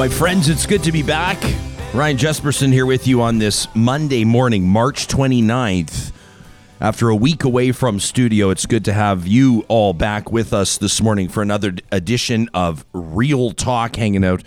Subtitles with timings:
[0.00, 1.36] My friends, it's good to be back.
[1.92, 6.12] Ryan Jesperson here with you on this Monday morning, March 29th.
[6.80, 10.78] After a week away from studio, it's good to have you all back with us
[10.78, 14.42] this morning for another edition of Real Talk, hanging out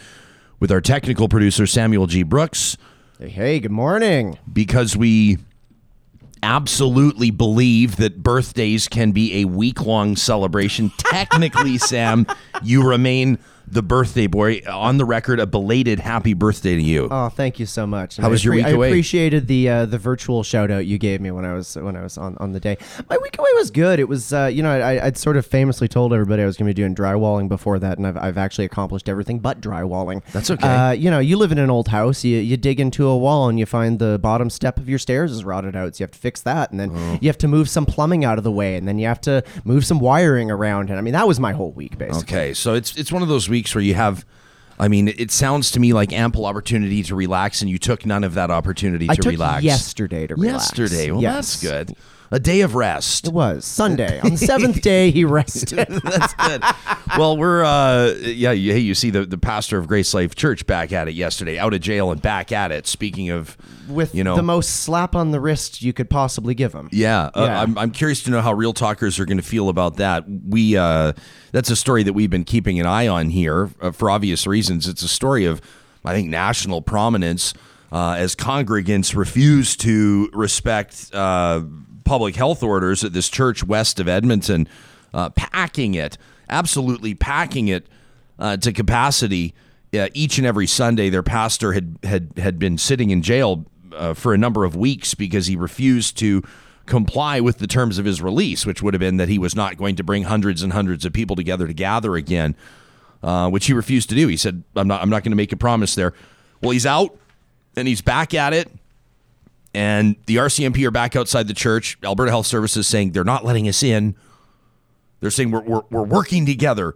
[0.59, 2.23] with our technical producer, Samuel G.
[2.23, 2.75] Brooks,
[3.20, 4.39] Hey, hey, good morning.
[4.51, 5.38] because we
[6.41, 10.91] absolutely believe that birthdays can be a week long celebration.
[10.97, 12.25] Technically, Sam,
[12.63, 14.62] you remain the birthday boy.
[14.70, 17.08] On the record, a belated happy birthday to you.
[17.09, 18.17] Oh, thank you so much.
[18.17, 18.90] And How I was your week I away?
[18.90, 22.04] appreciated the uh, the virtual shout out you gave me when I was when I
[22.04, 22.77] was on, on the day.
[23.09, 23.99] My week away was good.
[23.99, 26.68] It was uh, you know I, I'd sort of famously told everybody I was going
[26.68, 30.21] to be doing drywalling before that, and I've, I've actually accomplished everything but drywalling.
[30.34, 30.68] That's okay.
[30.68, 32.23] Uh, you know, you live in an old house.
[32.23, 35.32] You, you dig into a wall and you find the bottom step of your stairs
[35.32, 35.95] is rotted out.
[35.95, 37.18] So you have to fix that, and then Oh.
[37.21, 39.43] you have to move some plumbing out of the way, and then you have to
[39.63, 40.90] move some wiring around.
[40.90, 42.35] And I mean that was my whole week basically.
[42.38, 44.25] Okay, so it's it's one of those weeks where you have.
[44.80, 48.23] I mean, it sounds to me like ample opportunity to relax, and you took none
[48.23, 49.63] of that opportunity I to took relax.
[49.63, 50.76] yesterday to relax.
[50.77, 51.62] Yesterday, well, Yes.
[51.62, 51.96] that's good.
[52.34, 53.27] A day of rest.
[53.27, 54.20] It was Sunday.
[54.23, 55.87] On the seventh day, he rested.
[56.03, 56.63] That's good.
[57.15, 60.65] well, we're uh yeah, you, hey, you see the the pastor of Grace Life Church
[60.65, 62.87] back at it yesterday, out of jail and back at it.
[62.87, 63.55] Speaking of
[63.87, 66.90] With you know the most slap on the wrist you could possibly give him.
[66.91, 67.62] yeah, uh, Yeah.
[67.62, 70.25] I'm, I'm curious to know how real talkers are going to feel about that.
[70.28, 71.13] We uh,
[71.51, 74.88] that's a story that we've been keeping an eye on here uh, for obvious reasons.
[74.88, 75.62] It's a story of,
[76.03, 77.53] I think, national prominence
[77.94, 81.62] uh, as congregants refuse to respect uh,
[82.03, 84.68] public health orders at this church west of Edmonton,
[85.13, 86.18] uh, packing it,
[86.50, 87.86] absolutely packing it
[88.40, 89.53] uh, to capacity.
[89.94, 94.16] Uh, each and every Sunday, their pastor had had had been sitting in jail uh,
[94.16, 96.41] for a number of weeks because he refused to
[96.88, 99.78] comply with the terms of his release, which would have been that he was not
[99.78, 102.56] going to bring hundreds and hundreds of people together to gather again,
[103.52, 104.28] which he refused to do.
[104.28, 105.00] He said, "I'm not.
[105.03, 106.16] I'm not going to make a promise there."
[106.59, 107.16] Well, he's out
[107.75, 108.72] and he's back at it.
[109.74, 111.97] And the RCMP are back outside the church.
[112.03, 114.16] Alberta Health Services saying they're not letting us in.
[115.20, 116.96] They're saying we're, we're, we're working together.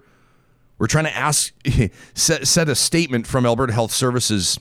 [0.77, 1.53] We're trying to ask,
[2.13, 4.59] set, set a statement from Alberta Health Services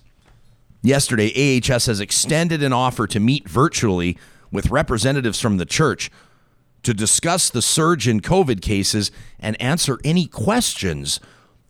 [0.82, 1.60] yesterday.
[1.60, 4.16] AHS has extended an offer to meet virtually
[4.50, 6.10] with representatives from the church
[6.84, 11.20] to discuss the surge in COVID cases and answer any questions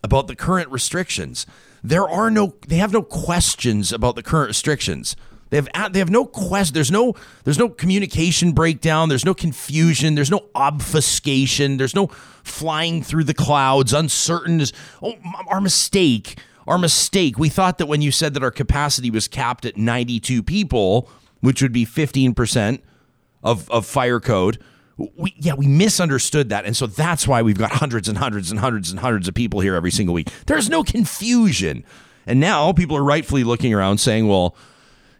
[0.03, 1.47] about the current restrictions.
[1.87, 5.15] There are no, they have no questions about the current restrictions.
[5.49, 6.73] They have, they have no quest.
[6.73, 7.13] There's no,
[7.45, 9.07] there's no communication breakdown.
[9.07, 10.15] There's no confusion.
[10.15, 11.77] There's no obfuscation.
[11.77, 12.07] There's no
[12.43, 14.59] flying through the clouds, uncertain.
[14.59, 15.13] Is, oh,
[15.47, 16.37] our mistake,
[16.67, 17.39] our mistake.
[17.39, 21.09] We thought that when you said that our capacity was capped at 92 people,
[21.39, 22.83] which would be 15 percent
[23.41, 24.61] of, of fire code.
[24.97, 26.65] We, yeah, we misunderstood that.
[26.65, 29.59] And so that's why we've got hundreds and hundreds and hundreds and hundreds of people
[29.59, 30.29] here every single week.
[30.47, 31.83] There's no confusion.
[32.25, 34.55] And now people are rightfully looking around saying, well,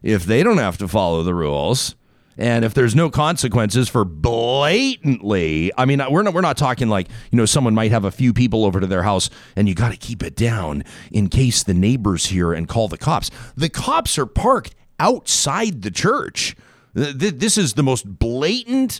[0.03, 1.95] if they don't have to follow the rules,
[2.39, 7.07] and if there's no consequences for blatantly, I mean, we're not we're not talking like
[7.31, 9.89] you know someone might have a few people over to their house and you got
[9.91, 13.31] to keep it down in case the neighbors hear and call the cops.
[13.55, 16.55] The cops are parked outside the church.
[16.95, 18.99] Th- th- This is the most blatant,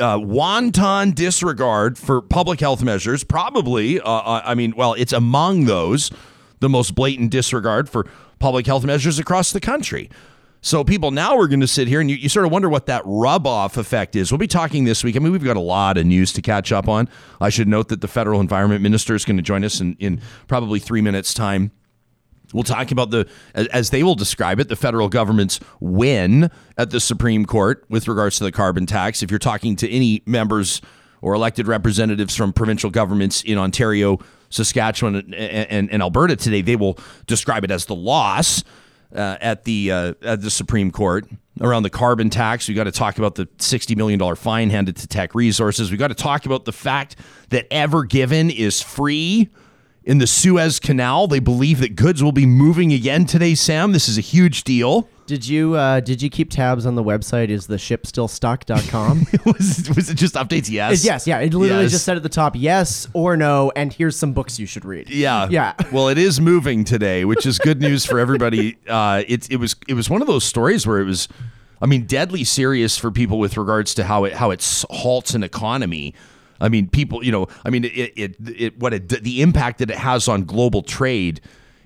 [0.00, 3.24] uh, wanton disregard for public health measures.
[3.24, 6.10] Probably, uh, uh, I mean, well, it's among those
[6.60, 8.06] the most blatant disregard for
[8.38, 10.10] public health measures across the country.
[10.60, 12.86] So people now are going to sit here and you, you sort of wonder what
[12.86, 14.32] that rub off effect is.
[14.32, 15.14] We'll be talking this week.
[15.14, 17.08] I mean, we've got a lot of news to catch up on.
[17.40, 20.20] I should note that the federal environment minister is going to join us in, in
[20.48, 21.70] probably three minutes' time.
[22.52, 27.00] We'll talk about the, as- they will describe it, the federal government's win at the
[27.00, 29.22] Supreme Court with regards to the carbon tax.
[29.22, 30.80] If you're talking to any members
[31.20, 34.18] or elected representatives from provincial governments in Ontario,
[34.50, 38.64] Saskatchewan, and, and, and Alberta today, they will describe it as the loss
[39.14, 41.26] uh, at the uh, at the Supreme Court
[41.60, 42.68] around the carbon tax.
[42.68, 45.90] We got to talk about the sixty million dollar fine handed to Teck Resources.
[45.90, 47.16] We got to talk about the fact
[47.48, 49.48] that Ever Given is free
[50.08, 51.28] in the Suez Canal.
[51.28, 53.54] They believe that goods will be moving again today.
[53.54, 55.06] Sam, this is a huge deal.
[55.26, 57.50] Did you uh, did you keep tabs on the website?
[57.50, 59.26] Is the ship still stuck.com?
[59.44, 60.70] was was it just updates?
[60.70, 61.04] Yes.
[61.04, 61.38] yes, yeah.
[61.40, 61.92] It literally Yes.
[61.92, 65.10] just said at the top yes or no, and here's some books you should read.
[65.10, 65.46] Yeah.
[65.50, 65.74] Yeah.
[65.92, 68.76] Well, it is moving today, which is good news for everybody.
[68.88, 71.28] Uh, it, it was it was one of those stories where it was,
[71.82, 75.42] I mean, deadly serious for people with regards to how it how it halts an
[75.42, 76.14] economy.
[76.60, 79.90] I mean, people, you know, I mean, it it, it what it, the impact that
[79.90, 81.40] it has on global trade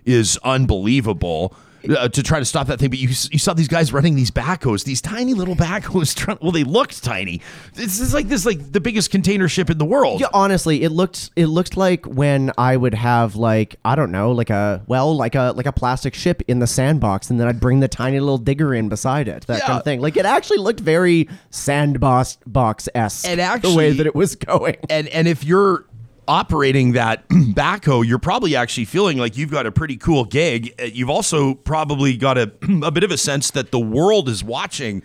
[0.05, 1.55] is unbelievable
[1.88, 2.90] uh, to try to stop that thing.
[2.90, 6.14] But you, you saw these guys running these backhoes, these tiny little backhoes.
[6.23, 7.40] Trying, well, they looked tiny.
[7.75, 10.20] This is like this, like the biggest container ship in the world.
[10.20, 14.32] Yeah, honestly, it looked it looked like when I would have like I don't know,
[14.32, 17.61] like a well, like a like a plastic ship in the sandbox, and then I'd
[17.61, 20.00] bring the tiny little digger in beside it, that kind of thing.
[20.00, 23.26] Like it actually looked very sandbox box esque.
[23.26, 24.76] And actually, the way that it was going.
[24.90, 25.87] and and if you're
[26.29, 30.75] operating that backhoe, you're probably actually feeling like you've got a pretty cool gig.
[30.81, 32.53] Uh, You've also probably got a
[32.83, 35.03] a bit of a sense that the world is watching.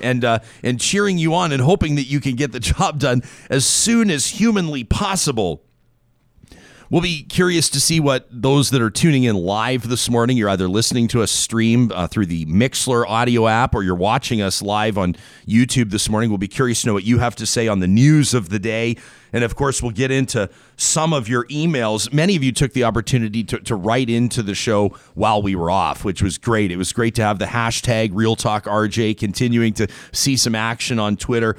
[0.00, 3.22] And uh, and cheering you on and hoping that you can get the job done
[3.50, 5.62] as soon as humanly possible.
[6.90, 10.48] We'll be curious to see what those that are tuning in live this morning, you're
[10.48, 14.62] either listening to us stream uh, through the Mixlr audio app or you're watching us
[14.62, 15.14] live on
[15.46, 16.30] YouTube this morning.
[16.30, 18.58] We'll be curious to know what you have to say on the news of the
[18.58, 18.96] day.
[19.34, 20.48] And of course, we'll get into
[20.78, 22.10] some of your emails.
[22.10, 25.70] Many of you took the opportunity to, to write into the show while we were
[25.70, 26.72] off, which was great.
[26.72, 30.98] It was great to have the hashtag Real Talk RJ continuing to see some action
[30.98, 31.54] on Twitter.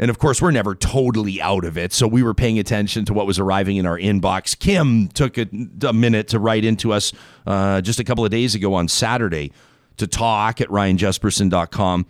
[0.00, 1.92] And of course, we're never totally out of it.
[1.92, 4.58] So we were paying attention to what was arriving in our inbox.
[4.58, 5.46] Kim took a,
[5.86, 7.12] a minute to write into us
[7.46, 9.52] uh, just a couple of days ago on Saturday
[9.98, 12.06] to talk at ryanjesperson.com.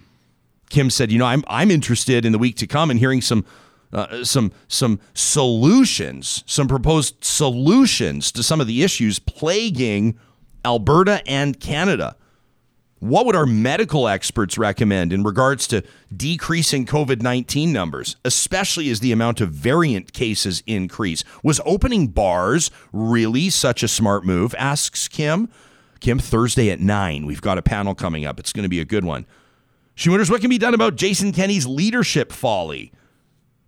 [0.69, 3.45] Kim said, "You know, I'm I'm interested in the week to come and hearing some
[3.93, 10.17] uh, some some solutions, some proposed solutions to some of the issues plaguing
[10.65, 12.15] Alberta and Canada."
[13.01, 15.83] What would our medical experts recommend in regards to
[16.15, 21.25] decreasing COVID 19 numbers, especially as the amount of variant cases increase?
[21.43, 24.55] Was opening bars really such a smart move?
[24.59, 25.49] Asks Kim.
[26.01, 27.25] Kim, Thursday at 9.
[27.25, 28.39] We've got a panel coming up.
[28.39, 29.25] It's going to be a good one.
[29.95, 32.93] She wonders what can be done about Jason Kenney's leadership folly.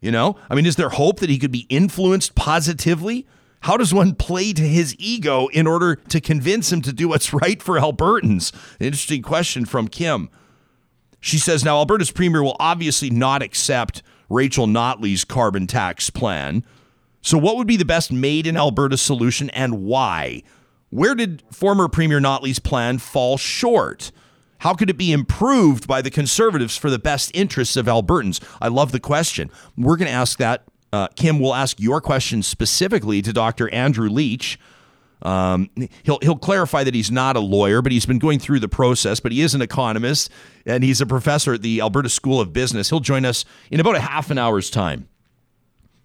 [0.02, 3.26] You know, I mean, is there hope that he could be influenced positively?
[3.62, 7.32] How does one play to his ego in order to convince him to do what's
[7.32, 8.52] right for Albertans?
[8.80, 10.28] Interesting question from Kim.
[11.20, 16.64] She says now Alberta's premier will obviously not accept Rachel Notley's carbon tax plan.
[17.20, 20.42] So, what would be the best made in Alberta solution and why?
[20.90, 24.10] Where did former Premier Notley's plan fall short?
[24.58, 28.40] How could it be improved by the Conservatives for the best interests of Albertans?
[28.60, 29.50] I love the question.
[29.76, 30.64] We're going to ask that.
[30.92, 33.72] Uh, Kim, we'll ask your question specifically to Dr.
[33.72, 34.58] Andrew Leach.
[35.22, 35.70] Um,
[36.02, 39.20] he'll he'll clarify that he's not a lawyer, but he's been going through the process.
[39.20, 40.30] But he is an economist
[40.66, 42.90] and he's a professor at the Alberta School of Business.
[42.90, 45.08] He'll join us in about a half an hour's time.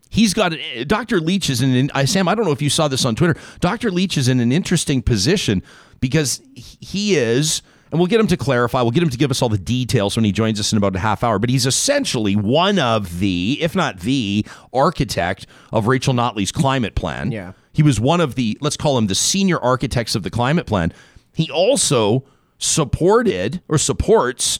[0.10, 0.54] He's got
[0.86, 1.20] Dr.
[1.20, 1.92] Leach is in.
[1.94, 3.36] I Sam, I don't know if you saw this on Twitter.
[3.60, 3.92] Dr.
[3.92, 5.64] Leach is in an interesting position
[6.00, 7.62] because he is,
[7.92, 8.82] and we'll get him to clarify.
[8.82, 10.96] We'll get him to give us all the details when he joins us in about
[10.96, 11.40] a half hour.
[11.40, 17.32] But he's essentially one of the, if not the, architect of Rachel Notley's climate plan.
[17.32, 17.54] Yeah.
[17.74, 20.94] He was one of the, let's call him the senior architects of the climate plan.
[21.34, 22.24] He also
[22.58, 24.60] supported or supports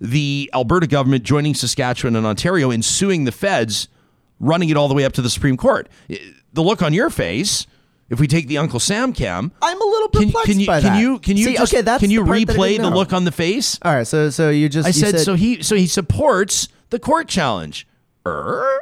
[0.00, 3.88] the Alberta government joining Saskatchewan and Ontario in suing the feds,
[4.38, 5.88] running it all the way up to the Supreme Court.
[6.52, 7.66] The look on your face,
[8.10, 10.80] if we take the Uncle Sam cam, I'm a little can, perplexed can you by
[10.80, 11.00] can that.
[11.00, 12.82] you can you See, just, okay, that's can you the part that I replay didn't
[12.84, 12.96] the know.
[12.96, 13.78] look on the face?
[13.82, 16.98] All right, so so you just I you said, so he so he supports the
[16.98, 17.86] court challenge.
[18.26, 18.80] Er?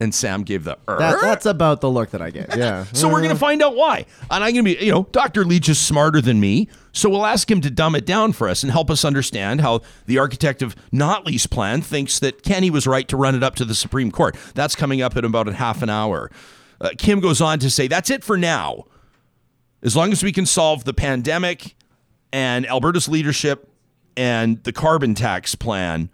[0.00, 0.98] And Sam gave the er.
[0.98, 2.56] that, that's about the look that I get.
[2.56, 2.84] Yeah.
[2.92, 4.06] So we're going to find out why.
[4.30, 5.44] And I'm going to be, you know, Dr.
[5.44, 6.68] Leach is smarter than me.
[6.92, 9.82] So we'll ask him to dumb it down for us and help us understand how
[10.06, 13.64] the architect of Notley's plan thinks that Kenney was right to run it up to
[13.64, 14.36] the Supreme Court.
[14.54, 16.30] That's coming up in about a half an hour.
[16.84, 18.84] Uh, Kim goes on to say, that's it for now.
[19.82, 21.74] As long as we can solve the pandemic
[22.32, 23.68] and Alberta's leadership
[24.16, 26.10] and the carbon tax plan,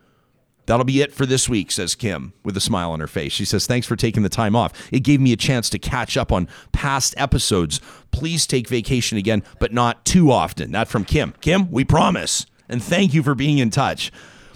[0.71, 3.33] That'll be it for this week, says Kim with a smile on her face.
[3.33, 4.73] She says, Thanks for taking the time off.
[4.93, 7.81] It gave me a chance to catch up on past episodes.
[8.13, 10.71] Please take vacation again, but not too often.
[10.71, 11.35] That from Kim.
[11.41, 12.47] Kim, we promise.
[12.69, 14.13] And thank you for being in touch.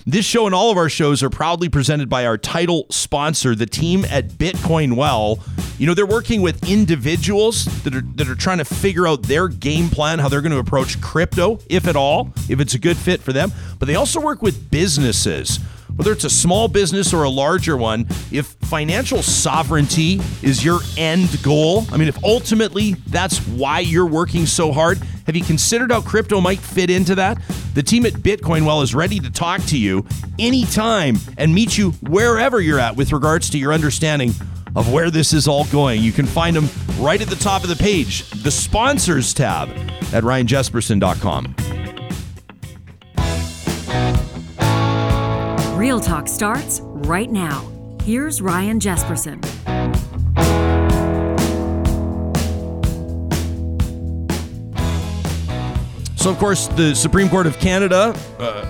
[0.07, 3.65] This show and all of our shows are proudly presented by our title sponsor, the
[3.65, 5.39] team at Bitcoin Well.
[5.79, 9.49] You know, they're working with individuals that are that are trying to figure out their
[9.49, 12.99] game plan, how they're going to approach crypto, if at all, if it's a good
[12.99, 13.51] fit for them.
[13.79, 15.59] But they also work with businesses
[15.97, 21.41] whether it's a small business or a larger one, if financial sovereignty is your end
[21.43, 26.01] goal, I mean, if ultimately that's why you're working so hard, have you considered how
[26.01, 27.41] crypto might fit into that?
[27.75, 30.07] The team at Bitcoin Well is ready to talk to you
[30.39, 34.33] anytime and meet you wherever you're at with regards to your understanding
[34.77, 36.03] of where this is all going.
[36.03, 39.69] You can find them right at the top of the page, the sponsors tab
[40.13, 41.84] at ryanjesperson.com.
[45.85, 47.71] Real Talk starts right now.
[48.05, 49.45] Here's Ryan Jesperson.
[56.17, 58.65] So, of course, the Supreme Court of Canada uh,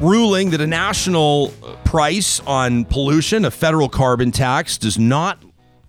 [0.00, 1.48] ruling that a national
[1.84, 5.44] price on pollution, a federal carbon tax, does not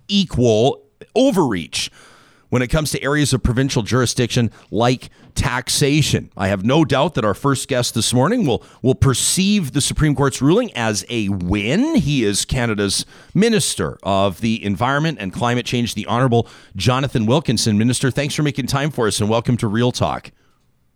[0.10, 0.84] equal
[1.16, 1.90] overreach
[2.50, 6.32] when it comes to areas of provincial jurisdiction like taxation.
[6.36, 10.16] I have no doubt that our first guest this morning will will perceive the Supreme
[10.16, 11.96] Court's ruling as a win.
[11.96, 17.78] He is Canada's Minister of the Environment and Climate Change, the Honorable Jonathan Wilkinson.
[17.78, 20.32] Minister, thanks for making time for us and welcome to Real Talk.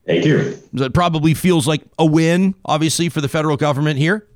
[0.05, 0.57] Thank you.
[0.73, 4.27] That probably feels like a win, obviously, for the federal government here.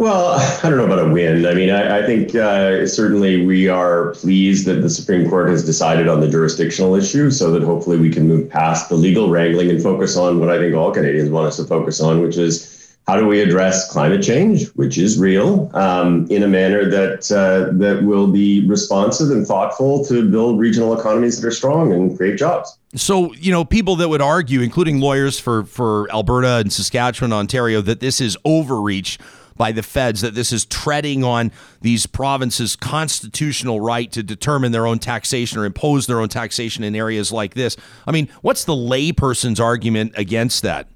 [0.00, 1.44] Well, I don't know about a win.
[1.44, 5.62] I mean, I, I think uh, certainly we are pleased that the Supreme Court has
[5.62, 9.68] decided on the jurisdictional issue so that hopefully we can move past the legal wrangling
[9.68, 12.96] and focus on what I think all Canadians want us to focus on, which is
[13.06, 17.70] how do we address climate change, which is real, um, in a manner that uh,
[17.76, 22.38] that will be responsive and thoughtful to build regional economies that are strong and create
[22.38, 22.78] jobs.
[22.94, 27.82] So, you know, people that would argue, including lawyers for for Alberta and Saskatchewan, Ontario,
[27.82, 29.18] that this is overreach
[29.56, 34.86] by the feds that this is treading on these provinces' constitutional right to determine their
[34.86, 37.76] own taxation or impose their own taxation in areas like this.
[38.06, 40.88] I mean, what's the layperson's argument against that?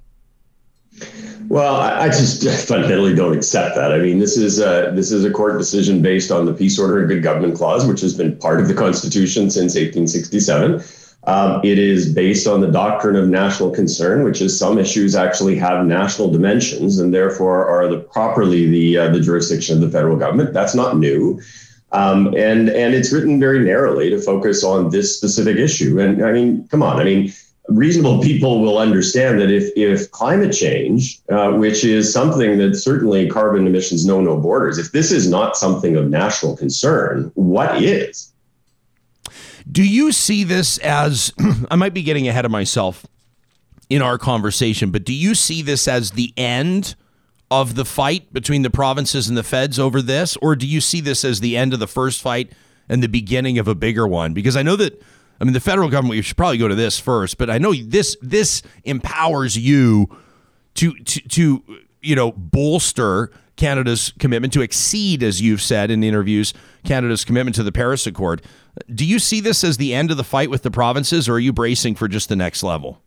[1.47, 3.91] Well, I just fundamentally don't accept that.
[3.91, 6.99] I mean, this is a, this is a court decision based on the peace order
[6.99, 10.81] and good government clause, which has been part of the Constitution since 1867.
[11.27, 15.55] Um, it is based on the doctrine of national concern, which is some issues actually
[15.57, 20.17] have national dimensions and therefore are the properly the uh, the jurisdiction of the federal
[20.17, 20.53] government.
[20.53, 21.41] That's not new.
[21.91, 25.99] Um, and and it's written very narrowly to focus on this specific issue.
[25.99, 27.33] And I mean, come on, I mean,
[27.69, 33.29] reasonable people will understand that if if climate change, uh, which is something that certainly
[33.29, 38.31] carbon emissions know no borders, if this is not something of national concern, what is?
[39.75, 41.33] Do you see this as,
[41.69, 43.05] I might be getting ahead of myself
[43.89, 46.95] in our conversation, but do you see this as the end
[47.51, 50.37] of the fight between the provinces and the feds over this?
[50.37, 52.53] Or do you see this as the end of the first fight
[52.87, 54.33] and the beginning of a bigger one?
[54.33, 55.03] Because I know that.
[55.41, 56.11] I mean, the federal government.
[56.11, 60.07] We should probably go to this first, but I know this this empowers you
[60.75, 61.63] to to, to
[62.05, 67.63] you know bolster Canada's commitment to exceed, as you've said in interviews, Canada's commitment to
[67.63, 68.41] the Paris Accord.
[68.93, 71.39] Do you see this as the end of the fight with the provinces, or are
[71.39, 73.01] you bracing for just the next level?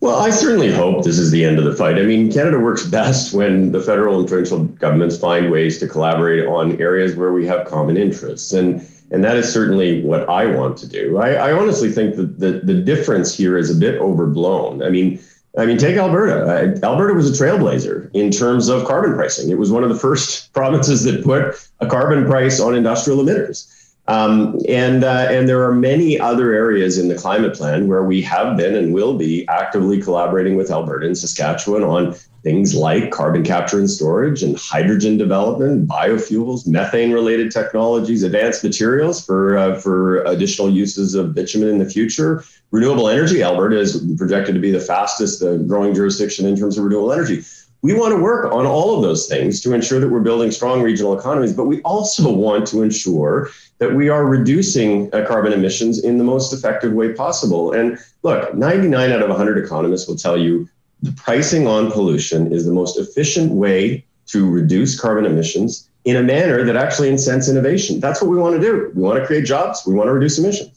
[0.00, 1.96] Well, I certainly hope this is the end of the fight.
[1.96, 6.44] I mean, Canada works best when the federal and provincial governments find ways to collaborate
[6.46, 8.52] on areas where we have common interests.
[8.52, 11.18] And and that is certainly what I want to do.
[11.18, 14.82] I, I honestly think that the, the difference here is a bit overblown.
[14.82, 15.20] I mean,
[15.58, 16.80] I mean, take Alberta.
[16.82, 19.50] Alberta was a trailblazer in terms of carbon pricing.
[19.50, 23.68] It was one of the first provinces that put a carbon price on industrial emitters.
[24.08, 28.20] Um, and uh, and there are many other areas in the climate plan where we
[28.22, 33.44] have been and will be actively collaborating with Alberta and Saskatchewan on things like carbon
[33.44, 40.68] capture and storage and hydrogen development, biofuels, methane-related technologies, advanced materials for uh, for additional
[40.68, 42.44] uses of bitumen in the future.
[42.72, 43.42] Renewable energy.
[43.42, 47.44] Alberta is projected to be the fastest uh, growing jurisdiction in terms of renewable energy.
[47.82, 50.82] We want to work on all of those things to ensure that we're building strong
[50.82, 56.04] regional economies, but we also want to ensure that we are reducing uh, carbon emissions
[56.04, 57.72] in the most effective way possible.
[57.72, 60.68] And look, 99 out of 100 economists will tell you
[61.02, 66.22] the pricing on pollution is the most efficient way to reduce carbon emissions in a
[66.22, 67.98] manner that actually incents innovation.
[67.98, 68.92] That's what we want to do.
[68.94, 70.70] We want to create jobs, we want to reduce emissions.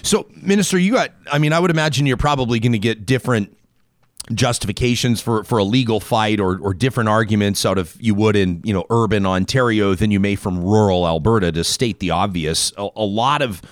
[0.00, 3.54] So, Minister, you got, I mean, I would imagine you're probably going to get different
[4.34, 8.60] justifications for, for a legal fight or, or different arguments out of you would in
[8.64, 12.72] you know urban Ontario than you may from rural Alberta to state the obvious.
[12.76, 13.62] A, a lot of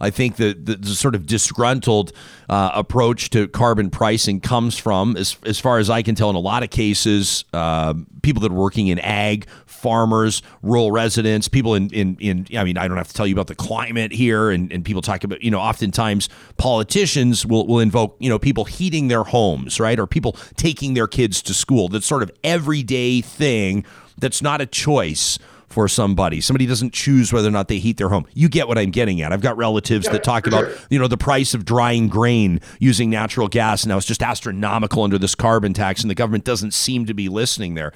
[0.00, 2.12] I think the, the, the sort of disgruntled
[2.48, 6.36] uh, approach to carbon pricing comes from, as, as far as I can tell, in
[6.36, 11.74] a lot of cases, uh, people that are working in ag, farmers, rural residents, people
[11.74, 14.50] in, in, in, I mean, I don't have to tell you about the climate here,
[14.50, 18.64] and, and people talk about, you know, oftentimes politicians will, will invoke, you know, people
[18.64, 19.98] heating their homes, right?
[19.98, 21.88] Or people taking their kids to school.
[21.88, 23.84] That's sort of everyday thing
[24.18, 25.38] that's not a choice
[25.74, 26.40] for somebody.
[26.40, 28.26] Somebody doesn't choose whether or not they heat their home.
[28.32, 29.32] You get what I'm getting at.
[29.32, 30.76] I've got relatives yeah, that talk about, sure.
[30.88, 33.84] you know, the price of drying grain using natural gas.
[33.84, 37.28] Now it's just astronomical under this carbon tax, and the government doesn't seem to be
[37.28, 37.92] listening there.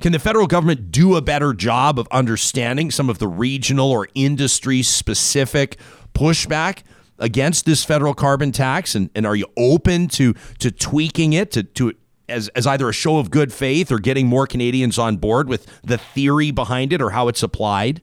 [0.00, 4.06] Can the federal government do a better job of understanding some of the regional or
[4.14, 5.78] industry specific
[6.14, 6.82] pushback
[7.18, 8.94] against this federal carbon tax?
[8.94, 11.94] And, and are you open to to tweaking it to, to
[12.28, 15.66] as, as either a show of good faith or getting more Canadians on board with
[15.82, 18.00] the theory behind it or how it's applied?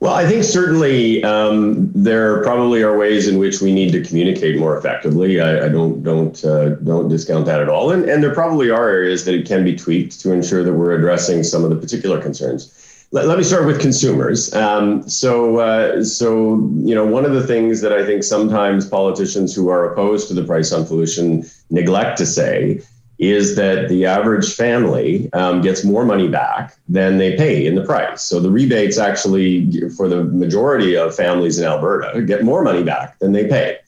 [0.00, 4.58] Well, I think certainly um, there probably are ways in which we need to communicate
[4.58, 5.40] more effectively.
[5.40, 8.88] I, I don't don't uh, don't discount that at all, and and there probably are
[8.88, 12.20] areas that it can be tweaked to ensure that we're addressing some of the particular
[12.20, 12.72] concerns.
[13.12, 14.52] Let, let me start with consumers.
[14.54, 19.54] Um, so uh, so you know one of the things that I think sometimes politicians
[19.54, 22.80] who are opposed to the price on pollution neglect to say
[23.18, 27.84] is that the average family um, gets more money back than they pay in the
[27.84, 28.22] price.
[28.22, 33.18] So the rebates actually, for the majority of families in Alberta, get more money back
[33.18, 33.78] than they pay.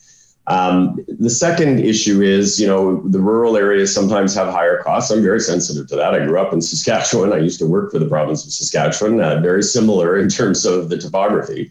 [0.48, 5.10] Um, the second issue is, you know, the rural areas sometimes have higher costs.
[5.10, 6.14] I'm very sensitive to that.
[6.14, 7.32] I grew up in Saskatchewan.
[7.32, 10.88] I used to work for the province of Saskatchewan, uh, very similar in terms of
[10.88, 11.70] the topography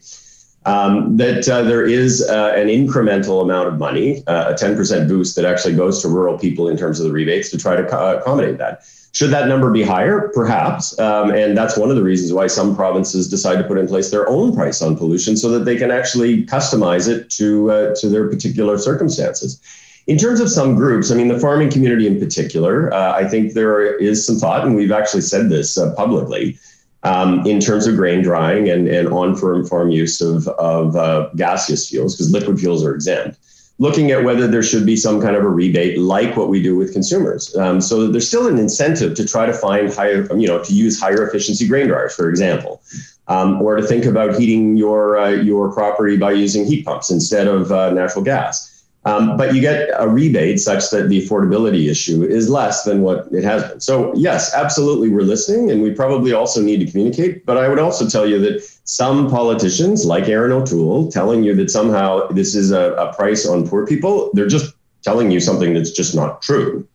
[0.68, 5.34] um, that uh, there is uh, an incremental amount of money, uh, a 10% boost
[5.36, 8.18] that actually goes to rural people in terms of the rebates to try to co-
[8.18, 8.82] accommodate that.
[9.12, 10.30] Should that number be higher?
[10.34, 10.98] Perhaps.
[10.98, 14.10] Um, and that's one of the reasons why some provinces decide to put in place
[14.10, 18.08] their own price on pollution so that they can actually customize it to, uh, to
[18.08, 19.60] their particular circumstances.
[20.06, 23.54] In terms of some groups, I mean, the farming community in particular, uh, I think
[23.54, 26.58] there is some thought, and we've actually said this uh, publicly,
[27.02, 31.28] um, in terms of grain drying and, and on farm, farm use of, of uh,
[31.36, 33.38] gaseous fuels, because liquid fuels are exempt,
[33.78, 36.76] looking at whether there should be some kind of a rebate like what we do
[36.76, 37.54] with consumers.
[37.56, 41.00] Um, so there's still an incentive to try to find higher, you know, to use
[41.00, 42.82] higher efficiency grain dryers, for example.
[43.28, 47.46] Um, or to think about heating your uh, your property by using heat pumps instead
[47.46, 48.77] of uh, natural gas.
[49.04, 53.26] Um, but you get a rebate such that the affordability issue is less than what
[53.32, 53.80] it has been.
[53.80, 57.46] So, yes, absolutely, we're listening and we probably also need to communicate.
[57.46, 61.70] But I would also tell you that some politicians, like Erin O'Toole, telling you that
[61.70, 65.92] somehow this is a, a price on poor people, they're just telling you something that's
[65.92, 66.86] just not true.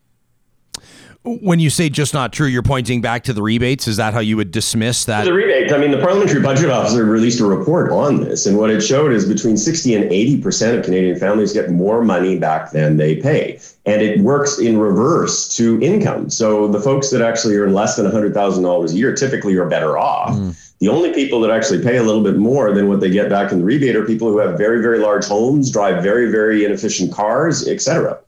[1.26, 3.88] When you say just not true, you're pointing back to the rebates.
[3.88, 5.24] Is that how you would dismiss that?
[5.24, 5.72] The rebates.
[5.72, 9.14] I mean, the parliamentary budget officer released a report on this, and what it showed
[9.14, 13.16] is between 60 and 80 percent of Canadian families get more money back than they
[13.16, 16.30] pay, and it works in reverse to income.
[16.30, 20.36] So the folks that actually earn less than $100,000 a year typically are better off.
[20.36, 20.60] Mm.
[20.80, 23.54] The only people that actually pay a little bit more than what they get back
[23.54, 27.14] in the rebate are people who have very, very large homes, drive very, very inefficient
[27.14, 28.20] cars, et cetera.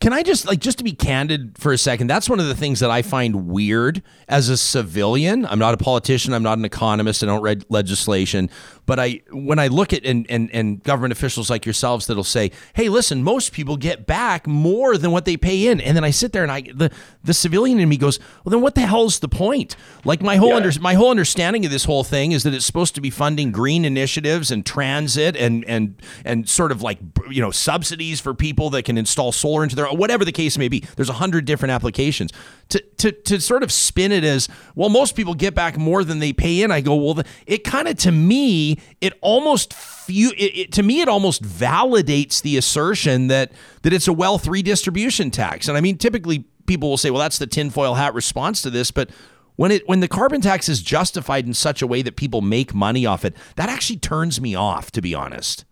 [0.00, 2.08] Can I just like just to be candid for a second?
[2.08, 5.46] That's one of the things that I find weird as a civilian.
[5.46, 6.32] I'm not a politician.
[6.34, 7.22] I'm not an economist.
[7.22, 8.50] I don't read legislation.
[8.86, 12.52] But I when I look at and and, and government officials like yourselves that'll say,
[12.74, 16.10] "Hey, listen, most people get back more than what they pay in," and then I
[16.10, 16.90] sit there and I the
[17.24, 20.36] the civilian in me goes, "Well, then what the hell is the point?" Like my
[20.36, 20.56] whole yeah.
[20.56, 23.50] under, my whole understanding of this whole thing is that it's supposed to be funding
[23.50, 28.70] green initiatives and transit and and and sort of like you know subsidies for people
[28.70, 30.84] that can install solar into their whatever the case may be.
[30.96, 32.32] There's a hundred different applications.
[32.70, 36.18] To, to to sort of spin it as well, most people get back more than
[36.18, 36.70] they pay in.
[36.70, 41.00] I go, well, it kind of to me, it almost few it, it, to me
[41.00, 45.68] it almost validates the assertion that that it's a wealth redistribution tax.
[45.68, 48.90] And I mean, typically people will say, well, that's the tinfoil hat response to this,
[48.90, 49.10] but
[49.56, 52.74] when it when the carbon tax is justified in such a way that people make
[52.74, 55.64] money off it, that actually turns me off, to be honest.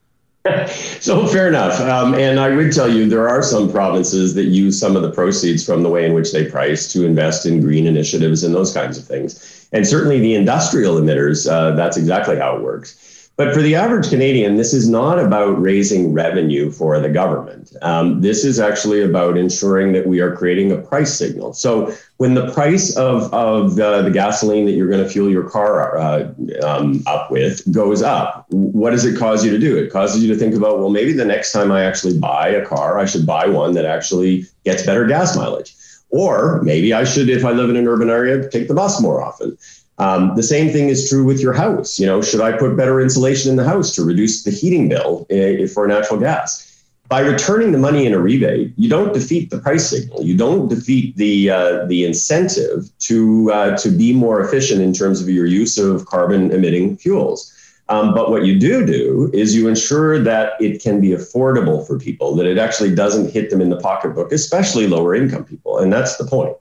[1.01, 1.81] so fair enough.
[1.81, 5.11] Um, and I would tell you there are some provinces that use some of the
[5.11, 8.73] proceeds from the way in which they price to invest in green initiatives and those
[8.73, 9.54] kinds of things.
[9.75, 13.31] And certainly the industrial emitters, uh, that's exactly how it works.
[13.37, 17.73] But for the average Canadian, this is not about raising revenue for the government.
[17.83, 21.53] Um, this is actually about ensuring that we are creating a price signal.
[21.53, 25.51] So when the price of, of uh, the gasoline that you're going to fuel your
[25.51, 26.33] car uh,
[26.63, 29.77] um, up with goes up, what does it cause you to do?
[29.77, 32.65] It causes you to think about, well, maybe the next time I actually buy a
[32.65, 35.75] car, I should buy one that actually gets better gas mileage.
[36.11, 39.23] Or maybe I should, if I live in an urban area, take the bus more
[39.23, 39.57] often.
[39.99, 41.99] Um, the same thing is true with your house.
[41.99, 45.27] You know, should I put better insulation in the house to reduce the heating bill
[45.31, 46.71] uh, for natural gas?
[47.09, 50.25] By returning the money in a rebate, you don't defeat the price signal.
[50.25, 55.21] You don't defeat the uh, the incentive to uh, to be more efficient in terms
[55.21, 57.54] of your use of carbon emitting fuels.
[57.89, 61.99] Um, but what you do do is you ensure that it can be affordable for
[61.99, 65.93] people, that it actually doesn't hit them in the pocketbook, especially lower income people, and
[65.93, 66.57] that's the point.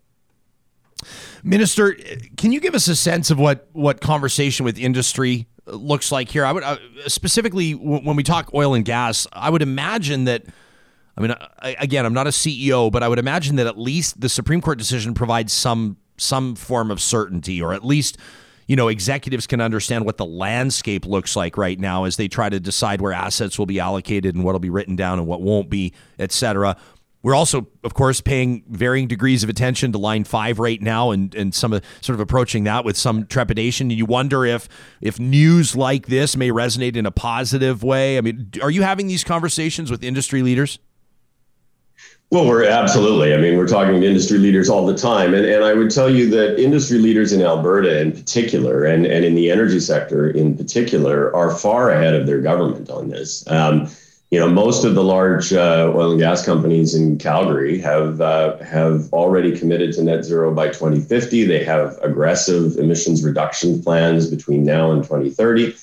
[1.43, 1.95] Minister,
[2.37, 6.45] can you give us a sense of what what conversation with industry looks like here?
[6.45, 10.45] I would uh, specifically when we talk oil and gas, I would imagine that.
[11.15, 14.19] I mean, I, again, I'm not a CEO, but I would imagine that at least
[14.19, 18.17] the Supreme Court decision provides some some form of certainty, or at least
[18.67, 22.49] you know executives can understand what the landscape looks like right now as they try
[22.49, 25.41] to decide where assets will be allocated and what will be written down and what
[25.41, 26.77] won't be, et cetera
[27.23, 31.33] we're also, of course, paying varying degrees of attention to Line Five right now, and
[31.33, 31.71] and some
[32.01, 33.89] sort of approaching that with some trepidation.
[33.89, 34.67] And you wonder if
[34.99, 38.17] if news like this may resonate in a positive way.
[38.17, 40.79] I mean, are you having these conversations with industry leaders?
[42.33, 43.35] Well, we're absolutely.
[43.35, 45.35] I mean, we're talking to industry leaders all the time.
[45.35, 49.23] And, and I would tell you that industry leaders in Alberta in particular, and, and
[49.23, 53.47] in the energy sector in particular, are far ahead of their government on this.
[53.51, 53.87] Um,
[54.31, 58.57] you know, most of the large uh, oil and gas companies in Calgary have uh,
[58.63, 61.45] have already committed to net zero by 2050.
[61.45, 65.75] They have aggressive emissions reduction plans between now and 2030.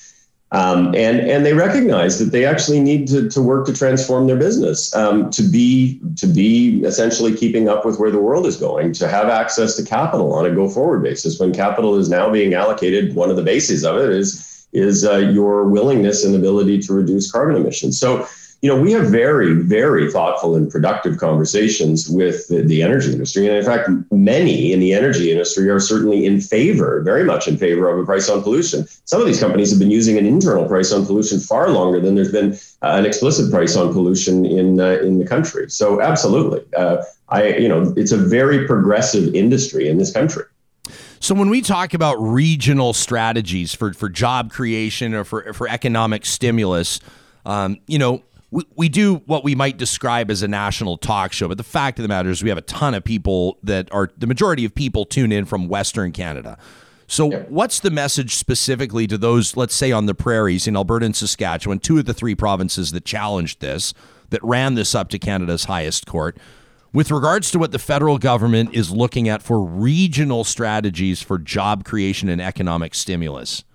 [0.53, 4.35] Um, and and they recognize that they actually need to, to work to transform their
[4.35, 8.91] business um, to be to be essentially keeping up with where the world is going
[8.93, 12.53] to have access to capital on a go forward basis when capital is now being
[12.53, 13.15] allocated.
[13.15, 17.31] One of the bases of it is is uh, your willingness and ability to reduce
[17.31, 17.97] carbon emissions.
[17.97, 18.27] So
[18.61, 23.47] you know, we have very, very thoughtful and productive conversations with the, the, energy industry.
[23.47, 27.57] And in fact, many in the energy industry are certainly in favor, very much in
[27.57, 28.85] favor of a price on pollution.
[29.05, 32.13] Some of these companies have been using an internal price on pollution far longer than
[32.13, 35.69] there's been uh, an explicit price on pollution in uh, in the country.
[35.69, 36.61] So absolutely.
[36.77, 36.97] Uh,
[37.29, 40.43] I, you know, it's a very progressive industry in this country.
[41.19, 46.25] So when we talk about regional strategies for, for job creation or for, for economic
[46.25, 46.99] stimulus,
[47.45, 51.47] um, you know, we, we do what we might describe as a national talk show,
[51.47, 54.11] but the fact of the matter is we have a ton of people that are
[54.17, 56.57] the majority of people tune in from Western Canada.
[57.07, 61.15] So, what's the message specifically to those, let's say, on the prairies in Alberta and
[61.15, 63.93] Saskatchewan, two of the three provinces that challenged this,
[64.29, 66.37] that ran this up to Canada's highest court,
[66.93, 71.83] with regards to what the federal government is looking at for regional strategies for job
[71.83, 73.65] creation and economic stimulus?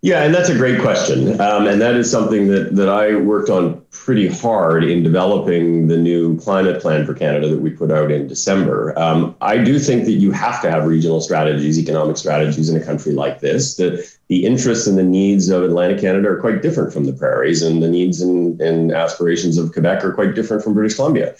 [0.00, 1.40] Yeah, and that's a great question.
[1.40, 5.96] Um, and that is something that, that I worked on pretty hard in developing the
[5.96, 8.96] new climate plan for Canada that we put out in December.
[8.96, 12.84] Um, I do think that you have to have regional strategies, economic strategies in a
[12.84, 13.74] country like this.
[13.74, 17.60] The, the interests and the needs of Atlantic Canada are quite different from the prairies,
[17.62, 21.34] and the needs and, and aspirations of Quebec are quite different from British Columbia.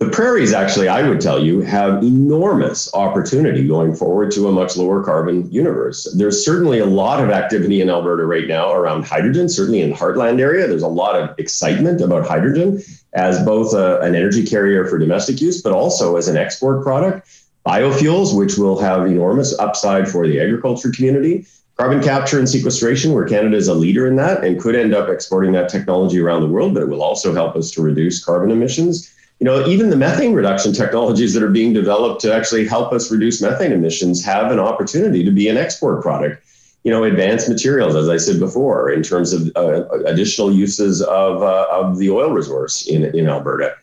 [0.00, 4.76] The prairies, actually, I would tell you, have enormous opportunity going forward to a much
[4.76, 6.12] lower carbon universe.
[6.16, 9.96] There's certainly a lot of activity in Alberta right now around hydrogen, certainly in the
[9.96, 10.66] Heartland area.
[10.66, 15.40] There's a lot of excitement about hydrogen as both a, an energy carrier for domestic
[15.40, 17.28] use, but also as an export product.
[17.64, 21.46] Biofuels, which will have enormous upside for the agriculture community.
[21.76, 25.08] Carbon capture and sequestration, where Canada is a leader in that and could end up
[25.08, 28.50] exporting that technology around the world, but it will also help us to reduce carbon
[28.50, 29.13] emissions
[29.44, 33.10] you know, even the methane reduction technologies that are being developed to actually help us
[33.10, 36.42] reduce methane emissions have an opportunity to be an export product.
[36.82, 41.42] You know, advanced materials, as I said before, in terms of uh, additional uses of,
[41.42, 43.76] uh, of the oil resource in, in Alberta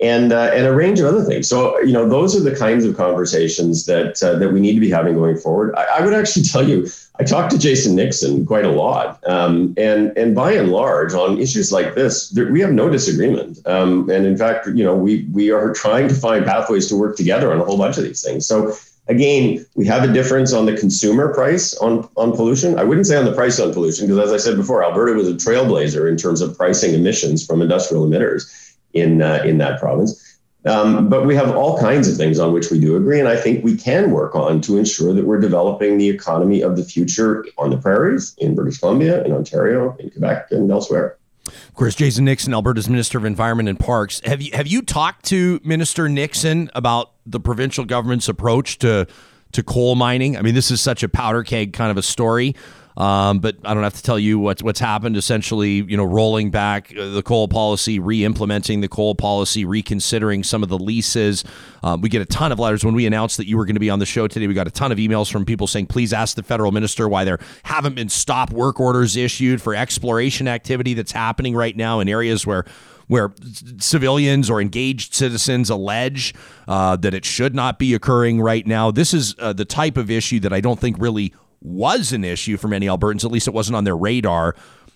[0.00, 1.48] and uh, and a range of other things.
[1.48, 4.80] So you know, those are the kinds of conversations that uh, that we need to
[4.80, 5.74] be having going forward.
[5.76, 6.86] I, I, would actually tell you,
[7.18, 11.38] I talked to Jason Nixon quite a lot, um, and and by and large, on
[11.38, 13.58] issues like this, there, we have no disagreement.
[13.66, 17.16] Um, and in fact, you know, we we are trying to find pathways to work
[17.16, 18.46] together on a whole bunch of these things.
[18.46, 18.74] So.
[19.10, 22.78] Again, we have a difference on the consumer price on, on pollution.
[22.78, 25.26] I wouldn't say on the price on pollution, because as I said before, Alberta was
[25.28, 30.24] a trailblazer in terms of pricing emissions from industrial emitters in uh, in that province.
[30.64, 33.36] Um, but we have all kinds of things on which we do agree, and I
[33.36, 37.46] think we can work on to ensure that we're developing the economy of the future
[37.56, 41.16] on the prairies, in British Columbia, in Ontario, in Quebec, and elsewhere.
[41.46, 44.20] Of course, Jason Nixon, Alberta's Minister of Environment and Parks.
[44.24, 49.06] Have you have you talked to Minister Nixon about the provincial government's approach to
[49.52, 50.36] to coal mining?
[50.36, 52.54] I mean, this is such a powder keg kind of a story.
[52.98, 55.16] Um, but I don't have to tell you what's what's happened.
[55.16, 60.64] Essentially, you know, rolling back uh, the coal policy, re-implementing the coal policy, reconsidering some
[60.64, 61.44] of the leases.
[61.84, 63.80] Um, we get a ton of letters when we announced that you were going to
[63.80, 64.48] be on the show today.
[64.48, 67.22] We got a ton of emails from people saying, "Please ask the federal minister why
[67.22, 72.08] there haven't been stop work orders issued for exploration activity that's happening right now in
[72.08, 72.64] areas where."
[73.06, 73.32] where
[73.78, 76.34] civilians or engaged citizens allege
[76.68, 78.90] uh, that it should not be occurring right now.
[78.90, 82.56] This is uh, the type of issue that I don't think really was an issue
[82.56, 83.24] for many Albertans.
[83.24, 84.54] At least it wasn't on their radar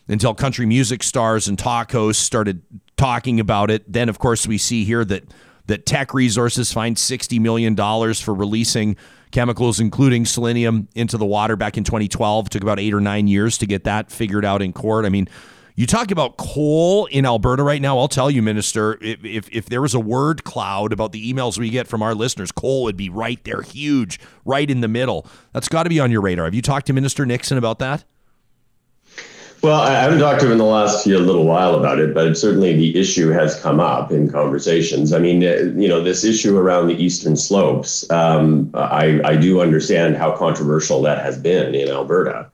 [0.09, 2.63] until country music stars and talk hosts started
[2.97, 3.91] talking about it.
[3.91, 5.25] Then, of course, we see here that
[5.67, 8.97] that Teck Resources fined $60 million for releasing
[9.31, 12.47] chemicals, including selenium, into the water back in 2012.
[12.47, 15.05] It took about eight or nine years to get that figured out in court.
[15.05, 15.29] I mean,
[15.75, 17.99] you talk about coal in Alberta right now.
[17.99, 21.59] I'll tell you, Minister, if, if, if, there was a word cloud about the emails
[21.59, 25.27] we get from our listeners, coal would be right there, huge, right in the middle.
[25.53, 26.45] That's got to be on your radar.
[26.45, 28.05] Have you talked to Minister Nixon about that?
[29.63, 32.37] Well, I haven't talked to him in the last few, little while about it, but
[32.37, 35.13] certainly the issue has come up in conversations.
[35.13, 39.61] I mean, uh, you know, this issue around the eastern slopes, um, I, I do
[39.61, 42.51] understand how controversial that has been in Alberta.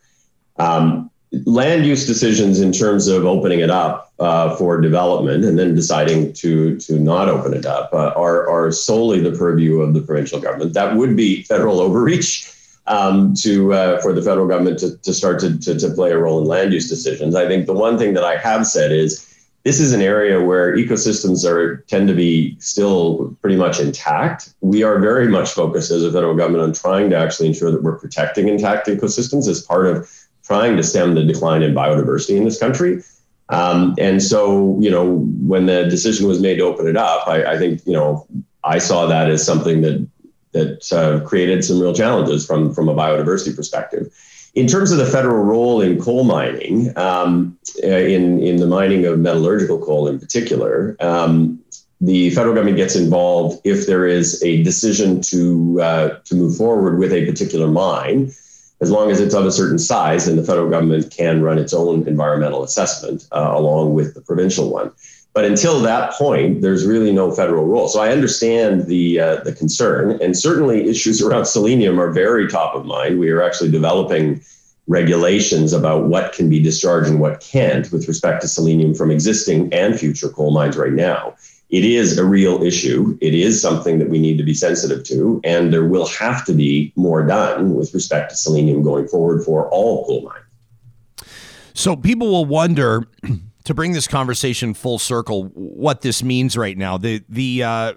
[0.58, 1.07] Um,
[1.44, 6.32] land use decisions in terms of opening it up uh, for development and then deciding
[6.32, 10.40] to to not open it up uh, are, are solely the purview of the provincial
[10.40, 10.72] government.
[10.74, 12.52] That would be federal overreach
[12.86, 16.18] um, to uh, for the federal government to, to start to, to, to play a
[16.18, 17.34] role in land use decisions.
[17.34, 19.24] I think the one thing that I have said is
[19.64, 24.54] this is an area where ecosystems are tend to be still pretty much intact.
[24.62, 27.82] We are very much focused as a federal government on trying to actually ensure that
[27.82, 30.10] we're protecting intact ecosystems as part of
[30.48, 33.02] trying to stem the decline in biodiversity in this country.
[33.50, 35.04] Um, and so, you know,
[35.52, 38.26] when the decision was made to open it up, I, I think, you know,
[38.64, 40.06] I saw that as something that
[40.52, 44.10] that uh, created some real challenges from, from a biodiversity perspective.
[44.54, 49.04] In terms of the federal role in coal mining, um, uh, in, in the mining
[49.04, 51.60] of metallurgical coal in particular, um,
[52.00, 56.98] the federal government gets involved if there is a decision to, uh, to move forward
[56.98, 58.32] with a particular mine.
[58.80, 61.74] As long as it's of a certain size, then the federal government can run its
[61.74, 64.92] own environmental assessment uh, along with the provincial one.
[65.34, 67.88] But until that point, there's really no federal role.
[67.88, 72.74] So I understand the uh, the concern, and certainly issues around selenium are very top
[72.74, 73.18] of mind.
[73.18, 74.40] We are actually developing
[74.88, 79.72] regulations about what can be discharged and what can't with respect to selenium from existing
[79.72, 81.36] and future coal mines right now.
[81.70, 83.18] It is a real issue.
[83.20, 86.54] It is something that we need to be sensitive to, and there will have to
[86.54, 91.28] be more done with respect to selenium going forward for all coal mines.
[91.74, 93.06] So people will wonder
[93.64, 96.96] to bring this conversation full circle, what this means right now.
[96.96, 97.92] The the uh,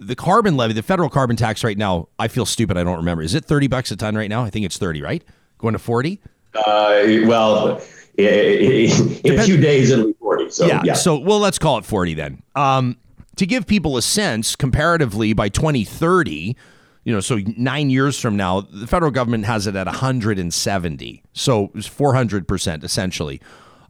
[0.00, 2.08] the carbon levy, the federal carbon tax right now.
[2.18, 2.76] I feel stupid.
[2.76, 3.22] I don't remember.
[3.22, 4.42] Is it thirty bucks a ton right now?
[4.42, 5.00] I think it's thirty.
[5.00, 5.22] Right,
[5.58, 6.20] going to forty.
[6.54, 7.80] Uh, well,
[8.28, 10.50] in a few days it'll be forty.
[10.50, 10.94] So yeah, yeah.
[10.94, 12.42] So well, let's call it forty then.
[12.54, 12.96] Um,
[13.36, 16.56] to give people a sense, comparatively, by twenty thirty
[17.04, 21.22] you know, so nine years from now, the federal government has it at 170.
[21.32, 23.40] So it's 400% essentially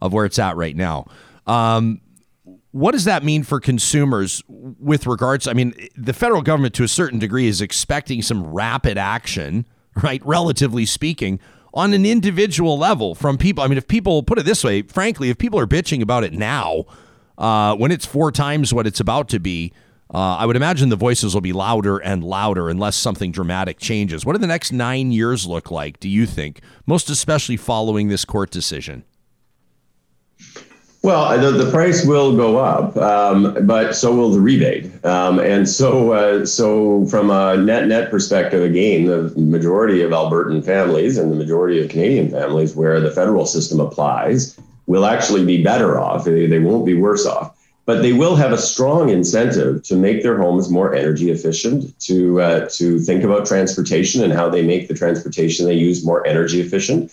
[0.01, 1.07] of where it's at right now.
[1.45, 2.01] Um,
[2.71, 5.45] what does that mean for consumers with regards?
[5.47, 9.65] I mean, the federal government, to a certain degree, is expecting some rapid action,
[10.01, 10.25] right?
[10.25, 11.39] Relatively speaking,
[11.73, 13.63] on an individual level from people.
[13.63, 16.33] I mean, if people put it this way, frankly, if people are bitching about it
[16.33, 16.85] now,
[17.37, 19.71] uh, when it's four times what it's about to be,
[20.13, 24.25] uh, I would imagine the voices will be louder and louder unless something dramatic changes.
[24.25, 28.25] What do the next nine years look like, do you think, most especially following this
[28.25, 29.05] court decision?
[31.03, 35.03] Well, the, the price will go up, um, but so will the rebate.
[35.03, 40.63] Um, and so, uh, so from a net net perspective, again, the majority of Albertan
[40.63, 45.63] families and the majority of Canadian families where the federal system applies will actually be
[45.63, 46.23] better off.
[46.23, 50.21] They, they won't be worse off, but they will have a strong incentive to make
[50.21, 54.87] their homes more energy efficient, to uh, to think about transportation and how they make
[54.87, 57.11] the transportation they use more energy efficient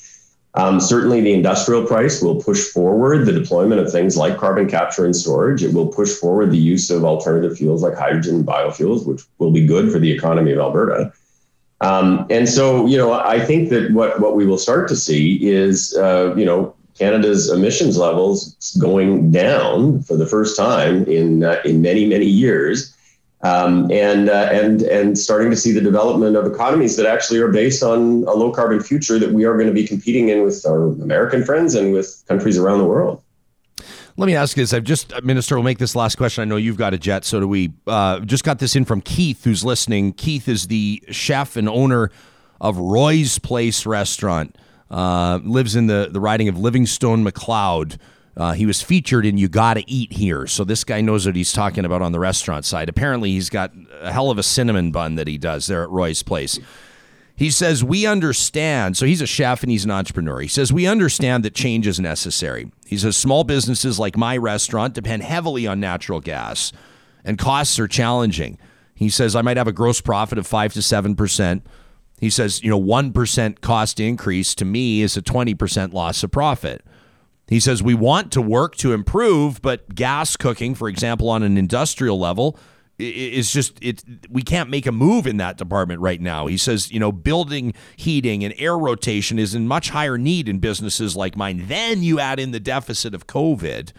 [0.54, 5.04] um, certainly, the industrial price will push forward the deployment of things like carbon capture
[5.04, 5.62] and storage.
[5.62, 9.50] It will push forward the use of alternative fuels like hydrogen and biofuels, which will
[9.50, 11.12] be good for the economy of Alberta.
[11.80, 15.38] Um, and so, you know, I think that what, what we will start to see
[15.48, 21.60] is, uh, you know, Canada's emissions levels going down for the first time in uh,
[21.64, 22.92] in many many years
[23.42, 27.48] um, and uh, and and starting to see the development of economies that actually are
[27.48, 30.64] based on a low carbon future that we are going to be competing in with
[30.66, 33.22] our American friends and with countries around the world.
[34.16, 34.72] Let me ask this.
[34.72, 36.42] I've just, uh, Minister, we'll make this last question.
[36.42, 37.72] I know you've got a jet, so do we.
[37.86, 40.12] Uh, just got this in from Keith, who's listening.
[40.12, 42.10] Keith is the chef and owner
[42.60, 44.56] of Roy's Place Restaurant.
[44.90, 48.00] Uh, lives in the, the riding of Livingston Macleod.
[48.38, 50.46] Uh, he was featured in You Gotta Eat Here.
[50.46, 52.88] So this guy knows what he's talking about on the restaurant side.
[52.88, 56.22] Apparently, he's got a hell of a cinnamon bun that he does there at Roy's
[56.22, 56.60] Place.
[57.34, 58.96] He says, We understand.
[58.96, 60.40] So he's a chef and he's an entrepreneur.
[60.40, 62.70] He says, We understand that change is necessary.
[62.86, 66.72] He says, Small businesses like my restaurant depend heavily on natural gas,
[67.24, 68.56] and costs are challenging.
[68.94, 71.62] He says, I might have a gross profit of 5 to 7%.
[72.20, 76.84] He says, You know, 1% cost increase to me is a 20% loss of profit.
[77.48, 81.56] He says we want to work to improve, but gas cooking, for example, on an
[81.56, 82.58] industrial level,
[82.98, 84.02] is just it.
[84.28, 86.46] We can't make a move in that department right now.
[86.46, 90.58] He says, you know, building heating and air rotation is in much higher need in
[90.58, 91.64] businesses like mine.
[91.68, 93.92] Then you add in the deficit of COVID,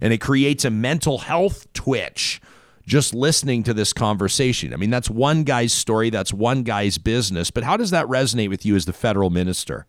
[0.00, 2.40] and it creates a mental health twitch
[2.86, 4.74] just listening to this conversation.
[4.74, 8.50] I mean, that's one guy's story, that's one guy's business, but how does that resonate
[8.50, 9.86] with you as the federal minister?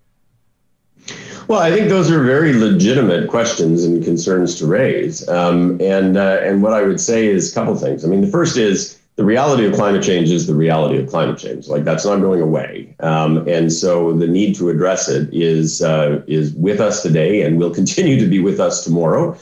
[1.48, 5.28] Well, I think those are very legitimate questions and concerns to raise.
[5.30, 8.04] Um, and uh, and what I would say is a couple things.
[8.04, 11.38] I mean, the first is the reality of climate change is the reality of climate
[11.38, 11.68] change.
[11.68, 12.96] Like that's not going away.
[13.00, 17.60] Um, and so the need to address it is uh, is with us today and
[17.60, 19.38] will continue to be with us tomorrow.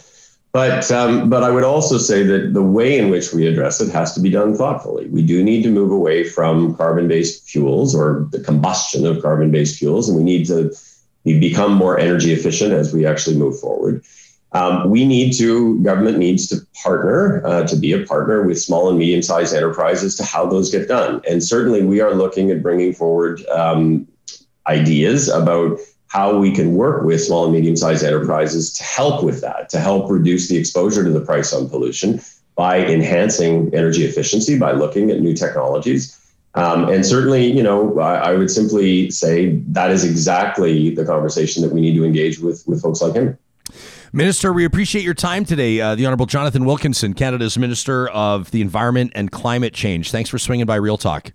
[0.52, 3.92] But um, but I would also say that the way in which we address it
[3.92, 5.08] has to be done thoughtfully.
[5.08, 10.08] We do need to move away from carbon-based fuels or the combustion of carbon-based fuels,
[10.08, 10.72] and we need to
[11.24, 14.04] become more energy efficient as we actually move forward.
[14.52, 18.88] Um, we need to government needs to partner uh, to be a partner with small
[18.90, 21.22] and medium-sized enterprises to how those get done.
[21.28, 24.08] And certainly, we are looking at bringing forward um,
[24.68, 29.42] ideas about how we can work with small and medium sized enterprises to help with
[29.42, 32.22] that, to help reduce the exposure to the price on pollution
[32.56, 36.20] by enhancing energy efficiency, by looking at new technologies.
[36.56, 41.64] Um, and certainly, you know, I, I, would simply say that is exactly the conversation
[41.64, 43.38] that we need to engage with with folks like him.
[44.12, 45.82] Minister, we appreciate your time today.
[45.82, 50.12] Uh, the Honorable Jonathan Wilkinson, Canada's Minister of the Environment and Climate Change.
[50.12, 51.34] Thanks for swinging by Real Talk.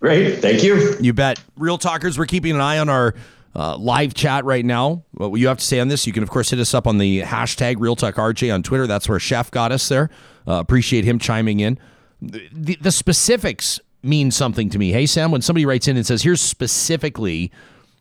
[0.00, 0.38] Great.
[0.38, 0.96] Thank you.
[1.00, 1.42] You bet.
[1.56, 3.14] Real Talkers, we're keeping an eye on our
[3.56, 5.02] uh, live chat right now.
[5.12, 6.98] What you have to say on this, you can, of course, hit us up on
[6.98, 8.86] the hashtag RealTalkRJ on Twitter.
[8.86, 10.08] That's where Chef got us there.
[10.46, 11.78] Uh, appreciate him chiming in.
[12.22, 14.92] The, the, the specifics mean something to me.
[14.92, 17.50] Hey, Sam, when somebody writes in and says, here's specifically,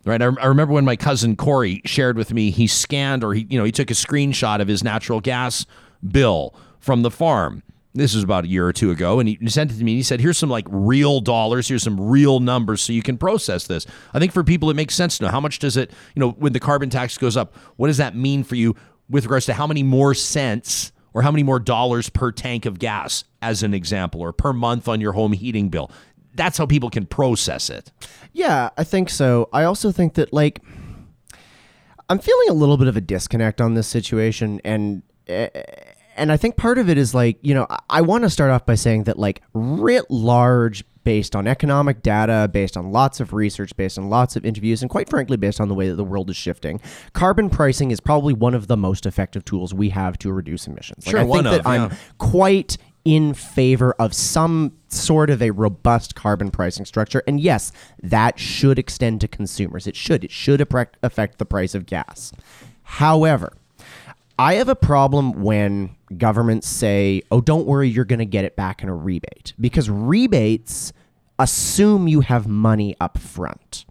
[0.05, 0.21] right?
[0.21, 3.57] I, I remember when my cousin Corey shared with me, he scanned or he, you
[3.57, 5.65] know, he took a screenshot of his natural gas
[6.11, 7.63] bill from the farm
[7.95, 9.93] this was about a year or two ago, and he sent it to me.
[9.93, 11.69] And he said, "Here's some like real dollars.
[11.69, 14.93] Here's some real numbers, so you can process this." I think for people, it makes
[14.93, 17.55] sense to know how much does it, you know, when the carbon tax goes up,
[17.77, 18.75] what does that mean for you
[19.09, 22.77] with regards to how many more cents or how many more dollars per tank of
[22.77, 25.89] gas, as an example, or per month on your home heating bill.
[26.35, 27.91] That's how people can process it.
[28.33, 29.49] Yeah, I think so.
[29.51, 30.61] I also think that like.
[32.07, 35.49] I'm feeling a little bit of a disconnect on this situation, and eh,
[36.15, 38.65] and I think part of it is like, you know, I want to start off
[38.65, 43.73] by saying that, like, writ large, based on economic data, based on lots of research,
[43.77, 46.29] based on lots of interviews, and quite frankly, based on the way that the world
[46.29, 46.81] is shifting,
[47.13, 51.05] carbon pricing is probably one of the most effective tools we have to reduce emissions.
[51.05, 51.97] Like, sure, I think that of, I'm yeah.
[52.17, 57.21] quite in favor of some sort of a robust carbon pricing structure.
[57.27, 59.85] And yes, that should extend to consumers.
[59.85, 60.23] It should.
[60.23, 62.33] It should affect the price of gas.
[62.81, 63.53] However,
[64.37, 68.55] I have a problem when governments say, oh, don't worry, you're going to get it
[68.55, 69.53] back in a rebate.
[69.59, 70.91] Because rebates
[71.39, 73.85] assume you have money up front.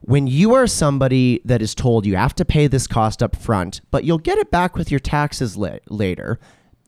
[0.00, 3.80] When you are somebody that is told you have to pay this cost up front,
[3.90, 6.40] but you'll get it back with your taxes la- later,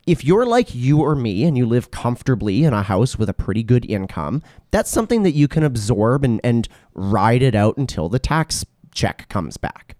[0.06, 3.34] if you're like you or me and you live comfortably in a house with a
[3.34, 8.08] pretty good income, that's something that you can absorb and, and ride it out until
[8.08, 9.96] the tax check comes back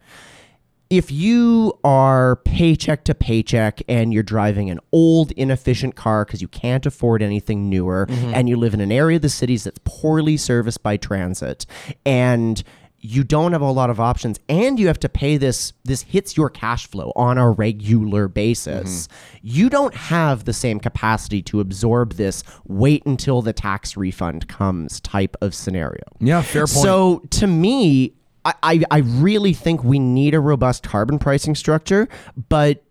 [0.91, 6.49] if you are paycheck to paycheck and you're driving an old, inefficient car because you
[6.49, 8.35] can't afford anything newer, mm-hmm.
[8.35, 11.65] and you live in an area of the cities that's poorly serviced by transit,
[12.05, 12.65] and
[13.03, 16.37] you don't have a lot of options and you have to pay this this hits
[16.37, 19.39] your cash flow on a regular basis mm-hmm.
[19.43, 25.01] you don't have the same capacity to absorb this wait until the tax refund comes
[25.01, 28.13] type of scenario yeah fair point so to me
[28.45, 32.09] I, I really think we need a robust carbon pricing structure,
[32.49, 32.83] but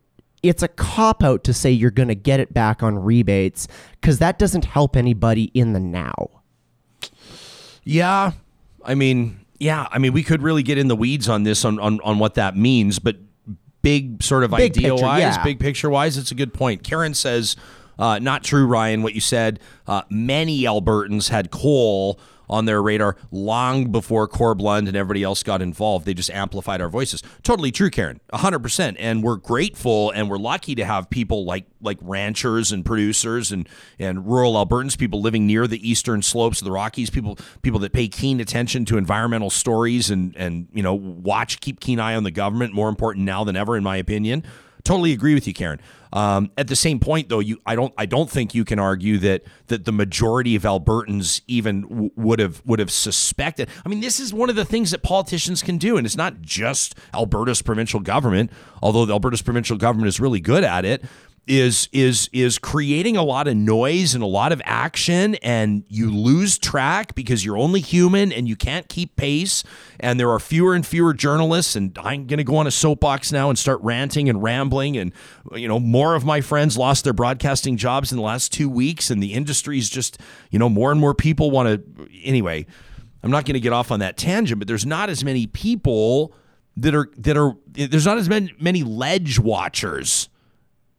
[0.43, 3.67] it's a cop out to say you're going to get it back on rebates
[3.99, 6.29] because that doesn't help anybody in the now.
[7.83, 8.33] Yeah.
[8.85, 9.87] I mean, yeah.
[9.91, 12.35] I mean, we could really get in the weeds on this on, on, on what
[12.35, 13.17] that means, but
[13.81, 15.43] big sort of big idea picture, wise, yeah.
[15.43, 16.83] big picture wise, it's a good point.
[16.83, 17.55] Karen says,
[17.97, 19.59] uh, not true, Ryan, what you said.
[19.87, 25.43] Uh, many Albertans had coal on their radar long before Corb Lund and everybody else
[25.43, 26.05] got involved.
[26.05, 27.21] They just amplified our voices.
[27.43, 28.19] Totally true, Karen.
[28.33, 28.95] 100%.
[28.99, 33.67] And we're grateful and we're lucky to have people like like ranchers and producers and
[33.97, 37.93] and rural Albertans, people living near the eastern slopes of the Rockies, people people that
[37.93, 42.23] pay keen attention to environmental stories and and you know, watch keep keen eye on
[42.23, 44.43] the government, more important now than ever in my opinion.
[44.83, 45.79] Totally agree with you, Karen.
[46.11, 49.17] Um, at the same point, though, you I don't I don't think you can argue
[49.19, 53.69] that that the majority of Albertans even w- would have would have suspected.
[53.85, 56.41] I mean, this is one of the things that politicians can do, and it's not
[56.41, 61.03] just Alberta's provincial government, although the Alberta's provincial government is really good at it
[61.49, 66.13] is is is creating a lot of noise and a lot of action and you
[66.15, 69.63] lose track because you're only human and you can't keep pace.
[69.99, 73.31] And there are fewer and fewer journalists and I'm going to go on a soapbox
[73.31, 74.95] now and start ranting and rambling.
[74.95, 75.11] And
[75.53, 79.09] you know more of my friends lost their broadcasting jobs in the last 2 weeks
[79.09, 80.19] and the industry's just
[80.51, 82.67] you know more and more people want to anyway
[83.23, 86.33] I'm not going to get off on that tangent but there's not as many people
[86.77, 90.28] that are that are there's not as many, many ledge watchers,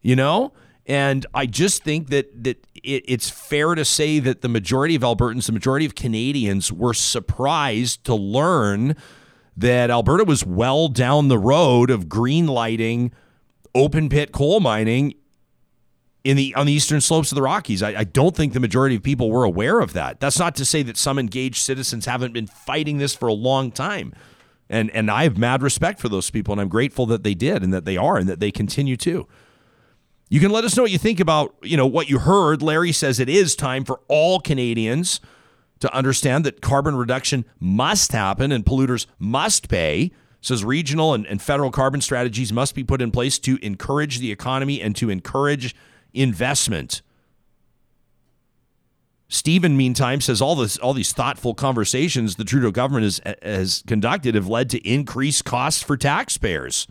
[0.02, 0.52] you know.
[0.86, 5.02] And I just think that that it, it's fair to say that the majority of
[5.02, 8.96] Albertans, the majority of Canadians, were surprised to learn
[9.56, 13.12] that Alberta was well down the road of green lighting
[13.74, 15.14] open pit coal mining
[16.24, 17.82] in the on the eastern slopes of the Rockies.
[17.82, 20.20] I, I, don't think the majority of people were aware of that.
[20.20, 23.70] That's not to say that some engaged citizens haven't been fighting this for a long
[23.70, 24.12] time.
[24.68, 27.62] And and I have mad respect for those people and I'm grateful that they did
[27.62, 29.26] and that they are and that they continue to.
[30.30, 32.62] You can let us know what you think about, you know, what you heard.
[32.62, 35.20] Larry says it is time for all Canadians
[35.80, 40.12] to understand that carbon reduction must happen and polluters must pay.
[40.40, 44.30] Says regional and, and federal carbon strategies must be put in place to encourage the
[44.30, 45.74] economy and to encourage
[46.14, 47.02] investment.
[49.28, 54.34] Stephen, meantime, says all this, all these thoughtful conversations the Trudeau government has, has conducted
[54.34, 56.86] have led to increased costs for taxpayers.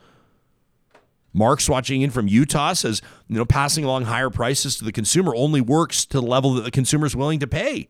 [1.34, 5.36] Mark's watching in from Utah says, you know, passing along higher prices to the consumer
[5.36, 7.88] only works to the level that the consumer is willing to pay.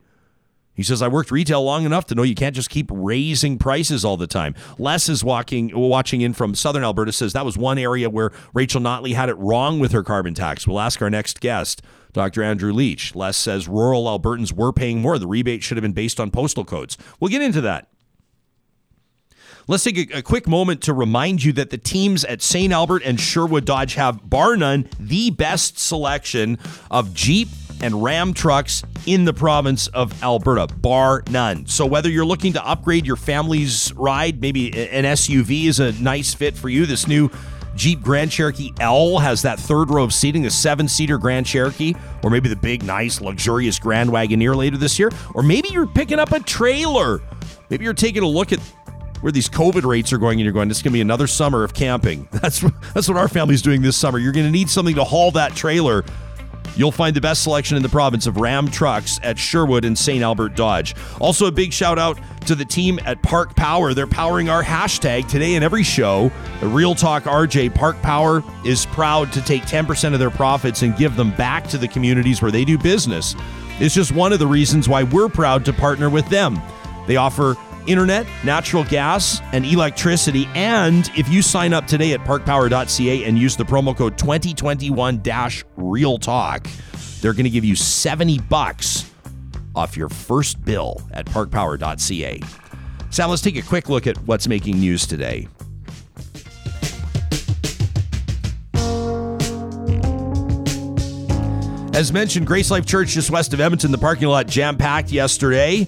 [0.79, 4.05] He says, I worked retail long enough to know you can't just keep raising prices
[4.05, 4.55] all the time.
[4.77, 8.79] Les is walking, watching in from Southern Alberta, says that was one area where Rachel
[8.79, 10.65] Notley had it wrong with her carbon tax.
[10.65, 11.81] We'll ask our next guest,
[12.13, 12.43] Dr.
[12.43, 13.13] Andrew Leach.
[13.13, 15.19] Les says rural Albertans were paying more.
[15.19, 16.97] The rebate should have been based on postal codes.
[17.19, 17.89] We'll get into that.
[19.69, 22.73] Let's take a, a, quick moment to remind you that the teams at St.
[22.73, 26.57] Albert and Sherwood Dodge have, bar none, the best selection
[26.89, 27.49] of Jeep
[27.79, 31.67] and Ram trucks in the province of Alberta, bar none.
[31.67, 36.33] So, whether you're looking to upgrade your family's ride, maybe an SUV is a nice
[36.33, 36.87] fit for you.
[36.87, 37.29] This new
[37.75, 41.93] Jeep Grand Cherokee L has that third row of seating, the seven seater Grand Cherokee,
[42.23, 45.11] or maybe the big, nice, luxurious Grand Wagoneer later this year.
[45.35, 47.21] Or maybe you're picking up a trailer.
[47.69, 48.59] Maybe you're taking a look at
[49.21, 51.27] where these COVID rates are going, and you're going, this is going to be another
[51.27, 52.27] summer of camping.
[52.39, 52.63] That's,
[52.93, 54.17] that's what our family's doing this summer.
[54.17, 56.03] You're going to need something to haul that trailer
[56.79, 60.23] You'll find the best selection in the province of Ram trucks at Sherwood and St.
[60.23, 60.95] Albert Dodge.
[61.19, 63.93] Also, a big shout out to the team at Park Power.
[63.93, 66.31] They're powering our hashtag today in every show.
[66.61, 70.95] The Real Talk RJ Park Power is proud to take 10% of their profits and
[70.95, 73.35] give them back to the communities where they do business.
[73.79, 76.61] It's just one of the reasons why we're proud to partner with them.
[77.07, 77.55] They offer
[77.89, 80.47] internet, natural gas, and electricity.
[80.53, 85.21] And if you sign up today at parkpower.ca and use the promo code 2021
[85.75, 86.67] Real Talk,
[87.21, 89.11] they're going to give you 70 bucks
[89.75, 92.39] off your first bill at parkpower.ca.
[93.09, 95.47] Sam, let's take a quick look at what's making news today.
[101.93, 105.87] As mentioned, Grace Life Church just west of Edmonton, the parking lot jam packed yesterday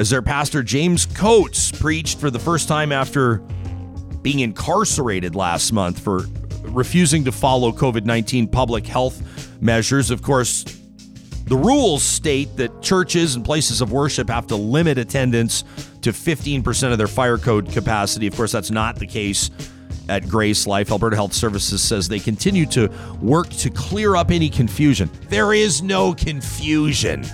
[0.00, 3.36] as their pastor James Coates preached for the first time after
[4.22, 6.22] being incarcerated last month for
[6.62, 10.10] refusing to follow COVID 19 public health measures.
[10.10, 10.64] Of course,
[11.44, 15.64] the rules state that churches and places of worship have to limit attendance
[16.00, 18.26] to 15% of their fire code capacity.
[18.26, 19.50] Of course, that's not the case
[20.08, 20.90] at Grace Life.
[20.90, 22.90] Alberta Health Services says they continue to
[23.20, 25.10] work to clear up any confusion.
[25.28, 27.26] There is no confusion.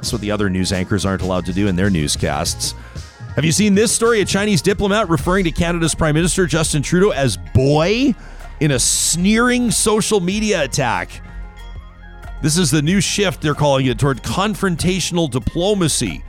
[0.00, 2.72] That's what the other news anchors aren't allowed to do in their newscasts.
[3.34, 4.22] Have you seen this story?
[4.22, 8.14] A Chinese diplomat referring to Canada's Prime Minister Justin Trudeau as boy
[8.60, 11.20] in a sneering social media attack.
[12.40, 16.24] This is the new shift, they're calling it, toward confrontational diplomacy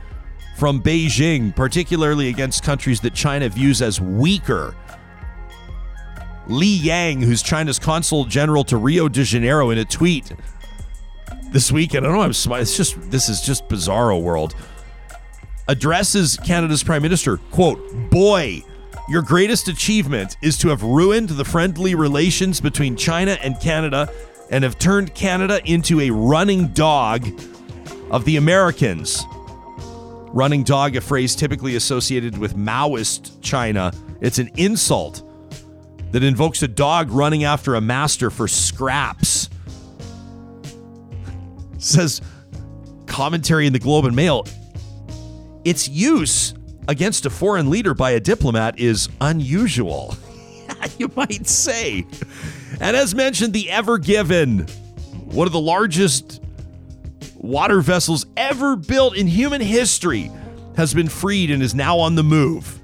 [0.58, 4.76] from Beijing, particularly against countries that China views as weaker.
[6.46, 10.30] Li Yang, who's China's consul general to Rio de Janeiro, in a tweet
[11.52, 12.06] this weekend.
[12.06, 12.24] I don't know.
[12.24, 12.62] I'm smiling.
[12.62, 14.54] It's just this is just bizarro world.
[15.68, 17.36] Addresses Canada's prime minister.
[17.36, 18.62] Quote: Boy,
[19.08, 24.12] your greatest achievement is to have ruined the friendly relations between China and Canada,
[24.50, 27.26] and have turned Canada into a running dog
[28.10, 29.24] of the Americans.
[30.34, 33.92] Running dog, a phrase typically associated with Maoist China.
[34.22, 35.22] It's an insult
[36.12, 39.50] that invokes a dog running after a master for scraps
[41.82, 42.20] says
[43.06, 44.46] commentary in the Globe and Mail.
[45.64, 46.54] Its use
[46.88, 50.16] against a foreign leader by a diplomat is unusual,
[50.98, 52.06] you might say.
[52.80, 54.60] And as mentioned, the Ever Given,
[55.24, 56.42] one of the largest
[57.36, 60.30] water vessels ever built in human history,
[60.76, 62.78] has been freed and is now on the move.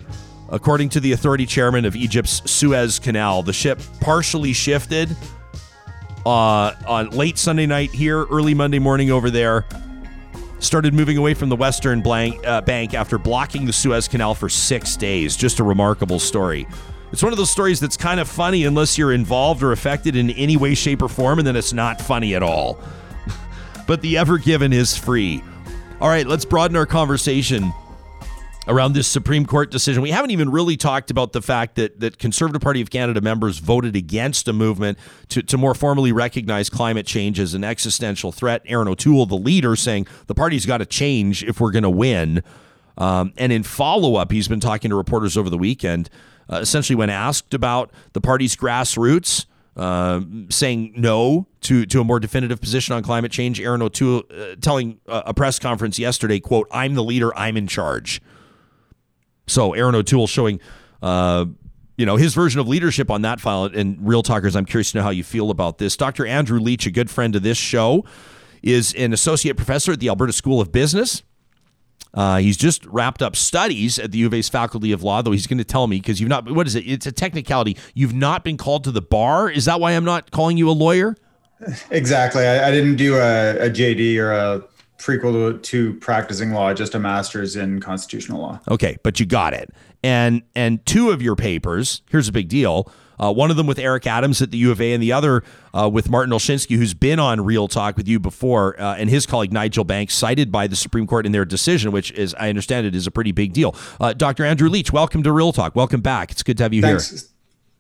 [0.51, 5.15] According to the authority chairman of Egypt's Suez Canal, the ship partially shifted
[6.29, 9.65] uh, on late Sunday night here, early Monday morning over there.
[10.59, 14.49] Started moving away from the western blank, uh, bank after blocking the Suez Canal for
[14.49, 15.37] six days.
[15.37, 16.67] Just a remarkable story.
[17.13, 20.31] It's one of those stories that's kind of funny unless you're involved or affected in
[20.31, 22.79] any way, shape, or form, and then it's not funny at all.
[23.87, 25.43] but the Ever Given is free.
[26.01, 27.73] All right, let's broaden our conversation
[28.69, 30.03] around this Supreme Court decision.
[30.03, 33.59] We haven't even really talked about the fact that that Conservative Party of Canada members
[33.59, 34.99] voted against a movement
[35.31, 38.63] to, to more formally recognize climate change as an existential threat.
[38.67, 42.43] Erin O'Toole, the leader, saying the party's got to change if we're going to win.
[42.99, 46.11] Um, and in follow up, he's been talking to reporters over the weekend,
[46.53, 49.47] uh, essentially when asked about the party's grassroots.
[49.77, 53.61] Uh, saying no to to a more definitive position on climate change.
[53.61, 57.33] Erin O'Toole uh, telling a press conference yesterday, "quote I'm the leader.
[57.39, 58.21] I'm in charge."
[59.49, 60.61] So Erin O'Toole showing,
[61.03, 61.47] uh,
[61.97, 63.65] you know, his version of leadership on that file.
[63.65, 65.97] And Real Talkers, I'm curious to know how you feel about this.
[65.97, 66.27] Dr.
[66.27, 68.05] Andrew Leach, a good friend of this show,
[68.63, 71.23] is an associate professor at the Alberta School of Business.
[72.15, 75.33] Uh, he's just wrapped up studies at the U of A's Faculty of Law, though
[75.33, 76.81] he's going to tell me because you've not, what is it?
[76.81, 77.77] It's a technicality.
[77.95, 79.51] You've not been called to the bar.
[79.51, 81.17] Is that why I'm not calling you a lawyer?
[81.91, 82.47] Exactly.
[82.47, 84.63] I, I didn't do a, a JD or a
[84.99, 88.61] prequel to, to practicing law, just a master's in constitutional law.
[88.69, 89.71] Okay, but you got it.
[90.03, 92.91] And and two of your papers, here's a big deal.
[93.21, 95.43] Uh, one of them with Eric Adams at the U of A, and the other
[95.75, 99.27] uh, with Martin Olszynski, who's been on Real Talk with you before, uh, and his
[99.27, 102.87] colleague Nigel Bankes, cited by the Supreme Court in their decision, which is, I understand
[102.87, 103.75] it, is a pretty big deal.
[104.01, 104.45] Uh, Dr.
[104.45, 105.75] Andrew Leach, welcome to Real Talk.
[105.75, 106.31] Welcome back.
[106.31, 107.11] It's good to have you Thanks.
[107.11, 107.21] here.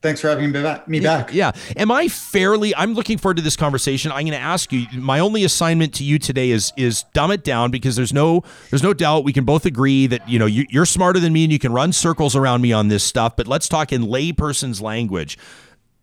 [0.01, 0.85] Thanks for having me back.
[1.33, 1.51] Yeah.
[1.77, 2.73] Am I fairly?
[2.77, 4.13] I'm looking forward to this conversation.
[4.13, 4.87] I'm going to ask you.
[4.93, 8.83] My only assignment to you today is is dumb it down because there's no there's
[8.83, 11.53] no doubt we can both agree that you know you, you're smarter than me and
[11.53, 13.35] you can run circles around me on this stuff.
[13.35, 15.37] But let's talk in layperson's language.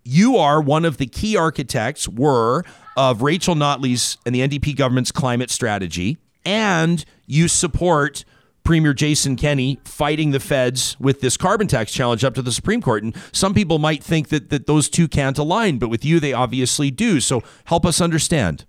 [0.04, 2.64] You are one of the key architects were
[2.98, 8.26] of Rachel Notley's and the NDP government's climate strategy, and you support
[8.66, 12.82] Premier Jason Kenney fighting the feds with this carbon tax challenge up to the Supreme
[12.82, 13.04] Court.
[13.04, 16.34] And some people might think that, that those two can't align, but with you, they
[16.34, 17.22] obviously do.
[17.22, 18.66] So help us understand.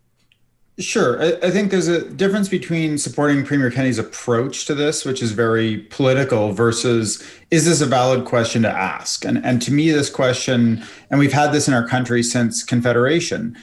[0.78, 1.22] Sure.
[1.22, 5.32] I, I, think there's a difference between supporting Premier Kenney's approach to this, which is
[5.32, 9.24] very political, versus is this a valid question to ask?
[9.24, 13.56] And, and to me, this question, and we've had this in our country since Confederation,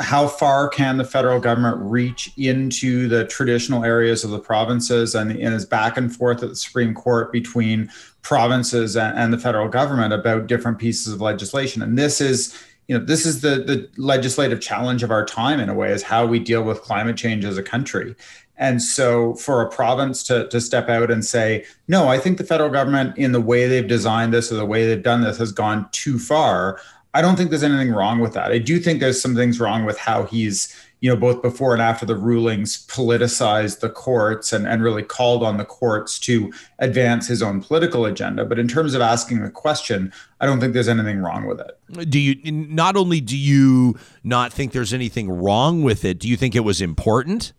[0.00, 5.30] how far can the federal government reach into the traditional areas of the provinces and,
[5.30, 7.90] and is back and forth at the Supreme Court between
[8.22, 11.80] provinces and, and, the federal government about different pieces of legislation.
[11.80, 15.68] And this is, you know, this is the the legislative challenge of our time in
[15.68, 18.16] a way, is how we deal with climate change as a country.
[18.56, 22.44] And so for a province to, to step out and say, no, I think the
[22.44, 25.50] federal government in the way they've designed this or the way they've done this has
[25.50, 26.80] gone too far.
[27.14, 28.50] I don't think there's anything wrong with that.
[28.50, 31.80] I do think there's some things wrong with how he's, you know, both before and
[31.80, 37.28] after the rulings politicized the courts and, and really called on the courts to advance
[37.28, 38.44] his own political agenda.
[38.44, 42.10] But in terms of asking the question, I don't think there's anything wrong with it.
[42.10, 46.36] Do you not only do you not think there's anything wrong with it, do you
[46.36, 47.52] think it was important?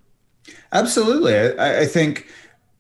[0.73, 1.57] Absolutely.
[1.57, 2.27] I, I think,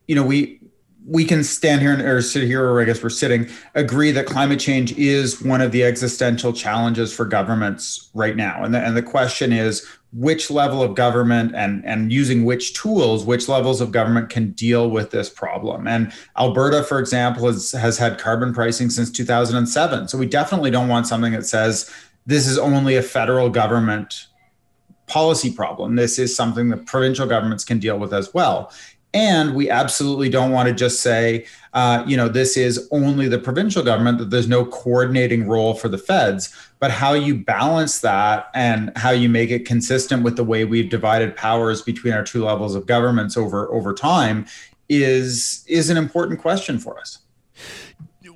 [0.07, 0.59] you know, we
[1.07, 4.25] we can stand here and, or sit here, or I guess we're sitting, agree that
[4.25, 8.63] climate change is one of the existential challenges for governments right now.
[8.63, 13.25] And the, and the question is which level of government and, and using which tools,
[13.25, 15.87] which levels of government can deal with this problem.
[15.87, 20.07] And Alberta, for example, has, has had carbon pricing since 2007.
[20.07, 21.91] So we definitely don't want something that says
[22.25, 24.27] this is only a federal government
[25.07, 25.95] policy problem.
[25.95, 28.71] This is something that provincial governments can deal with as well.
[29.15, 33.39] And we absolutely don't want to just say, uh, you know, this is only the
[33.39, 36.53] provincial government, that there's no coordinating role for the feds.
[36.79, 40.89] But how you balance that and how you make it consistent with the way we've
[40.89, 44.47] divided powers between our two levels of governments over over time
[44.89, 47.19] is is an important question for us.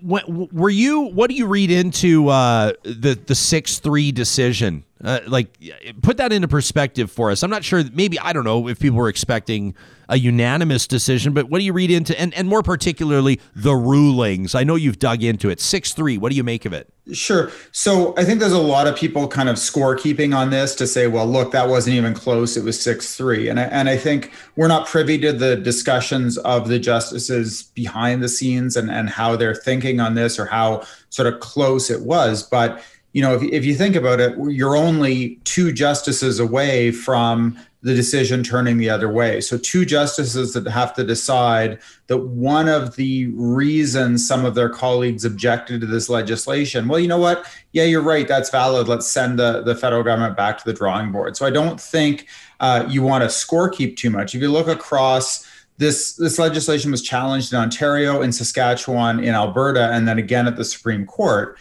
[0.01, 1.01] Were you?
[1.01, 4.85] What do you read into uh, the the six three decision?
[5.01, 5.57] Uh, like,
[6.01, 7.41] put that into perspective for us.
[7.41, 7.83] I'm not sure.
[7.93, 9.73] Maybe I don't know if people were expecting
[10.09, 14.55] a unanimous decision, but what do you read into, and, and more particularly, the rulings?
[14.55, 15.61] I know you've dug into it.
[15.61, 16.91] 6 3, what do you make of it?
[17.13, 17.49] Sure.
[17.71, 21.07] So I think there's a lot of people kind of scorekeeping on this to say,
[21.07, 22.57] well, look, that wasn't even close.
[22.57, 23.47] It was 6 3.
[23.47, 28.21] And I, and I think we're not privy to the discussions of the justices behind
[28.21, 32.01] the scenes and, and how they're thinking on this or how sort of close it
[32.01, 32.43] was.
[32.43, 32.83] But
[33.13, 37.95] you know, if, if you think about it, you're only two justices away from the
[37.95, 39.39] decision turning the other way.
[39.39, 44.69] So, two justices that have to decide that one of the reasons some of their
[44.69, 47.45] colleagues objected to this legislation, well, you know what?
[47.71, 48.27] Yeah, you're right.
[48.27, 48.87] That's valid.
[48.87, 51.37] Let's send the, the federal government back to the drawing board.
[51.37, 52.27] So, I don't think
[52.59, 54.35] uh, you want to score keep too much.
[54.35, 55.47] If you look across
[55.77, 60.57] this this legislation was challenged in Ontario, in Saskatchewan, in Alberta, and then again at
[60.57, 61.57] the Supreme Court.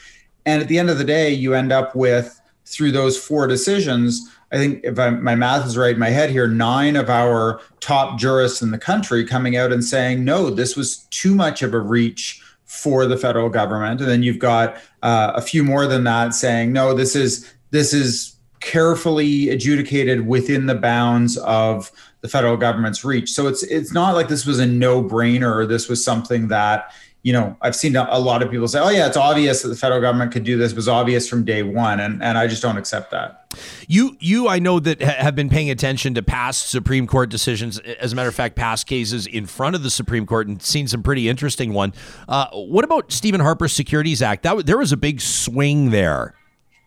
[0.48, 4.26] And at the end of the day, you end up with through those four decisions.
[4.50, 7.60] I think if I, my math is right in my head here, nine of our
[7.80, 11.74] top jurists in the country coming out and saying, no, this was too much of
[11.74, 14.00] a reach for the federal government.
[14.00, 17.92] And then you've got uh, a few more than that saying, no, this is this
[17.92, 21.92] is carefully adjudicated within the bounds of
[22.22, 23.30] the federal government's reach.
[23.30, 26.90] So it's it's not like this was a no-brainer this was something that
[27.28, 29.76] you know I've seen a lot of people say, "Oh yeah, it's obvious that the
[29.76, 32.62] federal government could do this." It was obvious from day one, and and I just
[32.62, 33.54] don't accept that.
[33.86, 37.80] You you I know that have been paying attention to past Supreme Court decisions.
[37.80, 40.88] As a matter of fact, past cases in front of the Supreme Court and seen
[40.88, 41.92] some pretty interesting one.
[42.26, 44.42] Uh, what about Stephen Harper's Securities Act?
[44.44, 46.34] That there was a big swing there.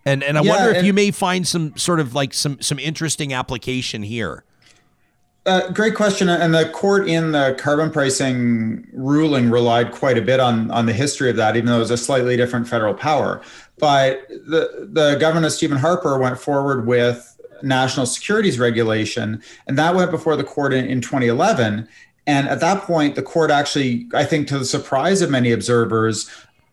[0.05, 2.79] And and I yeah, wonder if you may find some sort of like some some
[2.79, 4.43] interesting application here.
[5.45, 6.29] Uh, great question.
[6.29, 10.93] And the court in the carbon pricing ruling relied quite a bit on, on the
[10.93, 13.41] history of that, even though it was a slightly different federal power.
[13.79, 17.27] But the, the governor, Stephen Harper, went forward with
[17.63, 21.87] national securities regulation, and that went before the court in, in 2011.
[22.27, 26.29] And at that point, the court actually, I think, to the surprise of many observers,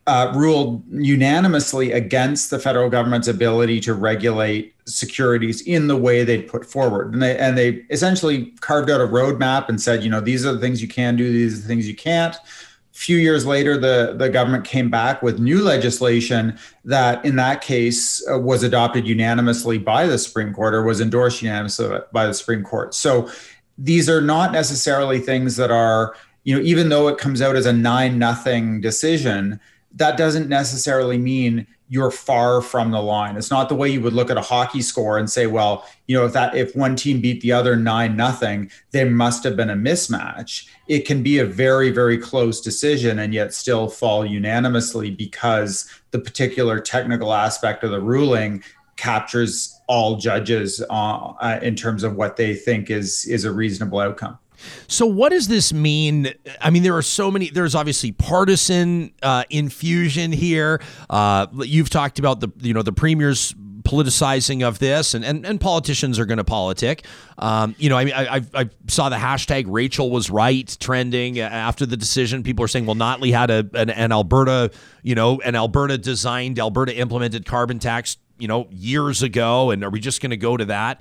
[0.09, 6.49] uh, ruled unanimously against the federal government's ability to regulate securities in the way they'd
[6.49, 7.13] put forward.
[7.13, 10.55] And they, and they essentially carved out a roadmap and said, you know, these are
[10.55, 12.35] the things you can do, these are the things you can't.
[12.35, 17.61] A few years later, the, the government came back with new legislation that, in that
[17.61, 22.33] case, uh, was adopted unanimously by the Supreme Court or was endorsed unanimously by the
[22.33, 22.95] Supreme Court.
[22.95, 23.31] So
[23.77, 27.67] these are not necessarily things that are, you know, even though it comes out as
[27.67, 29.61] a nine nothing decision,
[29.97, 33.37] that doesn't necessarily mean you're far from the line.
[33.37, 36.17] It's not the way you would look at a hockey score and say, well, you
[36.17, 39.71] know, if that if one team beat the other nine nothing, there must have been
[39.71, 40.69] a mismatch.
[40.87, 46.19] It can be a very very close decision and yet still fall unanimously because the
[46.19, 48.63] particular technical aspect of the ruling
[48.97, 54.01] captures all judges uh, uh, in terms of what they think is is a reasonable
[54.01, 54.39] outcome.
[54.87, 56.33] So, what does this mean?
[56.61, 57.51] I mean, there are so many.
[57.51, 60.81] There's obviously partisan uh, infusion here.
[61.09, 63.55] Uh, you've talked about the you know the premier's
[63.89, 67.05] politicizing of this, and and, and politicians are going to politic.
[67.39, 71.87] Um, you know, I mean, I, I, saw the hashtag Rachel was right trending after
[71.87, 72.43] the decision.
[72.43, 74.71] People are saying, well, Notley had a an, an Alberta,
[75.03, 79.91] you know, an Alberta designed, Alberta implemented carbon tax, you know, years ago, and are
[79.91, 81.01] we just going to go to that?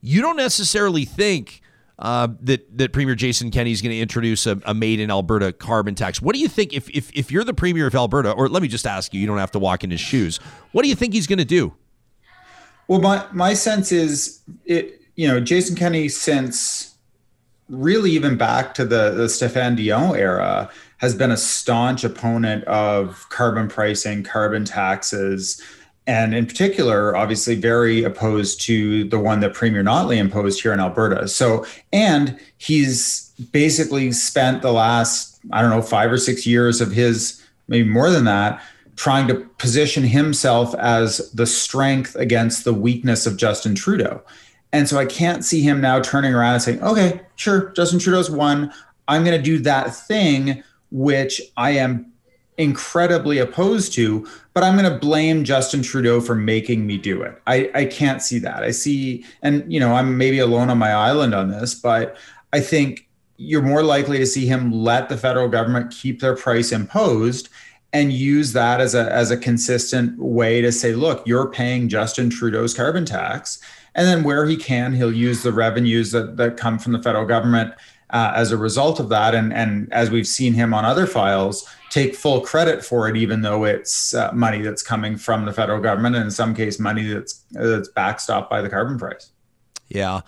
[0.00, 1.62] You don't necessarily think
[1.98, 5.52] uh, that that Premier Jason Kenney is going to introduce a, a, made in Alberta
[5.52, 6.22] carbon tax.
[6.22, 8.68] What do you think if, if if you're the Premier of Alberta, or let me
[8.68, 10.38] just ask you, you don't have to walk in his shoes.
[10.72, 11.74] What do you think he's going to do?
[12.86, 15.00] Well, my my sense is it.
[15.16, 16.94] You know, Jason Kenney since
[17.68, 23.26] really even back to the the Stéphane Dion era has been a staunch opponent of
[23.28, 25.60] carbon pricing, carbon taxes
[26.08, 30.80] and in particular, obviously very opposed to the one that Premier Notley imposed here in
[30.80, 31.28] Alberta.
[31.28, 36.92] So, and he's basically spent the last, I don't know, five or six years of
[36.92, 38.62] his, maybe more than that,
[38.96, 44.22] trying to position himself as the strength against the weakness of Justin Trudeau.
[44.72, 48.30] And so I can't see him now turning around and saying, okay, sure, Justin Trudeau's
[48.30, 48.72] won.
[49.08, 52.10] I'm going to do that thing which I am
[52.58, 57.40] incredibly opposed to, but I'm going to blame Justin Trudeau for making me do it.
[57.46, 58.64] I, I can't see that.
[58.64, 62.16] I see, and you know, I'm maybe alone on my island on this, but
[62.52, 66.72] I think you're more likely to see him let the federal government keep their price
[66.72, 67.48] imposed
[67.92, 72.28] and use that as a as a consistent way to say, look, you're paying Justin
[72.28, 73.60] Trudeau's carbon tax.
[73.94, 77.24] And then where he can, he'll use the revenues that, that come from the federal
[77.24, 77.74] government
[78.10, 79.34] uh, as a result of that.
[79.34, 83.42] And, and as we've seen him on other files, take full credit for it, even
[83.42, 87.06] though it's uh, money that's coming from the federal government, and in some case, money
[87.06, 89.30] that's that's backstopped by the carbon price.
[89.88, 90.20] Yeah.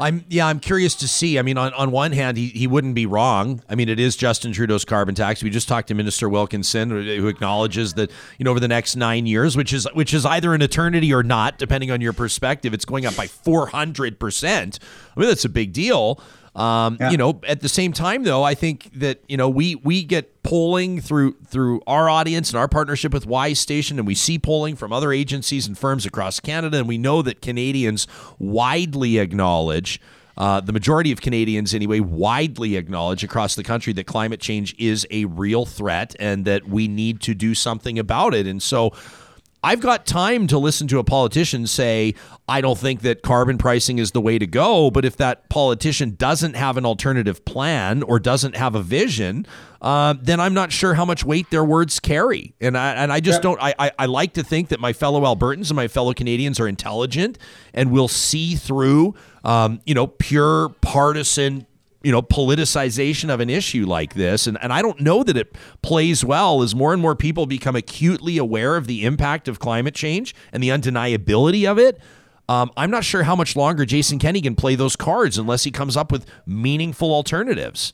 [0.00, 1.40] I'm yeah, I'm curious to see.
[1.40, 3.64] I mean, on, on one hand, he, he wouldn't be wrong.
[3.68, 5.42] I mean, it is Justin Trudeau's carbon tax.
[5.42, 9.26] We just talked to Minister Wilkinson, who acknowledges that, you know, over the next nine
[9.26, 12.84] years, which is which is either an eternity or not, depending on your perspective, it's
[12.84, 14.78] going up by four hundred percent.
[15.16, 16.22] I mean, that's a big deal.
[16.58, 17.10] Um, yeah.
[17.10, 20.42] You know, at the same time, though, I think that you know we we get
[20.42, 24.74] polling through through our audience and our partnership with Wise Station, and we see polling
[24.74, 28.06] from other agencies and firms across Canada, and we know that Canadians
[28.38, 30.00] widely acknowledge.
[30.36, 35.04] Uh, the majority of Canadians, anyway, widely acknowledge across the country that climate change is
[35.10, 38.46] a real threat and that we need to do something about it.
[38.46, 38.92] And so,
[39.62, 42.14] I've got time to listen to a politician say,
[42.48, 44.90] I don't think that carbon pricing is the way to go.
[44.90, 49.46] But if that politician doesn't have an alternative plan or doesn't have a vision,
[49.82, 52.54] uh, then I'm not sure how much weight their words carry.
[52.60, 55.22] And I, and I just don't, I, I, I like to think that my fellow
[55.22, 57.36] Albertans and my fellow Canadians are intelligent
[57.74, 61.66] and will see through, um, you know, pure partisan
[62.02, 64.46] you know politicization of an issue like this.
[64.46, 67.76] And, and i don't know that it plays well as more and more people become
[67.76, 72.00] acutely aware of the impact of climate change and the undeniability of it.
[72.48, 75.70] Um, i'm not sure how much longer jason kenney can play those cards unless he
[75.70, 77.92] comes up with meaningful alternatives.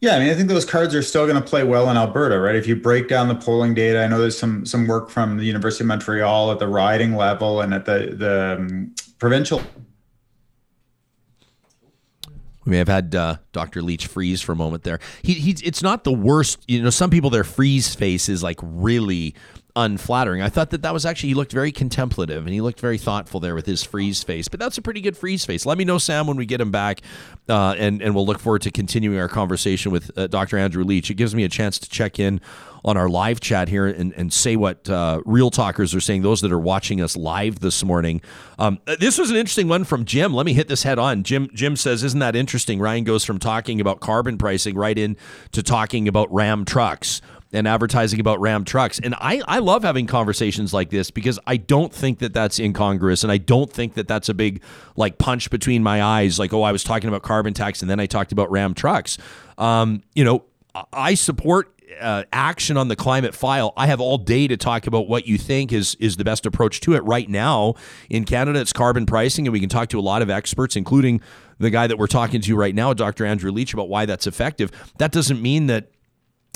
[0.00, 2.38] Yeah, I mean, I think those cards are still going to play well in Alberta,
[2.38, 2.54] right?
[2.56, 5.44] If you break down the polling data, I know there's some some work from the
[5.44, 9.62] University of Montreal at the riding level and at the the um, provincial
[12.64, 13.82] we may have had uh, Dr.
[13.82, 14.98] Leach freeze for a moment there.
[15.22, 16.64] He, he's it's not the worst.
[16.66, 19.34] You know, some people their freeze face is like really
[19.76, 20.40] unflattering.
[20.40, 23.40] I thought that that was actually he looked very contemplative and he looked very thoughtful
[23.40, 24.48] there with his freeze face.
[24.48, 25.66] But that's a pretty good freeze face.
[25.66, 27.00] Let me know, Sam, when we get him back,
[27.48, 30.58] uh, and and we'll look forward to continuing our conversation with uh, Dr.
[30.58, 31.10] Andrew Leach.
[31.10, 32.40] It gives me a chance to check in
[32.84, 36.42] on our live chat here and, and say what uh, real talkers are saying, those
[36.42, 38.20] that are watching us live this morning.
[38.58, 40.34] Um, this was an interesting one from Jim.
[40.34, 41.22] Let me hit this head on.
[41.22, 42.78] Jim Jim says, Isn't that interesting?
[42.78, 45.16] Ryan goes from talking about carbon pricing right in
[45.52, 47.22] to talking about Ram trucks
[47.54, 48.98] and advertising about Ram trucks.
[48.98, 53.22] And I, I love having conversations like this because I don't think that that's incongruous.
[53.22, 54.62] And I don't think that that's a big
[54.96, 56.38] like punch between my eyes.
[56.38, 59.16] Like, oh, I was talking about carbon tax and then I talked about Ram trucks.
[59.56, 60.44] Um, you know,
[60.92, 63.72] I support uh, action on the climate file.
[63.76, 66.80] I have all day to talk about what you think is is the best approach
[66.80, 67.04] to it.
[67.04, 67.74] Right now
[68.10, 71.20] in Canada, it's carbon pricing, and we can talk to a lot of experts, including
[71.58, 73.24] the guy that we're talking to right now, Dr.
[73.24, 74.72] Andrew Leach, about why that's effective.
[74.98, 75.88] That doesn't mean that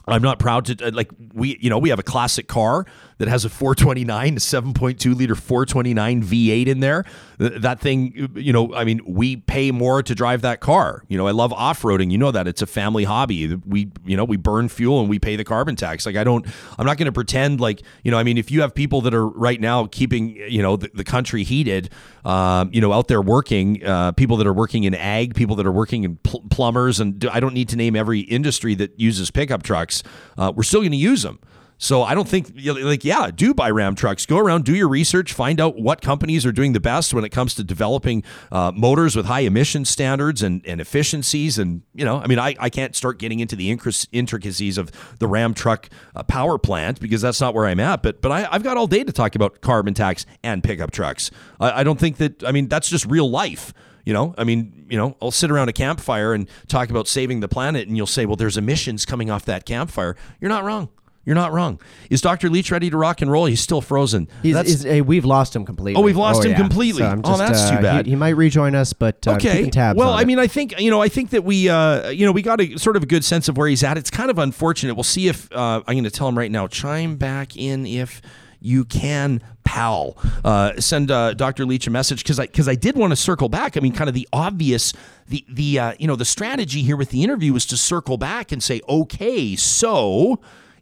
[0.08, 2.86] I'm not proud to uh, like we you know we have a classic car
[3.18, 7.04] that has a 429 a 7.2 liter 429 V8 in there.
[7.38, 11.04] That thing you know I mean we pay more to drive that car.
[11.08, 12.10] You know I love off-roading.
[12.10, 13.54] You know that it's a family hobby.
[13.54, 16.06] We you know we burn fuel and we pay the carbon tax.
[16.06, 16.46] Like I don't
[16.78, 19.14] I'm not going to pretend like you know I mean if you have people that
[19.14, 21.90] are right now keeping you know the, the country heated
[22.24, 25.66] um, you know out there working uh, people that are working in ag, people that
[25.66, 29.30] are working in pl- plumbers and I don't need to name every industry that uses
[29.30, 30.02] pickup trucks.
[30.36, 31.40] Uh, we're still going to use them.
[31.78, 34.26] So I don't think like yeah, do buy Ram trucks.
[34.26, 37.30] Go around, do your research, find out what companies are doing the best when it
[37.30, 41.56] comes to developing uh, motors with high emission standards and, and efficiencies.
[41.56, 45.28] And you know, I mean, I, I can't start getting into the intricacies of the
[45.28, 48.02] Ram truck uh, power plant because that's not where I'm at.
[48.02, 51.30] But but I, have got all day to talk about carbon tax and pickup trucks.
[51.60, 52.42] I, I don't think that.
[52.42, 53.72] I mean, that's just real life.
[54.04, 57.40] You know, I mean, you know, I'll sit around a campfire and talk about saving
[57.40, 60.16] the planet, and you'll say, well, there's emissions coming off that campfire.
[60.40, 60.88] You're not wrong.
[61.28, 61.78] You're not wrong.
[62.08, 62.48] Is Dr.
[62.48, 63.44] Leach ready to rock and roll?
[63.44, 64.28] He's still frozen.
[64.42, 66.00] He's, we've lost him completely.
[66.00, 66.56] Oh, we've lost oh, him yeah.
[66.56, 67.02] completely.
[67.02, 68.06] So just, oh, that's uh, too bad.
[68.06, 69.70] He, he, might rejoin us, but uh, okay.
[69.94, 70.26] well, I it.
[70.26, 72.78] mean, I think you know, I think that we, uh, you know, we got a
[72.78, 73.98] sort of a good sense of where he's at.
[73.98, 74.94] It's kind of unfortunate.
[74.94, 76.66] We'll see if uh, I'm going to tell him right now.
[76.66, 78.22] Chime back in if
[78.58, 80.16] you can, pal.
[80.42, 81.66] Uh, send uh, Dr.
[81.66, 83.76] Leach a message because I because I did want to circle back.
[83.76, 84.94] I mean, kind of the obvious
[85.26, 88.50] the the uh, you know the strategy here with the interview was to circle back
[88.50, 90.40] and say, okay, so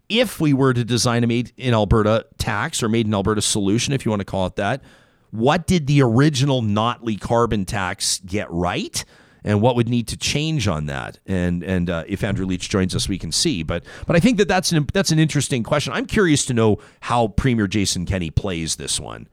[0.09, 3.93] if we were to design a made in Alberta tax or made in Alberta solution,
[3.93, 4.83] if you want to call it that,
[5.31, 9.05] what did the original Notley carbon tax get right?
[9.45, 11.21] And what would need to change on that?
[11.25, 13.63] And and uh, if Andrew Leach joins us, we can see.
[13.63, 15.93] But but I think that that's an that's an interesting question.
[15.93, 19.29] I'm curious to know how Premier Jason Kenney plays this one.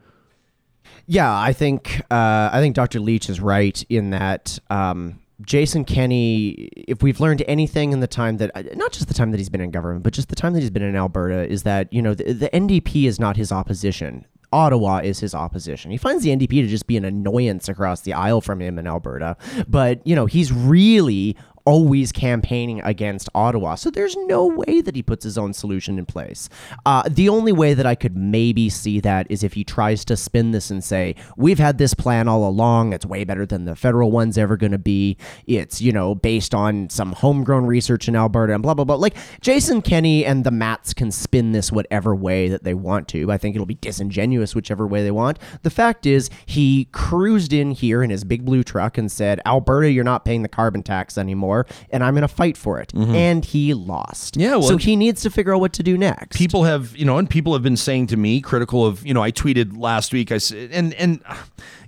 [1.07, 2.99] Yeah, I think uh, I think Dr.
[2.99, 8.37] Leach is right in that um, Jason Kenney, if we've learned anything in the time
[8.37, 10.61] that, not just the time that he's been in government, but just the time that
[10.61, 14.25] he's been in Alberta, is that, you know, the, the NDP is not his opposition.
[14.51, 15.89] Ottawa is his opposition.
[15.89, 18.85] He finds the NDP to just be an annoyance across the aisle from him in
[18.85, 19.35] Alberta.
[19.67, 21.35] But, you know, he's really
[21.66, 23.76] always campaigning against Ottawa.
[23.76, 26.49] So there's no way that he puts his own solution in place.
[26.86, 30.18] Uh, the only way that I could maybe see that is if he tries to
[30.18, 32.91] spin this and say, we've had this plan all along.
[32.91, 35.18] It's way better than the federal one's ever going to be.
[35.47, 38.95] It's, you know, based on some homegrown research in Alberta and blah, blah, blah.
[38.95, 43.32] Like Jason Kenney and the Mats can spin this whatever way that they want to.
[43.32, 45.39] I think it'll be disingenuous whichever way they want.
[45.61, 49.89] The fact is, he cruised in here in his big blue truck and said, Alberta,
[49.89, 51.52] you're not paying the carbon tax anymore
[51.89, 52.91] and I'm going to fight for it.
[52.93, 53.15] Mm-hmm.
[53.15, 54.37] And he lost.
[54.37, 54.55] Yeah.
[54.57, 56.37] Well, so he needs to figure out what to do next.
[56.37, 59.21] People have, you know, and people have been saying to me, critical of, you know,
[59.21, 61.21] I tweeted last week, I said, and, and,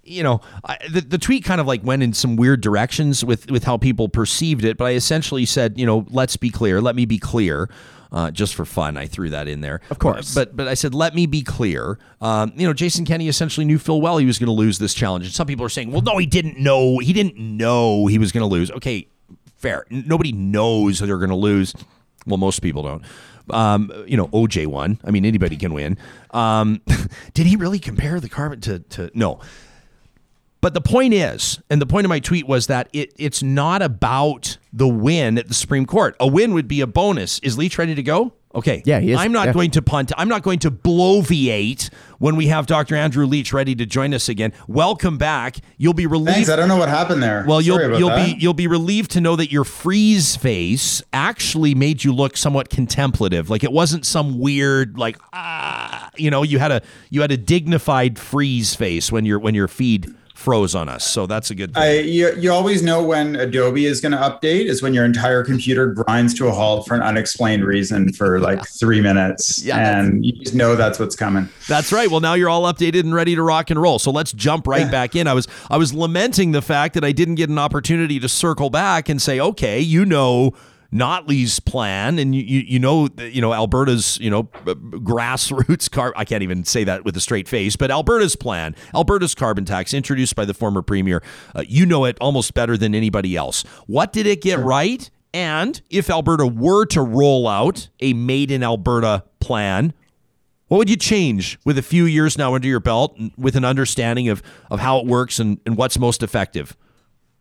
[0.04, 3.50] you know, I, the, the tweet kind of like went in some weird directions with,
[3.50, 4.78] with how people perceived it.
[4.78, 6.82] But I essentially said, you know, let's be clear.
[6.82, 7.70] Let me be clear.
[8.12, 9.82] Uh, just for fun, I threw that in there.
[9.90, 10.34] Of course.
[10.34, 12.00] But but I said, let me be clear.
[12.22, 14.94] Um, you know, Jason Kenney essentially knew full well he was going to lose this
[14.94, 15.26] challenge.
[15.26, 17.00] And some people are saying, well, no, he didn't know.
[17.00, 18.72] He didn't know he was going to lose.
[18.72, 19.10] Okay,
[19.66, 19.86] fair.
[19.90, 21.74] Nobody knows they're going to lose.
[22.28, 23.04] Well, most people don't.
[23.50, 25.00] Um, you know, OJ won.
[25.04, 25.98] I mean, anybody can win.
[26.32, 26.82] Um,
[27.34, 29.40] did he really compare the carbon to, to no?
[30.62, 33.82] But the point is, and the point of my tweet was that it, it's not
[33.82, 36.16] about the win at the Supreme Court.
[36.20, 37.40] A win would be a bonus.
[37.40, 38.34] Is Leach ready to go?
[38.56, 38.82] Okay.
[38.86, 39.20] Yeah, he is.
[39.20, 39.54] I'm not Yeah.
[39.54, 40.12] going to punt.
[40.18, 41.90] I'm not going to bloviate
[42.20, 42.96] when we have Dr.
[42.96, 44.54] Andrew Leach ready to join us again.
[44.68, 45.58] Welcome back.
[45.78, 46.36] You'll be relieved.
[46.36, 46.50] Thanks.
[46.50, 47.44] I don't know what happened there.
[47.48, 48.26] Well, you'll Sorry about you'll that.
[48.26, 52.70] be you'll be relieved to know that your freeze face actually made you look somewhat
[52.70, 53.50] contemplative.
[53.50, 57.38] Like it wasn't some weird like ah, you know, you had a you had a
[57.38, 61.10] dignified freeze face when your when your feed froze on us.
[61.10, 61.82] So that's a good thing.
[61.82, 65.44] I, you, you always know when Adobe is going to update is when your entire
[65.44, 69.64] computer grinds to a halt for an unexplained reason for like three minutes.
[69.64, 71.50] Yeah, and you just know that's what's coming.
[71.68, 72.12] That's right.
[72.12, 73.98] Well, now you're all updated and ready to rock and roll.
[73.98, 75.26] So let's jump right back in.
[75.26, 78.70] I was I was lamenting the fact that I didn't get an opportunity to circle
[78.70, 80.54] back and say, okay, you know
[80.96, 86.14] Notley's plan, and you you, you know you know Alberta's you know grassroots car.
[86.16, 89.94] I can't even say that with a straight face, but Alberta's plan, Alberta's carbon tax,
[89.94, 91.22] introduced by the former premier.
[91.54, 93.64] Uh, you know it almost better than anybody else.
[93.88, 95.10] What did it get right?
[95.34, 99.94] And if Alberta were to roll out a made in Alberta plan,
[100.68, 103.66] what would you change with a few years now under your belt and with an
[103.66, 104.42] understanding of,
[104.72, 106.78] of how it works and, and what's most effective?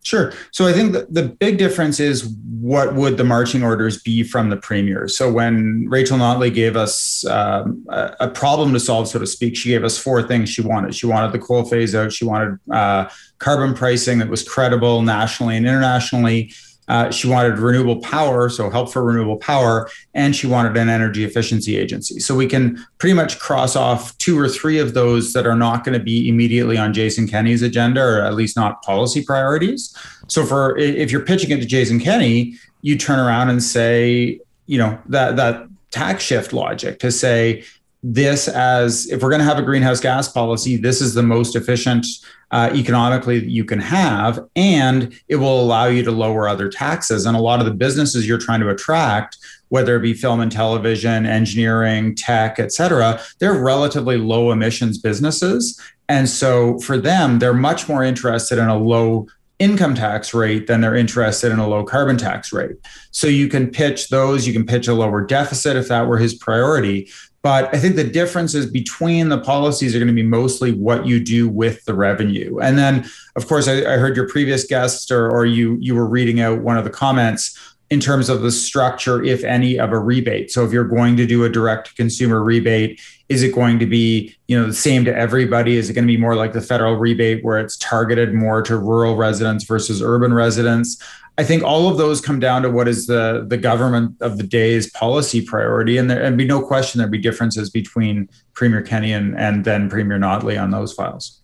[0.05, 0.33] Sure.
[0.51, 2.27] So I think the, big difference is
[2.61, 5.07] what would the marching orders be from the premier?
[5.07, 9.57] So when Rachel Notley gave us um, a, a problem to solve, so to speak,
[9.57, 10.93] she gave us four things she wanted.
[10.93, 12.13] She wanted the coal phase out.
[12.13, 16.53] She wanted uh, carbon pricing that was credible nationally and internationally.
[16.87, 21.23] Uh, she wanted renewable power, so help for renewable power, and she wanted an energy
[21.23, 22.19] efficiency agency.
[22.19, 25.83] So we can pretty much cross off two or three of those that are not
[25.83, 29.95] going to be immediately on Jason Kenney's agenda, or at least not policy priorities.
[30.27, 34.77] So for if you're pitching it to Jason Kenney, you turn around and say, you
[34.77, 37.63] know, that that tax shift logic to say
[38.07, 41.55] this as if we're going to have a greenhouse gas policy, this is the most
[41.55, 42.05] efficient
[42.51, 47.25] uh, economically that you can have, and it will allow you to lower other taxes.
[47.25, 49.37] And a lot of the businesses you're trying to attract,
[49.69, 55.81] whether it be film and television, engineering, tech, et cetera, they're relatively low emissions businesses.
[56.07, 59.27] And so for them, they're much more interested in a low
[59.57, 62.75] income tax rate than they're interested in a low carbon tax rate.
[63.09, 66.35] So you can pitch those, you can pitch a lower deficit if that were his
[66.35, 67.09] priority.
[67.45, 71.19] But I think the differences between the policies are going to be mostly what you
[71.19, 72.57] do with the revenue.
[72.57, 76.07] And then, of course, I, I heard your previous guest or, or you you were
[76.07, 77.55] reading out one of the comments
[77.89, 80.51] in terms of the structure, if any, of a rebate.
[80.51, 84.35] So if you're going to do a direct consumer rebate, is it going to be
[84.47, 85.77] you know the same to everybody?
[85.77, 88.77] Is it going to be more like the federal rebate where it's targeted more to
[88.77, 91.01] rural residents versus urban residents?
[91.37, 94.43] I think all of those come down to what is the the government of the
[94.43, 99.11] day's policy priority, and there and be no question there'd be differences between Premier Kenney
[99.11, 101.41] and, and then Premier Notley on those files.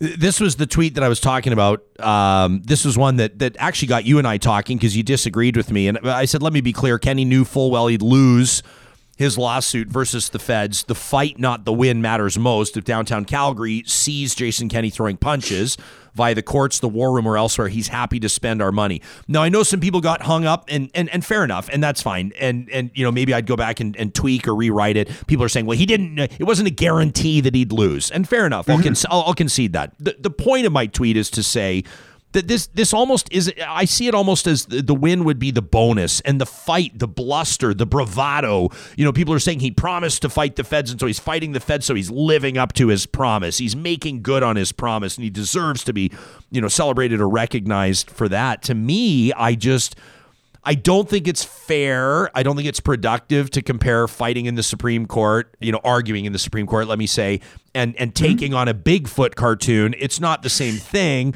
[0.00, 1.84] This was the tweet that I was talking about.
[2.00, 5.58] Um, this was one that that actually got you and I talking because you disagreed
[5.58, 6.98] with me, and I said, "Let me be clear.
[6.98, 8.62] Kenney knew full well he'd lose."
[9.18, 12.78] His lawsuit versus the feds, the fight, not the win, matters most.
[12.78, 15.76] If downtown Calgary sees Jason Kenney throwing punches
[16.14, 19.00] via the courts, the war room, or elsewhere, he's happy to spend our money.
[19.28, 22.02] Now, I know some people got hung up, and and, and fair enough, and that's
[22.02, 22.32] fine.
[22.38, 25.10] And and you know maybe I'd go back and, and tweak or rewrite it.
[25.26, 26.18] People are saying, well, he didn't.
[26.18, 28.68] It wasn't a guarantee that he'd lose, and fair enough.
[28.68, 28.94] I'll, mm-hmm.
[28.94, 29.94] con- I'll, I'll concede that.
[29.98, 31.84] The, the point of my tweet is to say
[32.32, 35.50] that this this almost is I see it almost as the, the win would be
[35.50, 38.68] the bonus and the fight, the bluster, the bravado.
[38.96, 41.52] You know, people are saying he promised to fight the feds, and so he's fighting
[41.52, 43.58] the feds, so he's living up to his promise.
[43.58, 46.12] He's making good on his promise, and he deserves to be,
[46.50, 48.62] you know, celebrated or recognized for that.
[48.62, 49.96] To me, I just
[50.62, 52.36] I don't think it's fair.
[52.36, 56.26] I don't think it's productive to compare fighting in the Supreme Court, you know, arguing
[56.26, 57.40] in the Supreme Court, let me say,
[57.74, 58.24] and and mm-hmm.
[58.24, 59.94] taking on a Bigfoot cartoon.
[59.98, 61.34] It's not the same thing,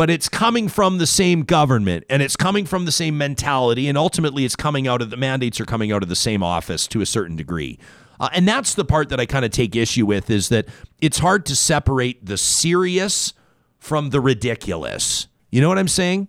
[0.00, 3.98] but it's coming from the same government and it's coming from the same mentality and
[3.98, 7.02] ultimately it's coming out of the mandates are coming out of the same office to
[7.02, 7.78] a certain degree.
[8.18, 10.64] Uh, and that's the part that I kind of take issue with is that
[11.02, 13.34] it's hard to separate the serious
[13.78, 15.26] from the ridiculous.
[15.50, 16.28] You know what I'm saying?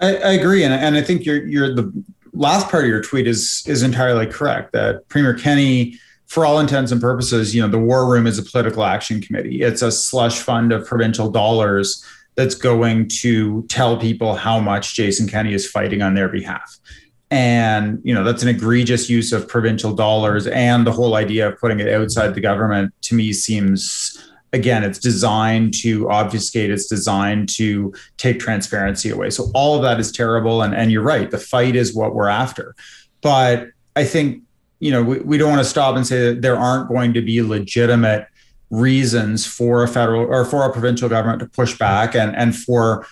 [0.00, 1.92] I, I agree, and, and I think you're you're the
[2.32, 4.72] last part of your tweet is is entirely correct.
[4.72, 8.42] That Premier Kenney, for all intents and purposes, you know, the War Room is a
[8.42, 9.62] political action committee.
[9.62, 12.04] It's a slush fund of provincial dollars
[12.36, 16.78] that's going to tell people how much Jason Kenney is fighting on their behalf.
[17.30, 20.46] and you know that's an egregious use of provincial dollars.
[20.46, 24.98] And the whole idea of putting it outside the government to me seems again it's
[24.98, 29.30] designed to obfuscate it's designed to take transparency away.
[29.30, 30.62] So all of that is terrible.
[30.62, 32.74] And, and you're right the fight is what we're after.
[33.22, 34.42] But i think
[34.80, 37.22] you know we, we don't want to stop and say that there aren't going to
[37.22, 38.26] be legitimate
[38.70, 43.06] reasons for a federal or for a provincial government to push back and and for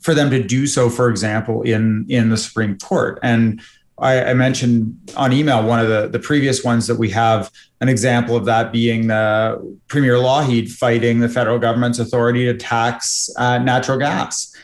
[0.00, 3.18] for them to do so, for example, in in the Supreme Court.
[3.22, 3.60] And
[3.98, 7.50] I, I, mentioned on email one of the, the previous ones that we have
[7.80, 13.30] an example of that being the Premier Lougheed fighting the federal government's authority to tax
[13.38, 14.54] uh, natural gas.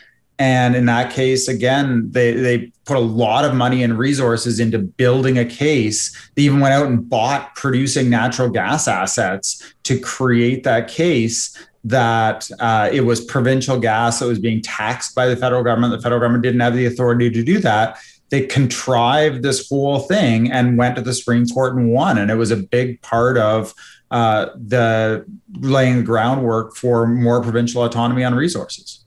[0.43, 4.77] And in that case, again, they, they put a lot of money and resources into
[4.77, 6.13] building a case.
[6.35, 12.49] They even went out and bought producing natural gas assets to create that case that
[12.59, 15.93] uh, it was provincial gas that was being taxed by the federal government.
[15.93, 17.97] The federal government didn't have the authority to do that.
[18.29, 22.17] They contrived this whole thing and went to the Supreme Court and won.
[22.17, 23.73] And it was a big part of
[24.11, 29.02] uh, the laying the groundwork for more provincial autonomy on resources.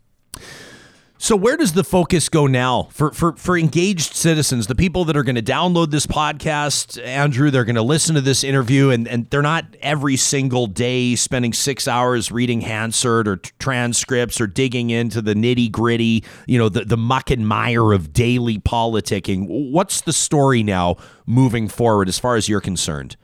[1.19, 5.17] So where does the focus go now for for for engaged citizens, the people that
[5.17, 9.09] are going to download this podcast, Andrew, they're going to listen to this interview and
[9.09, 14.47] and they're not every single day spending 6 hours reading Hansard or t- transcripts or
[14.47, 19.47] digging into the nitty-gritty, you know, the the muck and mire of daily politicking.
[19.49, 23.17] What's the story now moving forward as far as you're concerned?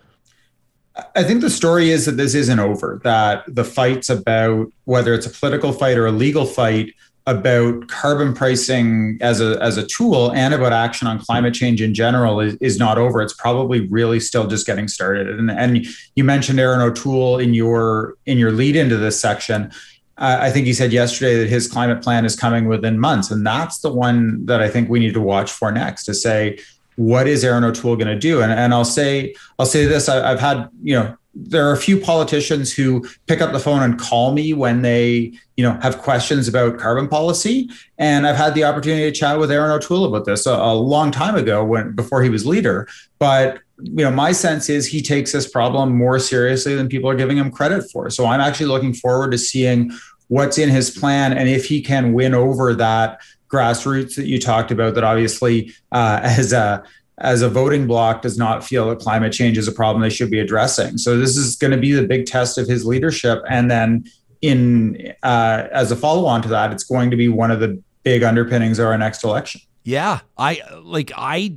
[1.15, 5.27] I think the story is that this isn't over, that the fight's about whether it's
[5.27, 6.95] a political fight or a legal fight
[7.27, 11.95] about carbon pricing as a as a tool and about action on climate change in
[11.95, 13.23] general is, is not over.
[13.23, 15.29] It's probably really still just getting started.
[15.29, 19.71] And and you mentioned Erin O'Toole in your in your lead into this section.
[20.19, 23.81] I think he said yesterday that his climate plan is coming within months, and that's
[23.81, 26.59] the one that I think we need to watch for next to say
[26.97, 28.43] what is Erin O'Toole going to do.
[28.43, 31.79] And and I'll say I'll say this: I, I've had you know there are a
[31.79, 35.99] few politicians who pick up the phone and call me when they you know have
[35.99, 37.71] questions about carbon policy.
[37.99, 41.11] And i've had the opportunity to chat with erin o'toole about this a, a, long
[41.11, 42.87] time ago when before he was leader.
[43.19, 47.17] But you know my sense is he takes this problem more seriously than people are
[47.17, 48.11] giving him credit for.
[48.11, 49.93] So i'm actually looking forward to seeing
[50.29, 54.71] what's in his plan and if he can win over that grassroots that you talked
[54.71, 56.83] about that obviously uh, as a
[57.19, 60.31] as a voting bloc does not feel that climate change is a problem they should
[60.31, 60.99] be addressing.
[60.99, 64.05] So this is going to be the big test of his leadership, and then
[64.41, 67.81] in uh, as a follow on to that, it's going to be one of the
[68.03, 69.61] big underpinnings of our next election.
[69.85, 71.57] Yeah, I like I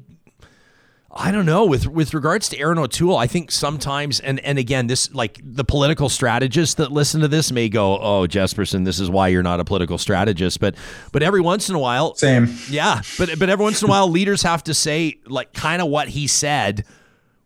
[1.17, 3.15] I don't know with with regards to Erin O'Toole.
[3.15, 7.53] I think sometimes, and and again, this like the political strategists that listen to this
[7.53, 10.75] may go, "Oh, Jespersen, this is why you're not a political strategist." But
[11.13, 13.01] but every once in a while, same, yeah.
[13.17, 16.09] But but every once in a while, leaders have to say like kind of what
[16.09, 16.83] he said.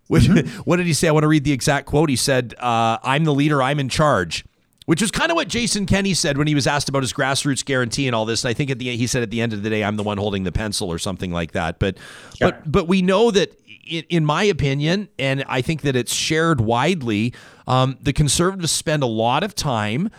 [0.07, 0.61] Which, mm-hmm.
[0.63, 1.07] what did he say?
[1.07, 2.09] I want to read the exact quote.
[2.09, 3.61] He said, uh, "I'm the leader.
[3.61, 4.45] I'm in charge."
[4.89, 7.63] Which is kind of what Jason Kenney said when he was asked about his grassroots
[7.63, 8.43] guarantee and all this.
[8.43, 10.03] And I think at the he said at the end of the day, I'm the
[10.03, 11.77] one holding the pencil or something like that.
[11.77, 11.99] But
[12.39, 13.53] but but we know that
[13.87, 17.35] in, in, my opinion, and I think that it's shared widely,
[17.67, 20.09] um, the conservatives spend a lot of time.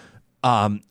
[0.44, 0.82] Um,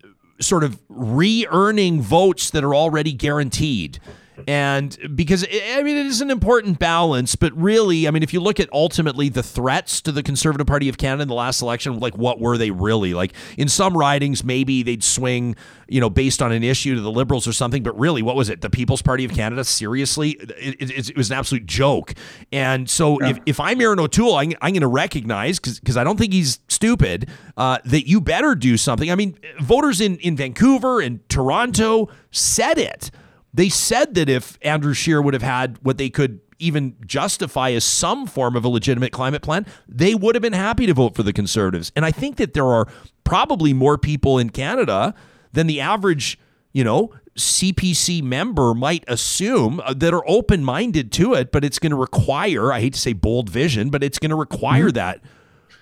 [0.41, 3.99] sort of re-earning votes that are already guaranteed
[4.47, 8.39] and because I mean it is an important balance, but really, I mean, if you
[8.39, 11.99] look at ultimately the threats to the Conservative Party of Canada in the last election,
[11.99, 13.13] like what were they really?
[13.13, 15.55] Like in some ridings, maybe they'd swing,
[15.87, 18.49] you know, based on an issue to the Liberals or something, but really, what was
[18.49, 18.61] it?
[18.61, 19.63] The People's Party of Canada?
[19.63, 22.13] Seriously, it, it, it was an absolute joke.
[22.51, 23.29] And so, yeah.
[23.29, 26.59] if, if I'm Erin O'Toole, I'm, I'm going to recognize because I don't think he's
[26.67, 29.11] stupid uh, that you better do something.
[29.11, 33.11] I mean, voters in in Vancouver and Toronto said it.
[33.53, 37.83] They said that if Andrew Scheer would have had what they could even justify as
[37.83, 41.23] some form of a legitimate climate plan, they would have been happy to vote for
[41.23, 41.91] the Conservatives.
[41.95, 42.87] And I think that there are
[43.23, 45.15] probably more people in Canada
[45.53, 46.37] than the average,
[46.73, 51.79] you know, CPC member might assume uh, that are open minded to it, but it's
[51.79, 54.95] going to require, I hate to say bold vision, but it's going to require mm-hmm.
[54.95, 55.21] that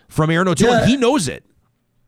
[0.07, 0.69] from Erin O'Toole.
[0.69, 0.85] Yeah.
[0.85, 1.43] He knows it.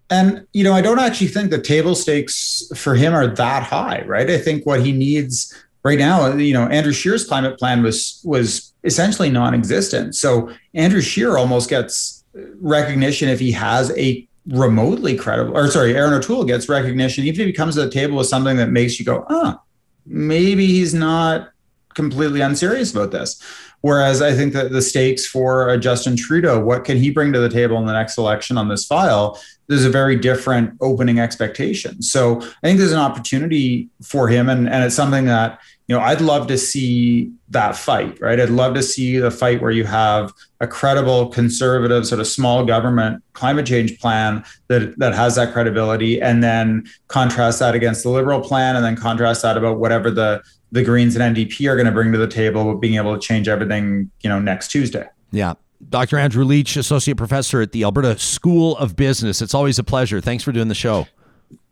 [0.10, 4.03] And you know, I don't actually think the table stakes for him are that high,
[4.05, 4.30] right?
[4.30, 5.53] I think what he needs
[5.84, 10.16] right now, you know, Andrew Scheer's climate plan was was essentially non-existent.
[10.16, 12.24] So Andrew Scheer almost gets
[12.60, 17.47] recognition if he has a remotely credible, or sorry, Erin O'Toole gets recognition even if
[17.47, 19.62] he comes to the table with something that makes you go, ah, oh,
[20.05, 21.49] maybe he's not
[21.93, 23.41] completely unserious about this.
[23.82, 27.49] Whereas I think that the stakes for Justin Trudeau, what can he bring to the
[27.49, 29.39] table in the next election on this file?
[29.70, 32.01] There's a very different opening expectation.
[32.01, 36.01] So I think there's an opportunity for him, and and it's something that you know
[36.01, 38.39] I'd love to see that fight, right?
[38.39, 42.65] I'd love to see the fight where you have a credible conservative sort of small
[42.65, 48.09] government climate change plan that that has that credibility, and then contrast that against the
[48.09, 50.41] liberal plan, and then contrast that about whatever the
[50.72, 53.20] the Greens and NDP are going to bring to the table, with being able to
[53.20, 55.07] change everything, you know, next Tuesday.
[55.32, 55.53] Yeah.
[55.88, 56.17] Dr.
[56.17, 59.41] Andrew Leach, Associate Professor at the Alberta School of Business.
[59.41, 60.19] It's always a pleasure.
[60.19, 61.07] Thanks for doing the show.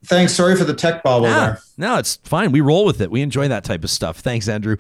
[0.06, 0.34] Thanks.
[0.34, 1.40] Sorry for the tech bubble yeah.
[1.40, 1.60] there.
[1.78, 2.52] No, it's fine.
[2.52, 3.12] We roll with it.
[3.12, 4.20] We enjoy that type of stuff.
[4.20, 4.78] Thanks, Andrew.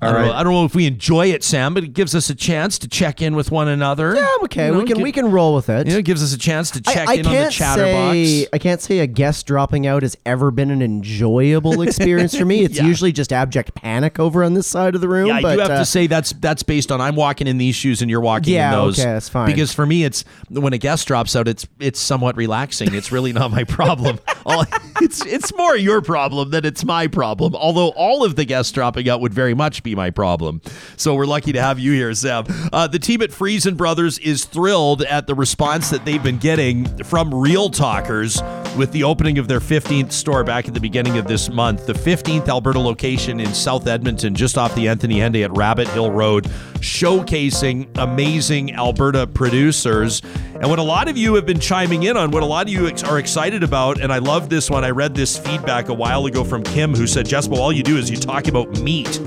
[0.00, 2.30] I don't, know, I don't, know, if we enjoy it, Sam, but it gives us
[2.30, 4.14] a chance to check in with one another.
[4.14, 5.86] Yeah, okay, you know, we can we can roll with it.
[5.86, 8.12] You know, it gives us a chance to check I, I in on the chatterbox.
[8.14, 12.44] Say, I can't say a guest dropping out has ever been an enjoyable experience for
[12.44, 12.62] me.
[12.64, 12.86] It's Yeah.
[12.86, 15.26] usually just abject panic over on this side of the room.
[15.28, 17.58] Yeah, I but, do have uh, to say that's that's based on I'm walking in
[17.58, 19.00] these shoes and you're walking Yeah, in those.
[19.00, 19.46] okay, that's fine.
[19.46, 22.94] Because for me, it's when a guest drops out, it's it's somewhat relaxing.
[22.94, 24.20] It's really not my problem.
[24.46, 24.64] all,
[25.00, 27.54] it's it's more your problem than it's my problem.
[27.56, 30.60] Although all of the guests dropping out would very much be my problem.
[30.96, 32.44] So we're lucky to have you here, Sam.
[32.72, 36.86] Uh, the team at Freson Brothers is thrilled at the response that they've been getting
[37.04, 38.42] from Real Talkers
[38.76, 41.86] with the opening of their 15th store back at the beginning of this month.
[41.86, 46.10] The 15th Alberta location in South Edmonton, just off the Anthony Henday at Rabbit Hill
[46.10, 50.22] Road, showcasing amazing Alberta producers.
[50.54, 52.72] And what a lot of you have been chiming in on, what a lot of
[52.72, 54.84] you are excited about, and I love this one.
[54.84, 57.96] I read this feedback a while ago from Kim, who said, Jespo, all you do
[57.96, 59.20] is you talk about meat.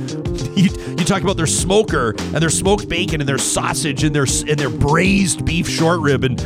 [0.56, 4.28] You, you talk about their smoker and their smoked bacon and their sausage and their
[4.48, 6.40] and their braised beef short rib and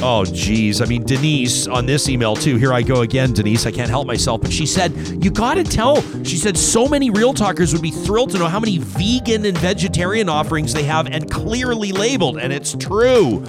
[0.00, 0.80] Oh, geez.
[0.80, 2.56] I mean, Denise on this email, too.
[2.56, 3.66] Here I go again, Denise.
[3.66, 4.40] I can't help myself.
[4.40, 4.92] But she said,
[5.24, 6.02] You got to tell.
[6.22, 9.58] She said, so many real talkers would be thrilled to know how many vegan and
[9.58, 12.38] vegetarian offerings they have and clearly labeled.
[12.38, 13.44] And it's true.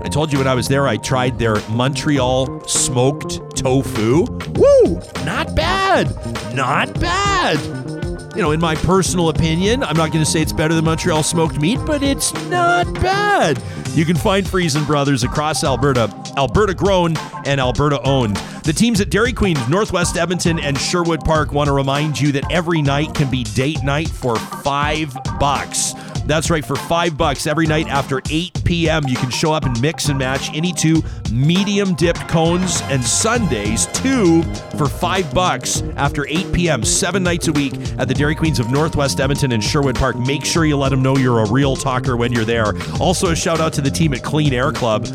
[0.00, 4.24] I told you when I was there, I tried their Montreal smoked tofu.
[4.54, 5.00] Woo!
[5.24, 6.06] Not bad.
[6.54, 7.97] Not bad
[8.38, 11.24] you know, in my personal opinion, I'm not going to say it's better than Montreal
[11.24, 13.60] smoked meat, but it's not bad.
[13.94, 18.36] You can find Freson Brothers across Alberta, Alberta grown and Alberta owned.
[18.64, 22.44] The teams at Dairy Queen, Northwest Edmonton, and Sherwood Park want to remind you that
[22.50, 25.94] every night can be date night for five bucks.
[26.28, 29.80] That's right, for five bucks every night after 8 p.m., you can show up and
[29.80, 34.42] mix and match any two medium dipped cones and Sundays, two
[34.76, 38.70] for five bucks after 8 p.m., seven nights a week at the Dairy Queens of
[38.70, 40.18] Northwest Edmonton and Sherwood Park.
[40.18, 42.74] Make sure you let them know you're a real talker when you're there.
[43.00, 45.06] Also, a shout out to the team at Clean Air Club.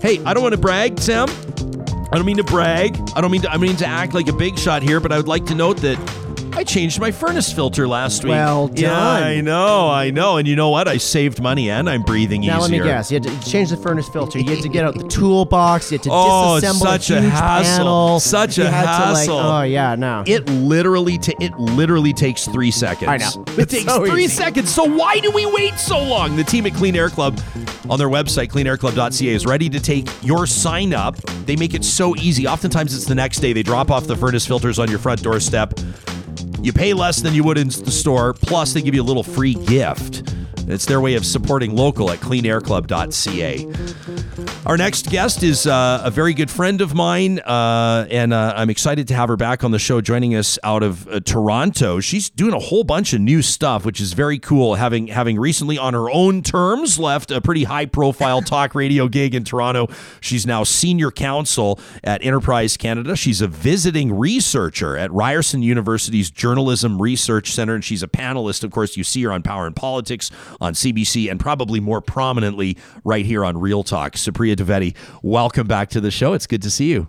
[0.00, 1.28] Hey, I don't want to brag, Sam.
[2.12, 2.98] I don't mean to brag.
[3.14, 5.16] I don't mean to, I mean to act like a big shot here, but I
[5.16, 5.98] would like to note that
[6.52, 8.30] I changed my furnace filter last week.
[8.30, 9.22] Well Yeah, done.
[9.22, 10.36] I know, I know.
[10.36, 10.88] And you know what?
[10.88, 12.60] I saved money and I'm breathing Now easier.
[12.60, 13.10] let me guess.
[13.10, 14.38] You had to change the furnace filter.
[14.38, 15.90] You had to get out the toolbox.
[15.90, 17.76] You had to Oh, disassemble such a a huge hassle.
[17.84, 18.20] panel.
[18.20, 19.36] Such you a hassle.
[19.36, 20.24] Like, oh yeah, no.
[20.26, 23.08] It literally ta- it literally takes three seconds.
[23.08, 23.44] I know.
[23.54, 24.34] It It's takes so three easy.
[24.34, 24.74] seconds.
[24.74, 26.36] So why do we wait so long?
[26.36, 27.40] The team at Clean Air Club
[27.88, 31.16] on their website, cleanairclub.ca, is ready to take your sign up.
[31.46, 32.46] They make it so easy.
[32.46, 33.52] Oftentimes it's the next day.
[33.52, 35.72] They drop off the furnace filters on your front doorstep.
[36.62, 39.22] You pay less than you would in the store, plus they give you a little
[39.22, 40.34] free gift.
[40.68, 43.66] It's their way of supporting local at cleanairclub.ca.
[44.66, 48.68] Our next guest is uh, a very good friend of mine, uh, and uh, I'm
[48.68, 51.98] excited to have her back on the show, joining us out of uh, Toronto.
[52.00, 54.74] She's doing a whole bunch of new stuff, which is very cool.
[54.74, 59.34] Having having recently, on her own terms, left a pretty high profile talk radio gig
[59.34, 59.88] in Toronto.
[60.20, 63.16] She's now senior counsel at Enterprise Canada.
[63.16, 68.62] She's a visiting researcher at Ryerson University's Journalism Research Center, and she's a panelist.
[68.62, 70.30] Of course, you see her on Power and Politics
[70.60, 74.12] on CBC, and probably more prominently right here on Real Talk.
[74.12, 76.32] Supriya Dwivedi, welcome back to the show.
[76.32, 77.08] It's good to see you.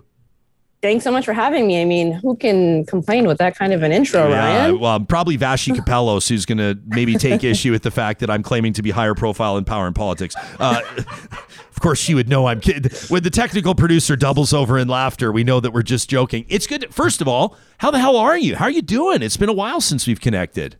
[0.82, 1.80] Thanks so much for having me.
[1.80, 4.80] I mean, who can complain with that kind of an intro, Ryan?
[4.80, 8.42] well, probably Vassy Kapelos, who's going to maybe take issue with the fact that I'm
[8.42, 10.34] claiming to be higher profile in power and politics.
[10.58, 12.90] Uh, of course, she would know I'm kidding.
[13.08, 16.46] When the technical producer doubles over in laughter, we know that we're just joking.
[16.48, 16.92] It's good.
[16.92, 18.56] First of all, how the hell are you?
[18.56, 19.22] How are you doing?
[19.22, 20.78] It's been a while since we've connected.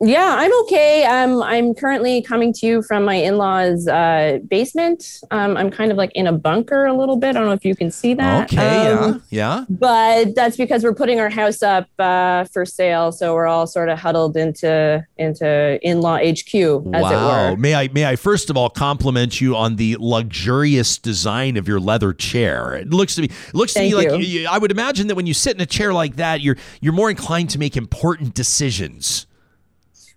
[0.00, 1.04] Yeah, I'm okay.
[1.04, 5.20] Um, I'm currently coming to you from my in-laws' uh, basement.
[5.32, 7.30] Um, I'm kind of like in a bunker a little bit.
[7.30, 8.52] I don't know if you can see that.
[8.52, 9.64] Okay, Um, yeah, yeah.
[9.68, 13.88] But that's because we're putting our house up uh, for sale, so we're all sort
[13.88, 16.54] of huddled into into in-law HQ,
[16.94, 17.48] as wow.
[17.48, 17.56] it were.
[17.56, 21.80] May I may I first of all compliment you on the luxurious design of your
[21.80, 22.74] leather chair.
[22.74, 24.40] It looks to me it looks to me Thank like you.
[24.42, 26.92] you- I would imagine that when you sit in a chair like that, you're you're
[26.92, 29.26] more inclined to make important decisions.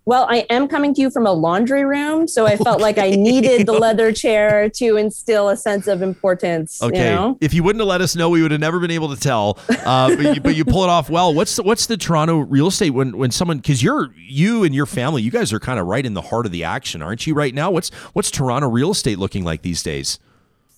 [0.06, 3.12] Well, I am coming to you from a laundry room, so I felt like I
[3.12, 6.82] needed the leather chair to instill a sense of importance.
[6.82, 6.98] Okay.
[6.98, 7.38] You know?
[7.40, 9.60] If you wouldn't have let us know, we would have never been able to tell.
[9.70, 11.34] Uh, but, you, but you pull it off well.
[11.34, 14.88] What's the, what's the Toronto real estate when when someone because you're you and your
[14.88, 17.36] family, you guys are kind of right in the heart of the action, aren't you?
[17.36, 20.20] Right now, what's what's Toronto real estate looking like these days?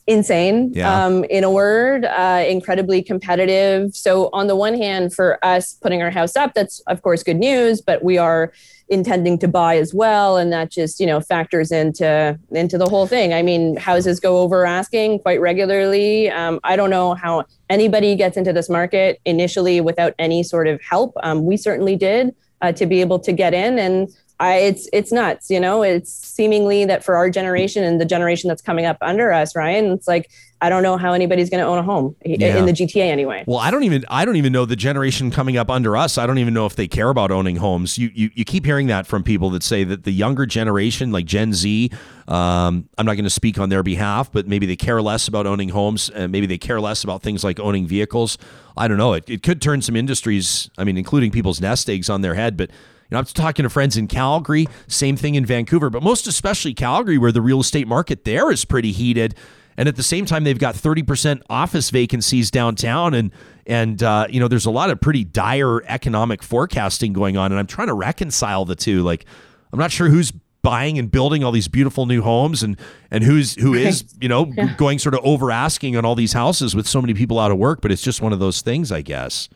[0.05, 1.05] insane Yeah.
[1.05, 6.01] um, in a word uh, incredibly competitive so on the one hand for us putting
[6.01, 8.51] our house up that's of course good news but we are
[8.89, 13.07] intending to buy as well and that just you know factors into into the whole
[13.07, 13.33] thing.
[13.33, 16.29] I mean houses go over asking quite regularly.
[16.29, 20.81] Um, i don't know how anybody gets into this market initially without any sort of
[20.81, 21.13] help.
[21.23, 24.09] Um, we certainly did uh, to be able to get in and
[24.43, 25.83] I, it's it's nuts, you know.
[25.83, 29.91] It's seemingly that for our generation and the generation that's coming up under us, Ryan.
[29.91, 30.29] It's like
[30.61, 32.57] I don't know how anybody's going to own a home Yeah.
[32.57, 33.43] in the GTA anyway.
[33.47, 36.17] Well, I don't even I don't even know the generation coming up under us.
[36.17, 37.97] I don't even know if they care about owning homes.
[37.97, 41.25] You you, you keep hearing that from people that say that the younger generation, like
[41.25, 41.89] Gen Z,
[42.27, 45.45] um, I'm not going to speak on their behalf, but maybe they care less about
[45.47, 48.37] owning homes, and maybe they care less about things like owning vehicles.
[48.75, 49.13] I don't know.
[49.13, 52.57] It, it could turn some industries, I mean, including people's nest eggs on their head,
[52.57, 52.69] but.
[53.13, 57.17] Know, I'm talking to friends in Calgary, same thing in Vancouver, but most especially Calgary,
[57.17, 59.35] where the real estate market there is pretty heated.
[59.77, 63.13] And at the same time, they've got 30% office vacancies downtown.
[63.13, 63.31] And,
[63.65, 67.51] and uh, you know, there's a lot of pretty dire economic forecasting going on.
[67.51, 69.03] And I'm trying to reconcile the two.
[69.03, 69.25] Like,
[69.71, 70.31] I'm not sure who's
[70.61, 72.79] buying and building all these beautiful new homes and,
[73.11, 74.45] and who's, who is, you know,
[74.77, 77.57] going sort of over asking on all these houses with so many people out of
[77.57, 77.81] work.
[77.81, 79.49] But it's just one of those things, I guess.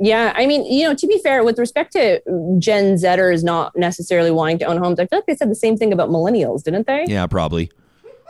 [0.00, 2.20] Yeah, I mean, you know, to be fair, with respect to
[2.58, 5.76] Gen Zers not necessarily wanting to own homes, I feel like they said the same
[5.76, 7.04] thing about millennials, didn't they?
[7.08, 7.70] Yeah, probably.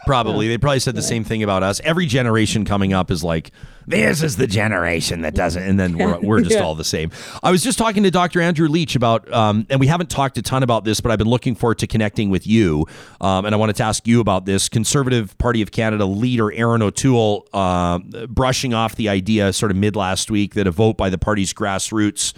[0.07, 0.49] Probably.
[0.49, 1.81] They probably said the same thing about us.
[1.85, 3.51] Every generation coming up is like,
[3.87, 5.63] this is the generation that doesn't.
[5.63, 6.63] And then we're, we're just Yeah.
[6.63, 7.11] all the same.
[7.43, 8.41] I was just talking to Dr.
[8.41, 11.29] Andrew Leach about, um, and we haven't talked a ton about this, but I've been
[11.29, 12.87] looking forward to connecting with you.
[13.21, 14.69] Um, and I wanted to ask you about this.
[14.69, 17.99] Conservative Party of Canada leader Erin O'Toole uh,
[18.29, 21.53] brushing off the idea sort of mid last week that a vote by the party's
[21.53, 22.35] grassroots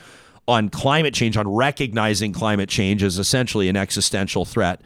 [0.49, 4.81] on climate change, on recognizing climate change as essentially an existential threat,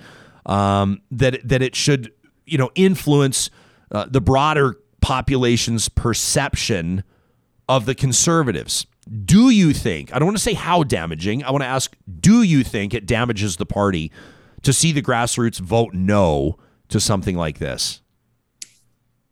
[0.46, 2.12] um, that that it should
[2.46, 3.50] you know influence
[3.90, 7.04] uh, the broader population's perception
[7.68, 8.86] of the conservatives.
[9.24, 10.14] Do you think?
[10.14, 11.44] I don't want to say how damaging.
[11.44, 14.10] I want to ask: Do you think it damages the party
[14.62, 16.58] to see the grassroots vote no
[16.88, 18.00] to something like this?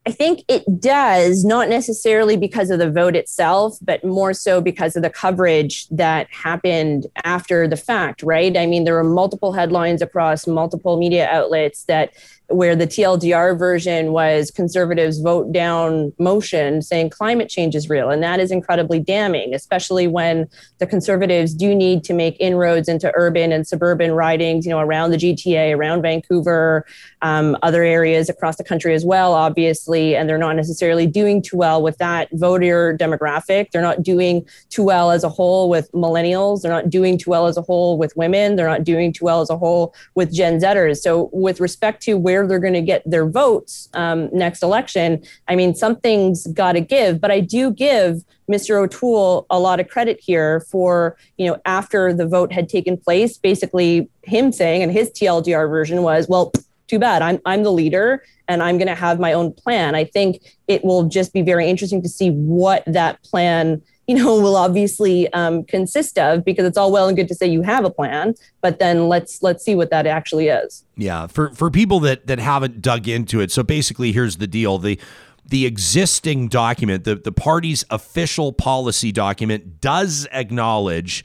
[0.04, 4.96] I think it does, not necessarily because of the vote itself, but more so because
[4.96, 8.56] of the coverage that happened after the fact, right?
[8.56, 12.14] I mean, there were multiple headlines across multiple media outlets that
[12.52, 18.10] where the TLDR version was conservatives vote down motion saying climate change is real.
[18.10, 20.48] And that is incredibly damning, especially when
[20.78, 25.10] the conservatives do need to make inroads into urban and suburban ridings, you know, around
[25.10, 26.84] the GTA, around Vancouver,
[27.22, 30.16] um, other areas across the country as well, obviously.
[30.16, 33.70] And they're not necessarily doing too well with that voter demographic.
[33.70, 36.62] They're not doing too well as a whole with millennials.
[36.62, 38.56] They're not doing too well as a whole with women.
[38.56, 40.98] They're not doing too well as a whole with Gen Zers.
[40.98, 45.56] So, with respect to where they're going to get their votes um, next election, I
[45.56, 47.20] mean, something's got to give.
[47.20, 48.82] But I do give Mr.
[48.82, 53.38] O'Toole a lot of credit here for, you know, after the vote had taken place,
[53.38, 56.52] basically him saying, and his TLDR version was, well,
[56.92, 57.22] too bad.
[57.22, 59.94] I'm I'm the leader and I'm going to have my own plan.
[59.94, 64.40] I think it will just be very interesting to see what that plan, you know,
[64.40, 67.84] will obviously um, consist of because it's all well and good to say you have
[67.84, 70.84] a plan, but then let's let's see what that actually is.
[70.96, 73.50] Yeah, for for people that that haven't dug into it.
[73.52, 74.98] So basically, here's the deal: the
[75.44, 81.24] the existing document, the the party's official policy document, does acknowledge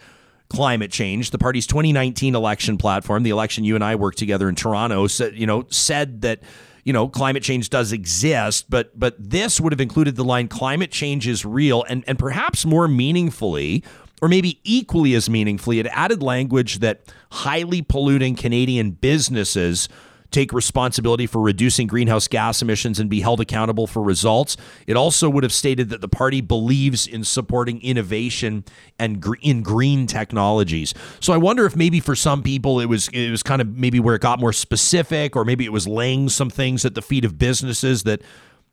[0.49, 1.31] climate change.
[1.31, 5.35] The party's 2019 election platform, the election you and I worked together in Toronto, said
[5.35, 6.41] you know said that
[6.88, 10.89] you know climate change does exist, but but this would have included the line climate
[10.89, 13.84] change is real, and and perhaps more meaningfully.
[14.19, 19.88] Or maybe equally as meaningfully, it added language that highly polluting Canadian businesses
[20.31, 24.57] take responsibility for reducing greenhouse gas emissions and be held accountable for results.
[24.85, 28.65] It also would have stated that the party believes in supporting innovation
[28.99, 30.93] and gr- in green technologies.
[31.19, 33.99] So I wonder if maybe for some people it was it was kind of maybe
[33.99, 37.23] where it got more specific or maybe it was laying some things at the feet
[37.23, 38.21] of businesses that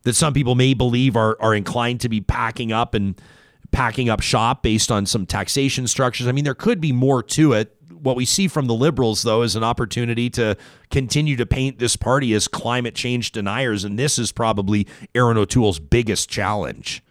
[0.02, 3.20] that some people may believe are are inclined to be packing up and
[3.70, 6.26] packing up shop based on some taxation structures.
[6.26, 7.73] I mean there could be more to it
[8.04, 10.56] what we see from the liberals, though, is an opportunity to
[10.90, 13.82] continue to paint this party as climate change deniers.
[13.82, 17.02] And this is probably Erin O'Toole's biggest challenge.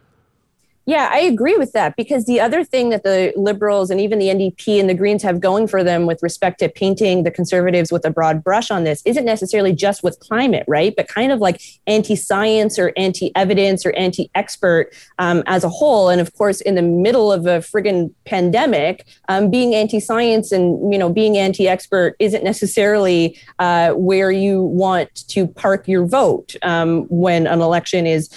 [0.86, 4.28] Yeah, I agree with that because the other thing that the Liberals and even the
[4.28, 8.04] NDP and the Greens have going for them with respect to painting the Conservatives with
[8.04, 10.94] a broad brush on this isn't necessarily just with climate, right?
[10.94, 15.70] But kind of like anti science or anti evidence or anti expert um, as a
[15.70, 16.10] whole.
[16.10, 20.92] And of course, in the middle of a friggin' pandemic, um, being anti science and
[20.92, 26.58] you know being anti expert isn't necessarily uh, where you want to park your vote
[26.62, 28.30] um, when an election is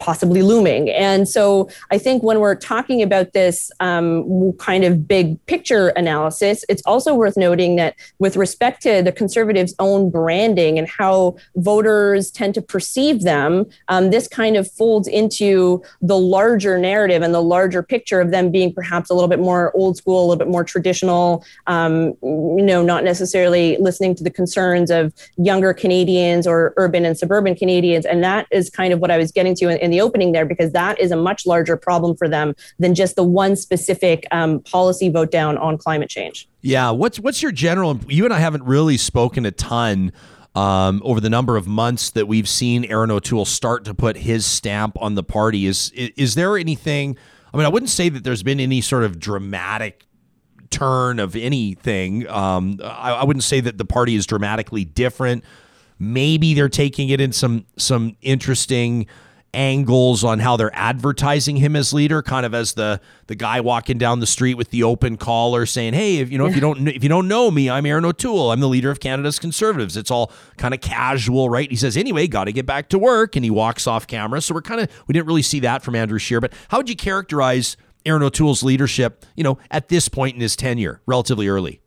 [0.00, 0.90] possibly looming.
[0.90, 6.64] And so I think when we're talking about this um, kind of big picture analysis,
[6.68, 12.30] it's also worth noting that with respect to the conservatives' own branding and how voters
[12.30, 17.42] tend to perceive them, um, this kind of folds into the larger narrative and the
[17.42, 20.48] larger picture of them being perhaps a little bit more old school, a little bit
[20.48, 26.72] more traditional, um, you know, not necessarily listening to the concerns of younger Canadians or
[26.78, 28.06] urban and suburban Canadians.
[28.06, 30.32] And that is kind of what I was getting to in, in in the opening
[30.32, 34.26] there because that is a much larger problem for them than just the one specific
[34.30, 36.48] um, policy vote down on climate change.
[36.62, 37.98] Yeah, what's what's your general?
[38.08, 40.12] You and I haven't really spoken a ton.
[40.52, 44.44] Um, over the number of months that we've seen Erin O'Toole start to put his
[44.44, 47.16] stamp on the party, is, is is there anything?
[47.54, 50.06] I mean, I wouldn't say that there's been any sort of dramatic
[50.70, 52.28] turn of anything.
[52.28, 55.44] Um, I, I, wouldn't say that the party is dramatically different.
[55.98, 59.06] Maybe they're taking it in some some interesting
[59.52, 63.98] angles on how they're advertising him as leader, kind of as the the guy walking
[63.98, 66.88] down the street with the open collar saying, "Hey, if you know if you don't
[66.88, 68.52] if you don't know me, I'm Erin O'Toole.
[68.52, 71.68] I'm the leader of Canada's Conservatives." It's all kind of casual, right?
[71.70, 74.40] He says, "Anyway, got to get back to work," and he walks off camera.
[74.40, 76.88] So we're kind of we didn't really see that from Andrew Scheer, but how would
[76.88, 81.80] you characterize Erin O'Toole's leadership, you know, at this point in his tenure, relatively early?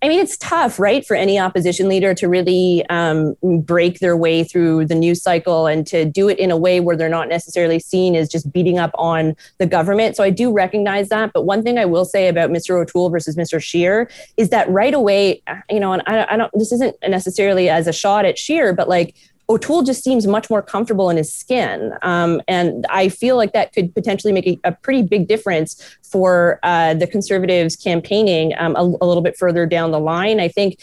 [0.00, 4.44] I mean, it's tough, right, for any opposition leader to really um, break their way
[4.44, 7.80] through the news cycle and to do it in a way where they're not necessarily
[7.80, 10.14] seen as just beating up on the government.
[10.14, 11.32] So I do recognize that.
[11.32, 12.80] But one thing I will say about Mr.
[12.80, 13.60] O'Toole versus Mr.
[13.60, 17.88] Scheer is that right away, you know, and I, I don't, this isn't necessarily as
[17.88, 19.16] a shot at Scheer, but like
[19.50, 21.92] O'Toole just seems much more comfortable in his skin.
[22.02, 26.58] Um, and I feel like that could potentially make a, a pretty big difference for
[26.62, 30.40] uh, the Conservatives campaigning um, a, a, little bit further down the line.
[30.40, 30.78] I think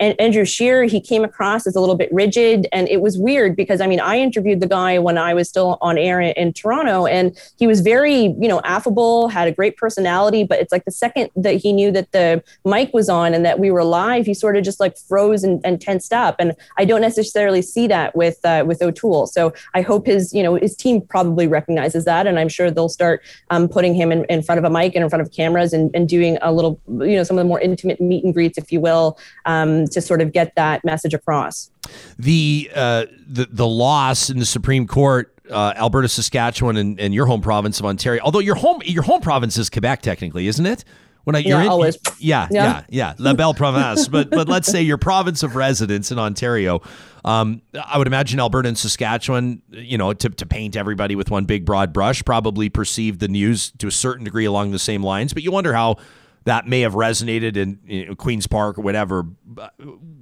[0.00, 2.66] Andrew Scheer, he came across as a little bit rigid.
[2.72, 5.78] And it was weird because, I mean, I interviewed the guy when I was still
[5.80, 9.76] on air in, in Toronto, and he was very, you know, affable, had a great
[9.76, 10.44] personality.
[10.44, 13.58] But it's like the second that he knew that the mic was on and that
[13.58, 16.36] we were live, he sort of just like froze and, and tensed up.
[16.38, 19.26] And I don't necessarily see that with uh, with O'Toole.
[19.26, 22.26] So I hope his, you know, his team probably recognizes that.
[22.26, 25.04] And I'm sure they'll start um, putting him in, in front of a mic and
[25.04, 27.60] in front of cameras and, and doing a little, you know, some of the more
[27.60, 31.70] intimate meet and greets, if you will, um, to sort of get that message across.
[32.18, 37.26] The uh, the the loss in the Supreme Court uh, Alberta, Saskatchewan, and, and, your
[37.26, 38.22] home province of Ontario.
[38.22, 40.84] Although your home your home province is Quebec, technically, isn't it?
[41.32, 41.98] When I, you're yeah, in, always.
[42.18, 44.08] Yeah, yeah, yeah, yeah, La Belle Province.
[44.08, 46.82] but but let's say your province of residence in Ontario.
[47.24, 51.44] Um, I would imagine Alberta and Saskatchewan, you know, to, to paint everybody with one
[51.44, 55.34] big broad brush, probably perceived the news to a certain degree along the same lines.
[55.34, 55.96] But you wonder how
[56.44, 59.26] that may have resonated in you know, Queens Park or whatever.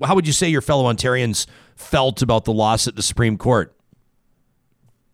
[0.02, 3.74] How would you say your fellow Ontarians felt about the loss at the Supreme Court?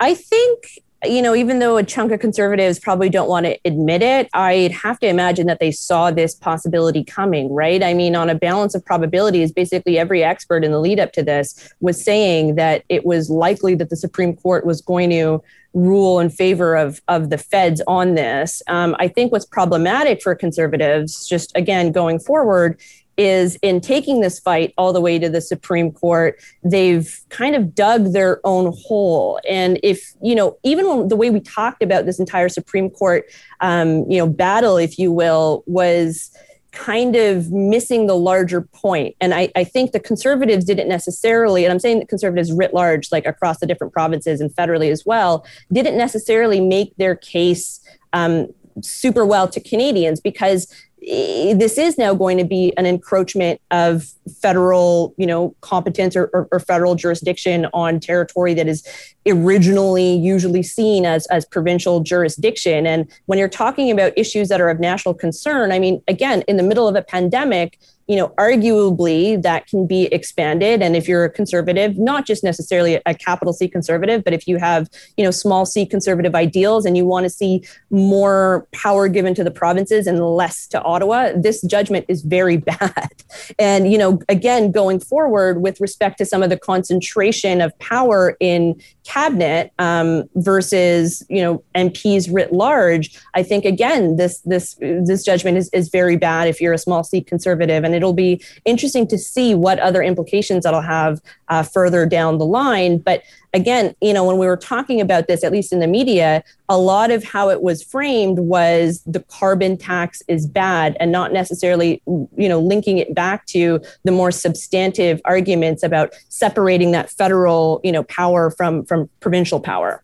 [0.00, 4.02] I think you know, even though a chunk of conservatives probably don't want to admit
[4.02, 7.82] it, I'd have to imagine that they saw this possibility coming, right?
[7.82, 11.22] I mean, on a balance of probabilities, basically every expert in the lead up to
[11.22, 15.42] this was saying that it was likely that the Supreme Court was going to
[15.74, 18.62] rule in favor of, of the feds on this.
[18.68, 22.80] Um, I think what's problematic for conservatives, just again going forward,
[23.16, 27.74] is in taking this fight all the way to the Supreme Court, they've kind of
[27.74, 29.40] dug their own hole.
[29.48, 33.24] And if, you know, even the way we talked about this entire Supreme Court,
[33.60, 36.30] um, you know, battle, if you will, was
[36.74, 39.14] kind of missing the larger point.
[39.20, 43.12] And I, I think the conservatives didn't necessarily, and I'm saying that conservatives writ large,
[43.12, 47.80] like across the different provinces and federally as well, didn't necessarily make their case
[48.12, 48.48] um,
[48.82, 50.72] super well to Canadians because
[51.06, 54.10] this is now going to be an encroachment of
[54.40, 58.86] federal, you know, competence or, or, or, federal jurisdiction on territory that is
[59.26, 62.86] originally usually seen as, as provincial jurisdiction.
[62.86, 66.56] And when you're talking about issues that are of national concern, I mean, again, in
[66.56, 70.82] the middle of a pandemic, you know, arguably that can be expanded.
[70.82, 74.58] And if you're a conservative, not just necessarily a capital C conservative, but if you
[74.58, 79.34] have, you know, small c conservative ideals and you want to see more power given
[79.34, 83.10] to the provinces and less to Ottawa, this judgment is very bad.
[83.58, 88.36] And, you know, again, going forward with respect to some of the concentration of power
[88.40, 95.22] in cabinet um, versus, you know, MPs writ large, I think again, this this this
[95.22, 97.84] judgment is, is very bad if you're a small seat conservative.
[97.84, 102.46] And it'll be interesting to see what other implications that'll have uh, further down the
[102.46, 102.98] line.
[102.98, 103.22] But
[103.54, 106.76] again, you know, when we were talking about this, at least in the media, a
[106.76, 112.02] lot of how it was framed was the carbon tax is bad and not necessarily,
[112.36, 117.92] you know, linking it back to the more substantive arguments about separating that federal, you
[117.92, 120.02] know, power from from provincial power.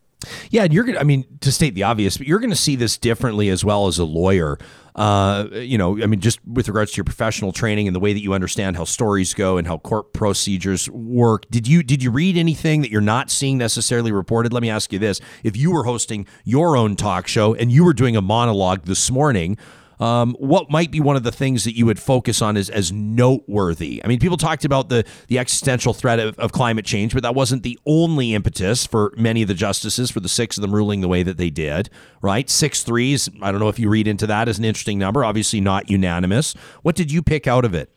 [0.49, 0.99] Yeah, you're gonna.
[0.99, 3.87] I mean, to state the obvious, but you're going to see this differently as well
[3.87, 4.57] as a lawyer.
[4.95, 8.13] Uh, you know, I mean, just with regards to your professional training and the way
[8.13, 11.49] that you understand how stories go and how court procedures work.
[11.49, 14.53] Did you did you read anything that you're not seeing necessarily reported?
[14.53, 17.85] Let me ask you this: If you were hosting your own talk show and you
[17.85, 19.57] were doing a monologue this morning
[20.01, 22.91] um, what might be one of the things that you would focus on as, as
[22.91, 24.03] noteworthy?
[24.03, 27.35] I mean, people talked about the, the existential threat of, of climate change, but that
[27.35, 31.01] wasn't the only impetus for many of the justices, for the six of them ruling
[31.01, 31.89] the way that they did,
[32.21, 32.49] right?
[32.49, 33.29] Six threes.
[33.43, 36.53] I don't know if you read into that as an interesting number, obviously not unanimous.
[36.81, 37.91] What did you pick out of it?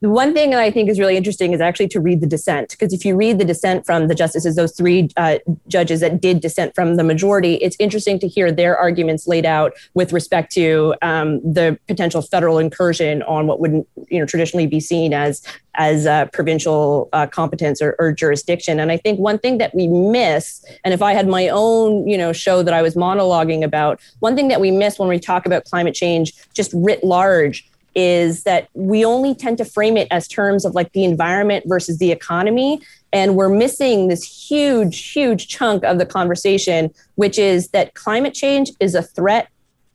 [0.00, 2.70] The one thing that I think is really interesting is actually to read the dissent.
[2.70, 6.40] Because if you read the dissent from the justices, those three uh, judges that did
[6.40, 10.94] dissent from the majority, it's interesting to hear their arguments laid out with respect to
[11.02, 15.42] um, the potential federal incursion on what would you know traditionally be seen as
[15.74, 18.80] as uh, provincial uh, competence or, or jurisdiction.
[18.80, 22.16] And I think one thing that we miss, and if I had my own you
[22.16, 25.44] know show that I was monologuing about, one thing that we miss when we talk
[25.44, 27.68] about climate change just writ large
[28.00, 31.98] is that we only tend to frame it as terms of like the environment versus
[31.98, 32.80] the economy.
[33.12, 38.70] And we're missing this huge, huge chunk of the conversation, which is that climate change
[38.78, 39.48] is a threat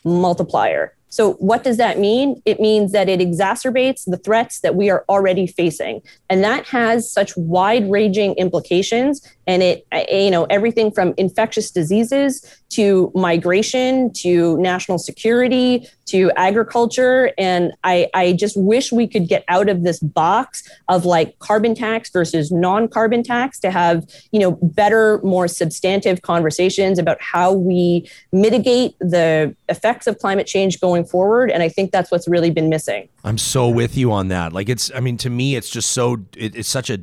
[0.04, 0.94] multiplier.
[1.14, 2.42] So, what does that mean?
[2.44, 6.02] It means that it exacerbates the threats that we are already facing.
[6.28, 9.22] And that has such wide ranging implications.
[9.46, 16.32] And it, eh, you know, everything from infectious diseases to migration to national security to
[16.36, 17.32] agriculture.
[17.38, 21.76] And I, I just wish we could get out of this box of like carbon
[21.76, 27.54] tax versus non carbon tax to have, you know, better, more substantive conversations about how
[27.54, 31.52] we mitigate the effects of climate change going forward.
[31.52, 33.10] And I think that's what's really been missing.
[33.24, 34.54] I'm so with you on that.
[34.54, 37.00] Like, it's, I mean, to me, it's just so, it, it's such a,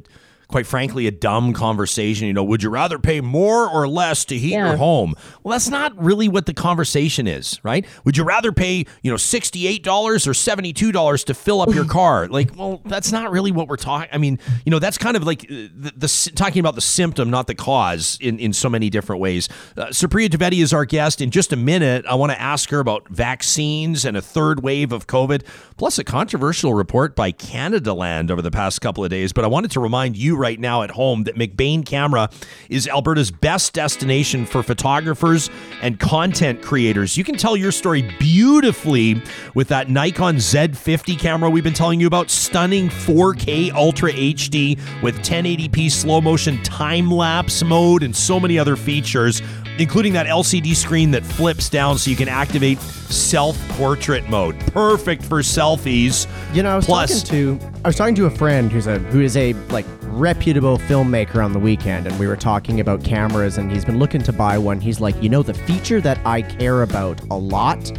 [0.50, 2.26] quite frankly, a dumb conversation.
[2.26, 4.68] You know, would you rather pay more or less to heat yeah.
[4.68, 5.14] your home?
[5.42, 7.86] Well, that's not really what the conversation is, right?
[8.04, 12.28] Would you rather pay, you know, $68 or $72 to fill up your car?
[12.28, 14.08] Like, well, that's not really what we're talking.
[14.12, 17.30] I mean, you know, that's kind of like uh, the, the, talking about the symptom,
[17.30, 19.48] not the cause in, in so many different ways.
[19.76, 21.20] Uh, Supriya Dwivedi is our guest.
[21.20, 24.92] In just a minute, I want to ask her about vaccines and a third wave
[24.92, 25.44] of COVID,
[25.76, 29.32] plus a controversial report by Canadaland over the past couple of days.
[29.32, 32.28] But I wanted to remind you right now at home that McBain Camera
[32.68, 35.50] is Alberta's best destination for photographers
[35.82, 37.16] and content creators.
[37.16, 39.22] You can tell your story beautifully
[39.54, 42.30] with that Nikon Z50 camera we've been telling you about.
[42.30, 48.74] Stunning 4K Ultra HD with 1080p slow motion time lapse mode and so many other
[48.74, 49.42] features
[49.80, 54.58] including that LCD screen that flips down so you can activate self portrait mode.
[54.72, 56.26] Perfect for selfies.
[56.54, 58.98] You know, I was Plus, talking to I was talking to a friend who's a
[58.98, 63.58] who is a like reputable filmmaker on the weekend and we were talking about cameras
[63.58, 64.80] and he's been looking to buy one.
[64.80, 67.92] He's like, "You know the feature that I care about a lot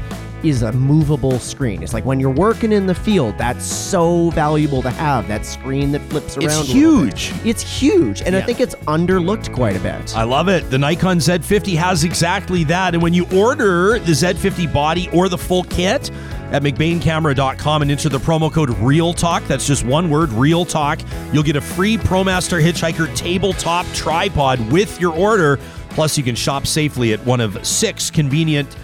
[0.44, 1.84] is a movable screen.
[1.84, 5.92] It's like when you're working in the field, that's so valuable to have that screen
[5.92, 6.62] that flips around.
[6.62, 7.32] It's huge.
[7.46, 8.42] It's huge, and yeah.
[8.42, 10.16] I think it's underlooked quite a bit.
[10.16, 10.70] I love it.
[10.70, 15.38] The Nikon Z50 has exactly that, and when you order the Z50 body or the
[15.38, 16.12] full kit
[16.52, 19.44] at McBainCamera.com and enter the promo code Real Talk.
[19.48, 21.00] That's just one word, Real Talk.
[21.32, 25.58] You'll get a free ProMaster Hitchhiker tabletop tripod with your order.
[25.92, 28.76] Plus, you can shop safely at one of six convenient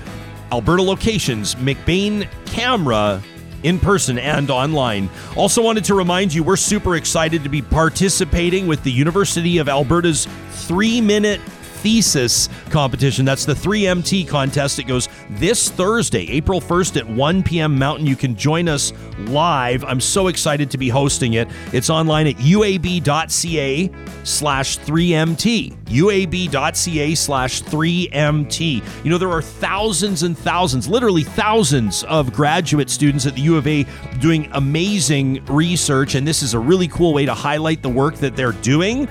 [0.52, 3.22] Alberta locations, McBain Camera
[3.64, 5.10] in person and online.
[5.36, 9.68] Also, wanted to remind you we're super excited to be participating with the University of
[9.68, 11.42] Alberta's three minute
[11.78, 13.26] thesis competition.
[13.26, 14.80] That's the 3MT contest.
[14.80, 17.78] It goes this Thursday, April 1st at 1 p.m.
[17.78, 18.06] Mountain.
[18.06, 19.84] You can join us live.
[19.84, 21.48] I'm so excited to be hosting it.
[21.74, 23.92] It's online at uab.ca
[24.24, 25.86] slash 3MT.
[25.86, 29.04] uab.ca slash 3MT.
[29.04, 33.58] You know, there are thousands and thousands, literally thousands of graduate students at the U
[33.58, 33.86] of A
[34.20, 38.36] doing amazing research, and this is a really cool way to highlight the work that
[38.36, 39.08] they're doing.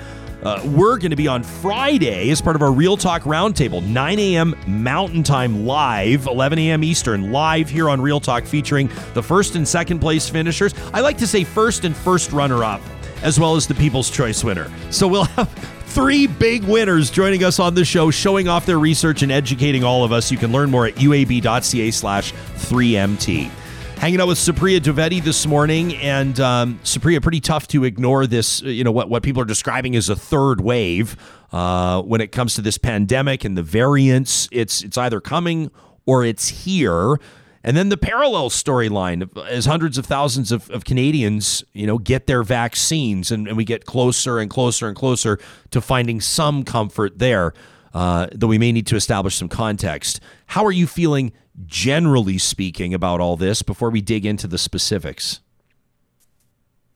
[0.47, 4.17] Uh, we're going to be on Friday as part of our Real Talk Roundtable, 9
[4.17, 4.55] a.m.
[4.65, 6.85] Mountain Time live, 11 a.m.
[6.85, 10.73] Eastern, live here on Real Talk, featuring the first and second place finishers.
[10.93, 12.79] I like to say first and first runner up,
[13.23, 14.71] as well as the People's Choice winner.
[14.89, 15.49] So we'll have
[15.87, 20.05] three big winners joining us on the show, showing off their research and educating all
[20.05, 20.31] of us.
[20.31, 23.51] You can learn more at uab.ca slash 3MT
[23.97, 28.61] hanging out with Supriya Dwivedi this morning, and um, pretty tough to ignore this.
[28.61, 31.17] You know what what people are describing as a third wave
[31.51, 34.47] uh, when it comes to this pandemic and the variants.
[34.51, 35.71] It's it's either coming
[36.05, 37.17] or it's here.
[37.63, 42.25] And then the parallel storyline as hundreds of thousands of, of Canadians, you know, get
[42.25, 45.37] their vaccines and, and we get closer and closer and closer
[45.71, 47.53] to finding some comfort there,
[47.93, 50.19] uh, though we may need to establish some context.
[50.47, 51.33] How are you feeling
[51.65, 55.39] generally speaking about all this before we dig into the specifics?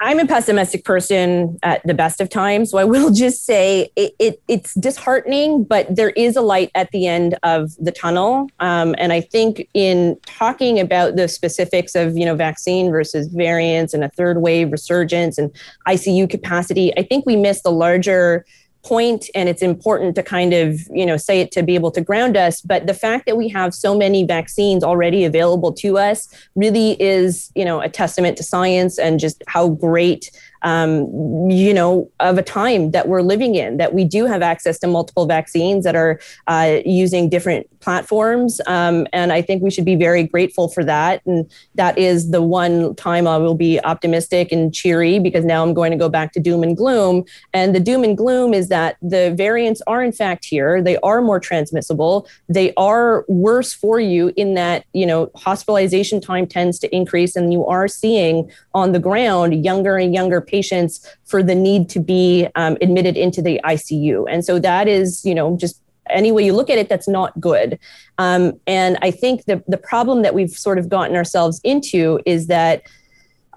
[0.03, 2.71] I'm a pessimistic person at the best of times.
[2.71, 6.89] So I will just say it, it, it's disheartening, but there is a light at
[6.89, 8.49] the end of the tunnel.
[8.59, 13.93] Um, and I think in talking about the specifics of you know vaccine versus variants
[13.93, 15.51] and a third wave resurgence and
[15.87, 18.43] ICU capacity, I think we miss the larger
[18.83, 22.01] point and it's important to kind of you know say it to be able to
[22.01, 26.27] ground us but the fact that we have so many vaccines already available to us
[26.55, 30.31] really is you know a testament to science and just how great
[30.63, 34.79] um, you know, of a time that we're living in, that we do have access
[34.79, 38.61] to multiple vaccines that are uh, using different platforms.
[38.67, 41.25] Um, and I think we should be very grateful for that.
[41.25, 45.73] And that is the one time I will be optimistic and cheery because now I'm
[45.73, 47.25] going to go back to doom and gloom.
[47.53, 50.81] And the doom and gloom is that the variants are in fact here.
[50.81, 52.27] They are more transmissible.
[52.47, 57.51] They are worse for you in that, you know, hospitalization time tends to increase and
[57.51, 62.47] you are seeing on the ground younger and younger patients for the need to be
[62.55, 64.25] um, admitted into the ICU.
[64.29, 67.39] And so that is, you know, just any way you look at it, that's not
[67.39, 67.79] good.
[68.17, 72.47] Um, and I think the, the problem that we've sort of gotten ourselves into is
[72.47, 72.83] that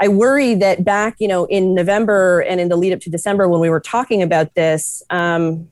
[0.01, 3.49] I worry that back, you know, in November and in the lead up to December
[3.49, 5.69] when we were talking about this, um,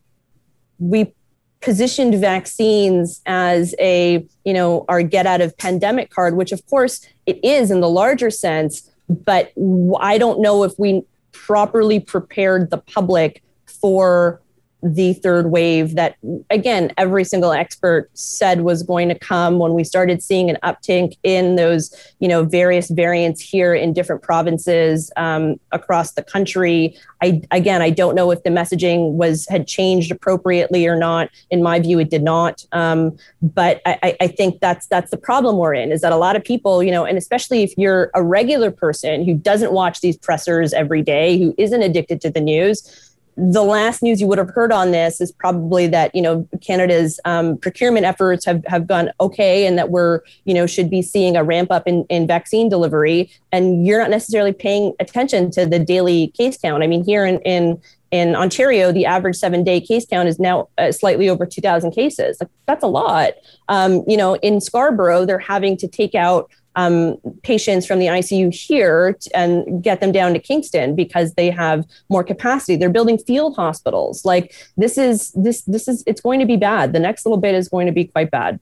[0.78, 1.12] we
[1.61, 7.07] positioned vaccines as a, you know, our get out of pandemic card, which of course
[7.27, 9.53] it is in the larger sense, but
[10.01, 14.40] I don't know if we properly prepared the public for
[14.82, 16.16] the third wave that
[16.50, 21.16] again every single expert said was going to come when we started seeing an uptick
[21.22, 26.96] in those you know various variants here in different provinces um, across the country.
[27.22, 31.30] I again i don't know if the messaging was had changed appropriately or not.
[31.50, 32.66] In my view it did not.
[32.72, 36.34] Um, but I, I think that's that's the problem we're in is that a lot
[36.34, 40.16] of people you know and especially if you're a regular person who doesn't watch these
[40.16, 44.50] pressers every day who isn't addicted to the news the last news you would have
[44.50, 49.10] heard on this is probably that you know Canada's um, procurement efforts have, have gone
[49.20, 52.68] okay, and that we're you know should be seeing a ramp up in, in vaccine
[52.68, 53.30] delivery.
[53.50, 56.82] And you're not necessarily paying attention to the daily case count.
[56.82, 57.80] I mean, here in in
[58.12, 62.36] in Ontario, the average seven day case count is now uh, slightly over 2,000 cases.
[62.40, 63.32] Like, that's a lot.
[63.68, 68.53] Um, you know, in Scarborough, they're having to take out um, patients from the ICU
[68.55, 72.77] here t- and get them down to Kingston because they have more capacity.
[72.77, 74.24] They're building field hospitals.
[74.24, 76.93] Like this is this this is it's going to be bad.
[76.93, 78.59] The next little bit is going to be quite bad.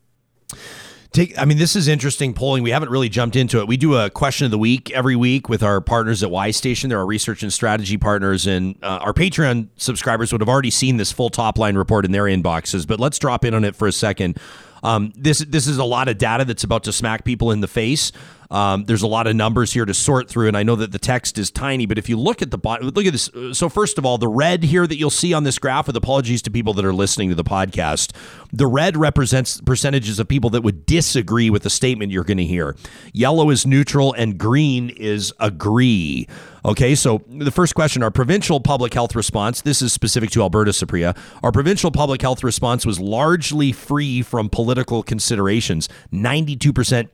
[1.12, 2.62] Take, I mean, this is interesting polling.
[2.62, 3.66] We haven't really jumped into it.
[3.66, 6.88] We do a question of the week every week with our partners at Y Station.
[6.88, 10.98] They're our research and strategy partners, and uh, our Patreon subscribers would have already seen
[10.98, 12.86] this full top line report in their inboxes.
[12.86, 14.38] But let's drop in on it for a second.
[14.82, 17.68] Um, this this is a lot of data that's about to smack people in the
[17.68, 18.12] face.
[18.50, 20.98] Um, there's a lot of numbers here to sort through, and I know that the
[20.98, 23.30] text is tiny, but if you look at the bottom, look at this.
[23.52, 26.42] So first of all, the red here that you'll see on this graph, with apologies
[26.42, 28.12] to people that are listening to the podcast,
[28.52, 32.44] the red represents percentages of people that would disagree with the statement you're going to
[32.44, 32.74] hear.
[33.12, 36.26] Yellow is neutral, and green is agree.
[36.64, 40.72] Okay, so the first question our provincial public health response, this is specific to Alberta,
[40.72, 41.16] Supriya.
[41.42, 45.88] Our provincial public health response was largely free from political considerations.
[46.12, 47.08] 92%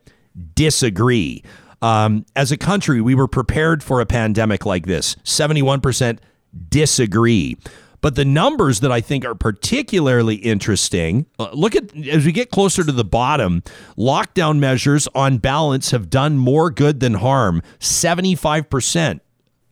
[0.55, 1.43] disagree.
[1.83, 5.17] Um, as a country, we were prepared for a pandemic like this.
[5.25, 6.19] 71%
[6.69, 7.57] disagree.
[8.01, 12.51] But the numbers that I think are particularly interesting uh, look at as we get
[12.51, 13.63] closer to the bottom,
[13.99, 17.63] lockdown measures on balance have done more good than harm.
[17.81, 19.21] 75%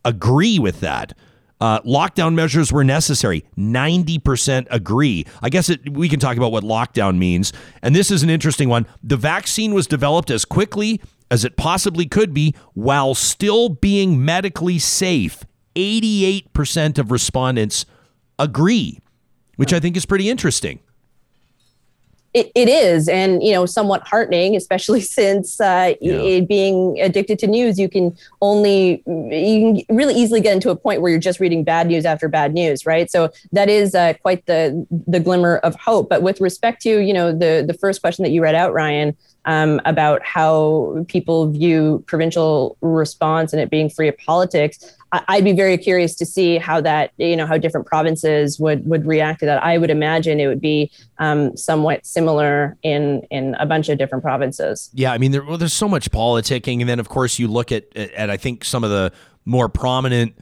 [0.04, 1.16] agree with that.
[1.60, 3.44] Uh, lockdown measures were necessary.
[3.56, 5.24] 90% agree.
[5.42, 7.52] I guess it, we can talk about what lockdown means.
[7.82, 8.86] And this is an interesting one.
[9.02, 11.00] The vaccine was developed as quickly
[11.30, 15.44] as it possibly could be while still being medically safe.
[15.74, 17.86] 88% of respondents
[18.38, 19.00] agree,
[19.56, 20.80] which I think is pretty interesting.
[22.34, 26.14] It, it is, and you know, somewhat heartening, especially since uh, yeah.
[26.14, 30.76] it, being addicted to news, you can only you can really easily get into a
[30.76, 33.10] point where you're just reading bad news after bad news, right?
[33.10, 36.08] So that is uh, quite the the glimmer of hope.
[36.08, 39.16] But with respect to you know the the first question that you read out, Ryan,
[39.44, 44.96] um, about how people view provincial response and it being free of politics.
[45.28, 49.06] I'd be very curious to see how that, you know, how different provinces would would
[49.06, 49.62] react to that.
[49.62, 54.24] I would imagine it would be um, somewhat similar in in a bunch of different
[54.24, 54.90] provinces.
[54.92, 57.72] Yeah, I mean, there, well, there's so much politicking, and then of course you look
[57.72, 59.12] at at I think some of the
[59.44, 60.34] more prominent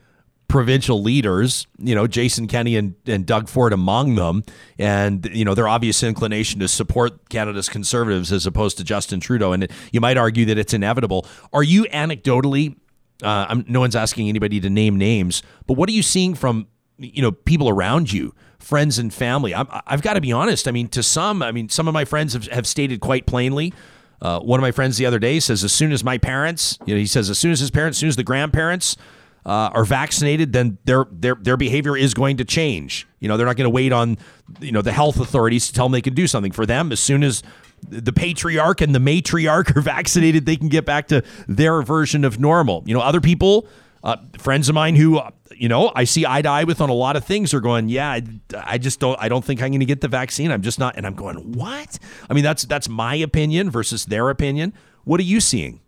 [0.48, 4.44] provincial leaders, you know, Jason Kenney and, and Doug Ford among them,
[4.78, 9.52] and, you know, their obvious inclination to support Canada's conservatives as opposed to Justin Trudeau.
[9.52, 11.26] And you might argue that it's inevitable.
[11.54, 12.76] Are you anecdotally,
[13.22, 16.66] uh, no one's asking anybody to name names, but what are you seeing from,
[16.98, 18.34] you know, people around you?
[18.58, 19.52] friends and family.
[19.56, 20.68] i have got to be honest.
[20.68, 23.74] I mean, to some, I mean, some of my friends have, have stated quite plainly.
[24.20, 26.94] Uh, one of my friends the other day says, as soon as my parents, you
[26.94, 28.96] know, he says, as soon as his parents, as soon as the grandparents
[29.44, 33.08] uh, are vaccinated, then their their their behavior is going to change.
[33.18, 34.16] You know, they're not going to wait on
[34.60, 36.92] you know the health authorities to tell them they can do something for them.
[36.92, 37.42] As soon as
[37.88, 42.38] the patriarch and the matriarch are vaccinated, they can get back to their version of
[42.38, 42.82] normal.
[42.86, 43.66] You know, other people,
[44.04, 46.90] uh, friends of mine who, uh, you know, I see eye to eye with on
[46.90, 48.22] a lot of things are going, yeah, I,
[48.54, 50.50] I just don't, I don't think I'm going to get the vaccine.
[50.50, 50.96] I'm just not.
[50.96, 51.98] And I'm going, what?
[52.28, 54.72] I mean, that's, that's my opinion versus their opinion.
[55.04, 55.80] What are you seeing?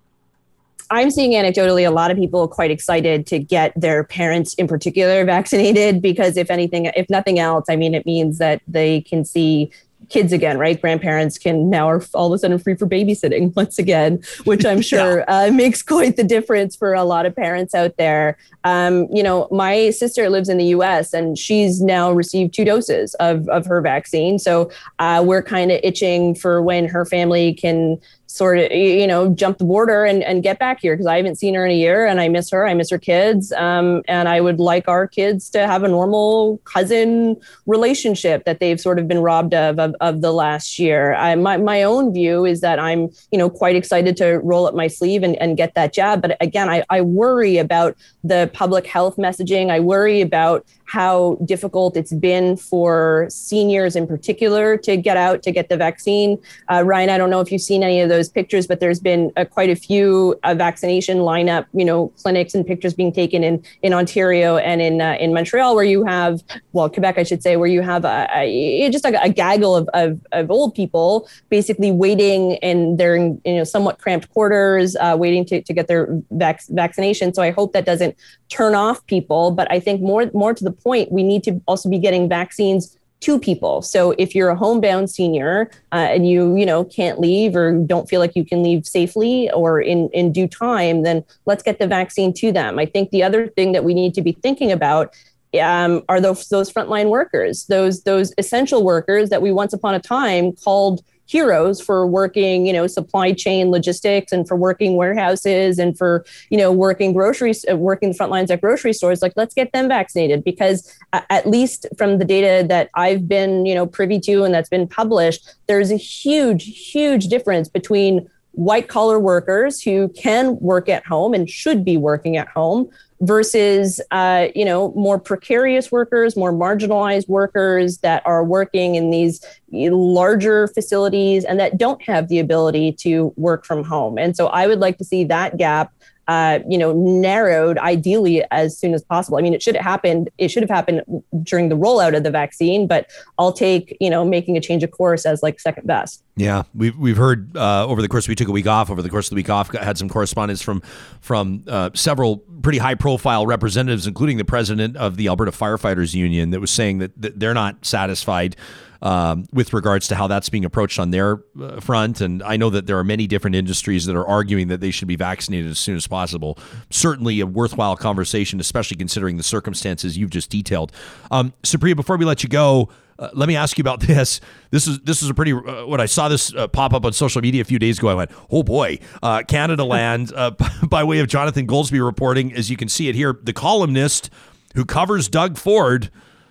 [0.91, 5.25] I'm seeing anecdotally a lot of people quite excited to get their parents in particular
[5.27, 9.71] vaccinated because if anything, if nothing else, I mean, it means that they can see
[10.09, 10.81] kids again, right?
[10.81, 14.83] Grandparents can now are all of a sudden free for babysitting once again, which I'm
[14.93, 15.47] sure yeah.
[15.47, 18.37] uh, makes quite the difference for a lot of parents out there.
[18.65, 21.13] Um, you know, my sister lives in the U.S.
[21.13, 25.81] and she's now received two doses of of her vaccine, so uh, we're kind of
[25.83, 30.43] itching for when her family can sort of you know jump the border and, and
[30.43, 32.67] get back here because I haven't seen her in a year and I miss her.
[32.67, 36.59] I miss her kids, um, and I would like our kids to have a normal
[36.65, 37.37] cousin
[37.67, 41.15] relationship that they've sort of been robbed of of, of the last year.
[41.15, 44.75] I, my my own view is that I'm you know quite excited to roll up
[44.75, 48.87] my sleeve and, and get that jab, but again I, I worry about the public
[48.87, 49.71] health messaging.
[49.71, 55.51] I worry about how difficult it's been for seniors in particular to get out to
[55.51, 56.39] get the vaccine.
[56.71, 59.33] Uh, Ryan, I don't know if you've seen any of those pictures, but there's been
[59.37, 63.63] uh, quite a few uh, vaccination lineup, you know, clinics and pictures being taken in
[63.83, 66.43] in Ontario and in uh, in Montreal, where you have,
[66.73, 69.89] well, Quebec, I should say, where you have a, a just a, a gaggle of,
[69.95, 75.63] of, of, old people basically waiting in their you know somewhat cramped quarters, waiting to,
[75.63, 77.35] to get their vac- vaccination.
[77.35, 78.17] So I hope that doesn't
[78.49, 81.89] turn off people, but I think more more to the point, we need to also
[81.89, 83.81] be getting vaccines to people.
[83.81, 88.07] So if you're a homebound senior uh, and you you know can't leave or don't
[88.09, 91.87] feel like you can leave safely or in in due time, then let's get the
[91.87, 92.79] vaccine to them.
[92.79, 95.15] I think the other thing that we need to be thinking about
[95.61, 100.01] um, are those those frontline workers, those those essential workers that we once upon a
[100.01, 105.97] time called heroes for working, you know, supply chain logistics and for working warehouses and
[105.97, 109.23] for, you know, working groceries, uh, working the front lines at grocery stores.
[109.23, 113.75] Like, let's get them vaccinated because at least from the data that I've been, you
[113.75, 119.19] know, privy to and that's been published, there's a huge, huge difference between white collar
[119.19, 122.89] workers who can work at home and should be working at home
[123.27, 129.45] versus uh, you know more precarious workers more marginalized workers that are working in these
[129.73, 134.19] larger facilities and that don't have the ability to work from home.
[134.19, 135.93] And so i would like to see that gap
[136.29, 139.39] uh, you know, narrowed ideally as soon as possible.
[139.39, 140.31] I mean, it should have happened.
[140.39, 141.03] It should have happened
[141.43, 144.91] during the rollout of the vaccine, but I'll take you know making a change of
[144.91, 146.23] course as like second best.
[146.37, 148.91] Yeah, we've we've heard uh, over the course we took a week off.
[148.91, 150.83] Over the course of the week off, had some correspondence from
[151.21, 156.51] from uh, several pretty high profile representatives, including the president of the Alberta Firefighters Union,
[156.51, 158.57] that was saying that, that they're not satisfied
[159.05, 162.23] um, with regards to how that's being approached on their uh, front.
[162.23, 165.09] And I know that there are many different industries that are arguing that they should
[165.09, 166.59] be vaccinated as soon as possible.
[166.91, 170.91] Certainly a worthwhile conversation, especially considering the circumstances you've just detailed.
[171.31, 174.41] Um, Supriya, before we let you go, uh, let me ask you about this.
[174.71, 175.53] This is this is a pretty.
[175.53, 178.09] Uh, when I saw this uh, pop up on social media a few days ago,
[178.09, 180.51] I went, "Oh boy!" Uh, Canadaland, uh,
[180.87, 184.31] by way of Jonathan Goldsbie reporting, as you can see it here, the columnist
[184.75, 186.11] who covers Doug Ford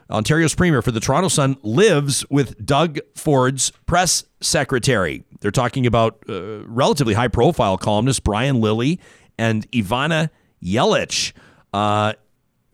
[0.09, 5.23] Ontario's premier for the Toronto Sun lives with Doug Ford's press secretary.
[5.39, 8.99] They're talking about uh, relatively high profile columnist Brian Lilley
[9.37, 10.29] and Ivana
[10.63, 11.33] Yelich.
[11.73, 12.13] Uh,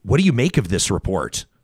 [0.04, 1.46] what do you make of this report?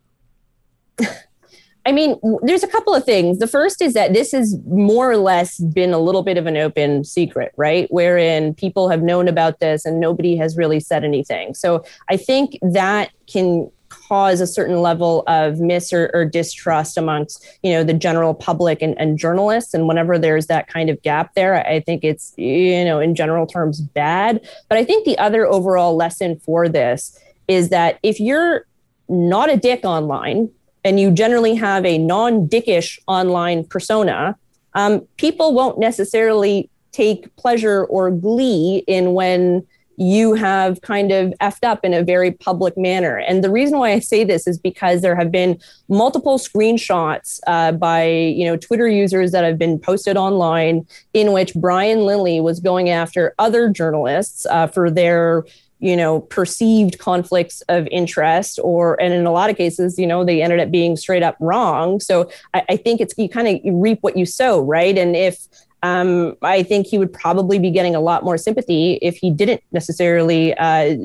[1.88, 3.38] I mean, there's a couple of things.
[3.38, 6.58] The first is that this has more or less been a little bit of an
[6.58, 7.88] open secret, right?
[7.92, 11.54] Wherein people have known about this and nobody has really said anything.
[11.54, 17.46] So I think that can cause a certain level of mis or, or, distrust amongst
[17.64, 19.74] you know the general public and, and, journalists.
[19.74, 23.48] And whenever there's that kind of gap there i think it's you know in general
[23.48, 24.48] terms bad.
[24.70, 28.66] But i think the other overall lesson for this is that if you're
[29.08, 30.50] not a dick online
[30.84, 34.36] and you generally have a non-dickish online persona
[34.74, 39.66] um, people won't necessarily take pleasure or glee in when
[39.98, 43.18] you have kind of effed up in a very public manner.
[43.18, 47.72] And the reason why I say this is because there have been multiple screenshots uh,
[47.72, 52.60] by you know Twitter users that have been posted online in which Brian Lilley was
[52.60, 55.44] going after other journalists uh, for their
[55.80, 60.24] you know perceived conflicts of interest or and in a lot of cases you know
[60.24, 63.60] they ended up being straight up wrong so i, I think it's you kind of
[63.66, 65.48] reap what you sow right and if
[65.84, 69.62] um, I think he would probably be getting a lot more sympathy if he didn't
[69.72, 70.96] necessarily uh,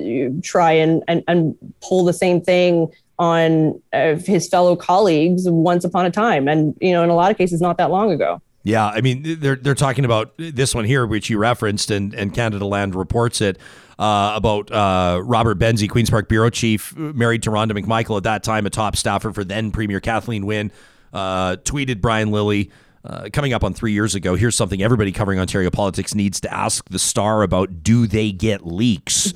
[0.42, 6.06] try and, and, and pull the same thing on uh, his fellow colleagues once upon
[6.06, 8.40] a time, and you know, in a lot of cases, not that long ago.
[8.62, 12.32] Yeah, I mean, they're they're talking about this one here, which you referenced, and and
[12.32, 13.58] Canadaland reports it
[13.98, 18.42] uh, about uh, Robert Benzie, Queens Park bureau chief, married to Rhonda McMichael at that
[18.42, 20.72] time, a top staffer for then Premier Kathleen Wynne,
[21.12, 22.70] uh, tweeted Brian Lilley.
[23.02, 26.52] Uh, coming up on three years ago, here's something everybody covering Ontario politics needs to
[26.52, 29.32] ask the star about do they get leaks?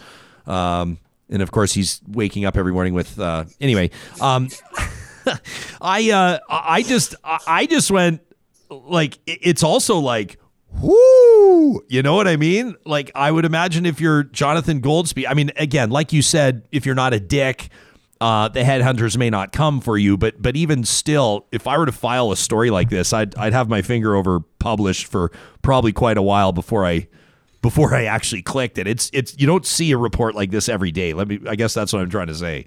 [0.46, 0.98] Um,
[1.30, 3.90] and of course, he's waking up every morning with, uh, anyway.
[4.20, 4.50] Um,
[5.80, 8.20] I, uh, I just, I just went
[8.68, 10.38] like, it's also like,
[10.80, 12.76] whoo, you know what I mean?
[12.84, 16.84] Like, I would imagine if you're Jonathan Goldsbie, I mean, again, like you said, if
[16.84, 17.68] you're not a dick,
[18.20, 21.86] uh, the headhunters may not come for you, but but even still, if I were
[21.86, 25.32] to file a story like this, I'd I'd have my finger over published for
[25.62, 27.08] probably quite a while before I
[27.60, 28.86] before I actually clicked it.
[28.86, 31.12] It's it's you don't see a report like this every day.
[31.12, 32.66] Let me I guess that's what I'm trying to say.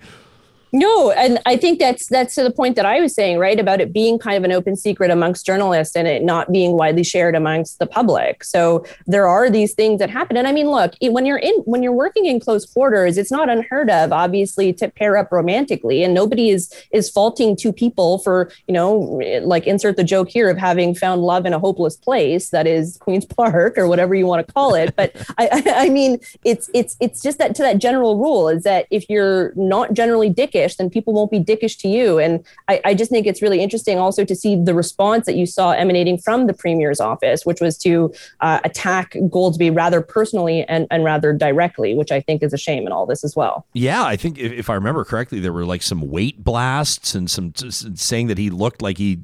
[0.73, 3.79] No, and I think that's that's to the point that I was saying, right, about
[3.79, 7.35] it being kind of an open secret amongst journalists and it not being widely shared
[7.35, 8.43] amongst the public.
[8.43, 11.83] So there are these things that happen, and I mean, look, when you're in when
[11.83, 16.13] you're working in close quarters, it's not unheard of, obviously, to pair up romantically, and
[16.13, 20.57] nobody is is faulting two people for you know, like insert the joke here of
[20.57, 24.45] having found love in a hopeless place that is Queens Park or whatever you want
[24.45, 24.95] to call it.
[24.97, 28.85] But I, I, mean, it's it's it's just that to that general rule is that
[28.91, 32.19] if you're not generally dickish dickish, then people won't be dickish to you.
[32.19, 35.45] And I, I just think it's really interesting also to see the response that you
[35.45, 40.87] saw emanating from the premier's office, which was to uh, attack Goldsbie rather personally and,
[40.91, 43.65] and rather directly, which I think is a shame in all this as well.
[43.73, 47.29] Yeah, I think if, if I remember correctly, there were like some weight blasts and
[47.29, 49.19] some saying that he looked like he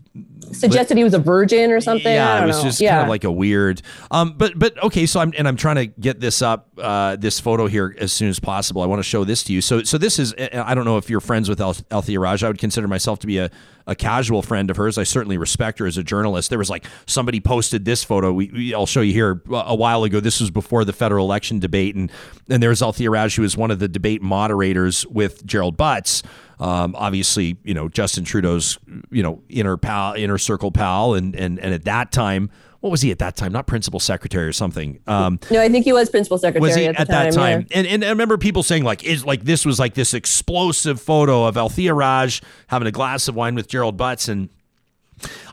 [0.51, 2.13] suggested he was a virgin or something.
[2.13, 2.63] Yeah, it was know.
[2.63, 2.91] just yeah.
[2.91, 3.81] kind of like a weird.
[4.11, 7.39] Um, but but okay, so I'm and I'm trying to get this up, uh, this
[7.39, 8.81] photo here as soon as possible.
[8.81, 9.61] I want to show this to you.
[9.61, 12.43] So so this is I don't know if you're friends with Al- Althea Raj.
[12.43, 13.49] I would consider myself to be a,
[13.87, 14.97] a casual friend of hers.
[14.97, 16.49] I certainly respect her as a journalist.
[16.49, 18.31] There was like somebody posted this photo.
[18.33, 20.19] We, we, I'll show you here a while ago.
[20.19, 22.11] This was before the federal election debate, and
[22.49, 26.23] and there's Althea Raj, who was one of the debate moderators with Gerald Butts.
[26.59, 28.77] Um, obviously, you know Justin Trudeau's
[29.11, 32.49] you know inner pal, inner circle pal, and and and at that time
[32.83, 33.53] what was he at that time?
[33.53, 34.99] Not principal secretary or something.
[35.07, 37.65] Um, no, I think he was principal secretary was he at, at that time.
[37.71, 37.77] Yeah.
[37.77, 41.45] And, and I remember people saying like, is like this was like this explosive photo
[41.45, 44.49] of Althea Raj having a glass of wine with Gerald Butts and.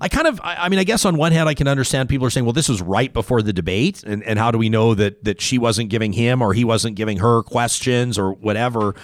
[0.00, 2.30] I kind of, I mean, I guess on one hand, I can understand people are
[2.30, 5.22] saying, well, this was right before the debate, and, and how do we know that
[5.22, 8.96] that she wasn't giving him or he wasn't giving her questions or whatever?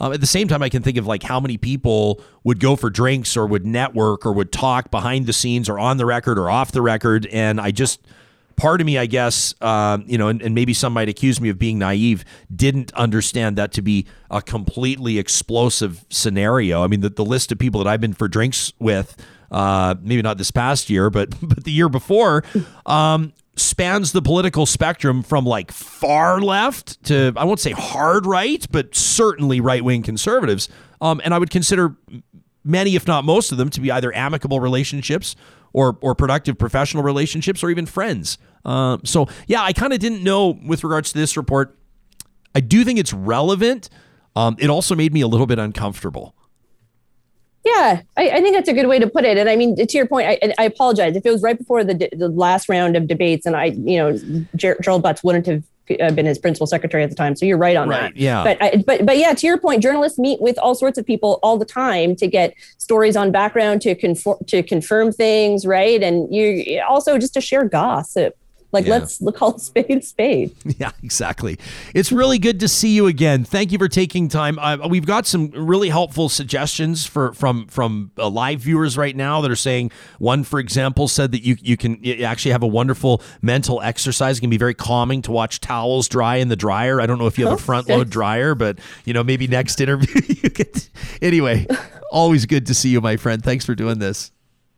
[0.00, 2.74] Um, at the same time, I can think of like how many people would go
[2.74, 6.38] for drinks or would network or would talk behind the scenes or on the record
[6.38, 7.26] or off the record.
[7.26, 8.00] And I just,
[8.56, 11.50] part of me, I guess, um, you know, and, and, maybe some might accuse me
[11.50, 12.24] of being naive,
[12.54, 16.82] didn't understand that to be a completely explosive scenario.
[16.82, 19.16] I mean, the, the list of people that I've been for drinks with
[19.50, 22.44] uh, maybe not this past year, but but the year before,
[22.86, 28.64] um, spans the political spectrum from like far left to I won't say hard right,
[28.70, 30.68] but certainly right wing conservatives.
[31.00, 31.96] Um, and I would consider
[32.64, 35.36] many, if not most of them, to be either amicable relationships
[35.72, 38.38] or or productive professional relationships or even friends.
[38.64, 41.76] Uh, so yeah, I kind of didn't know with regards to this report.
[42.54, 43.88] I do think it's relevant.
[44.36, 46.34] Um, it also made me a little bit uncomfortable.
[47.64, 49.36] Yeah, I, I, think that's a good way to put it.
[49.36, 52.08] And I mean, to your point, I, I apologize if it was right before the
[52.12, 54.18] the last round of debates, and I, you know,
[54.56, 55.62] Ger- Gerald Butts wouldn't have
[56.00, 57.36] uh, been his principal secretary at the time.
[57.36, 58.16] So you're right on right, that.
[58.16, 58.44] Yeah.
[58.44, 61.38] But I, but but yeah, to your point, journalists meet with all sorts of people
[61.42, 66.02] all the time to get stories on background to conform to confirm things, right?
[66.02, 68.36] And you also just to share gossip.
[68.72, 68.98] Like yeah.
[68.98, 70.54] let's call it spade spade.
[70.80, 71.58] Yeah, exactly.
[71.94, 73.44] It's really good to see you again.
[73.44, 74.58] Thank you for taking time.
[74.58, 79.40] Uh, we've got some really helpful suggestions for from from uh, live viewers right now
[79.40, 83.20] that are saying one, for example, said that you you can actually have a wonderful
[83.42, 84.38] mental exercise.
[84.38, 87.00] It can be very calming to watch towels dry in the dryer.
[87.00, 89.80] I don't know if you have a front load dryer, but you know maybe next
[89.80, 90.82] interview you could.
[91.20, 91.66] Anyway,
[92.10, 93.42] always good to see you, my friend.
[93.42, 94.30] Thanks for doing this.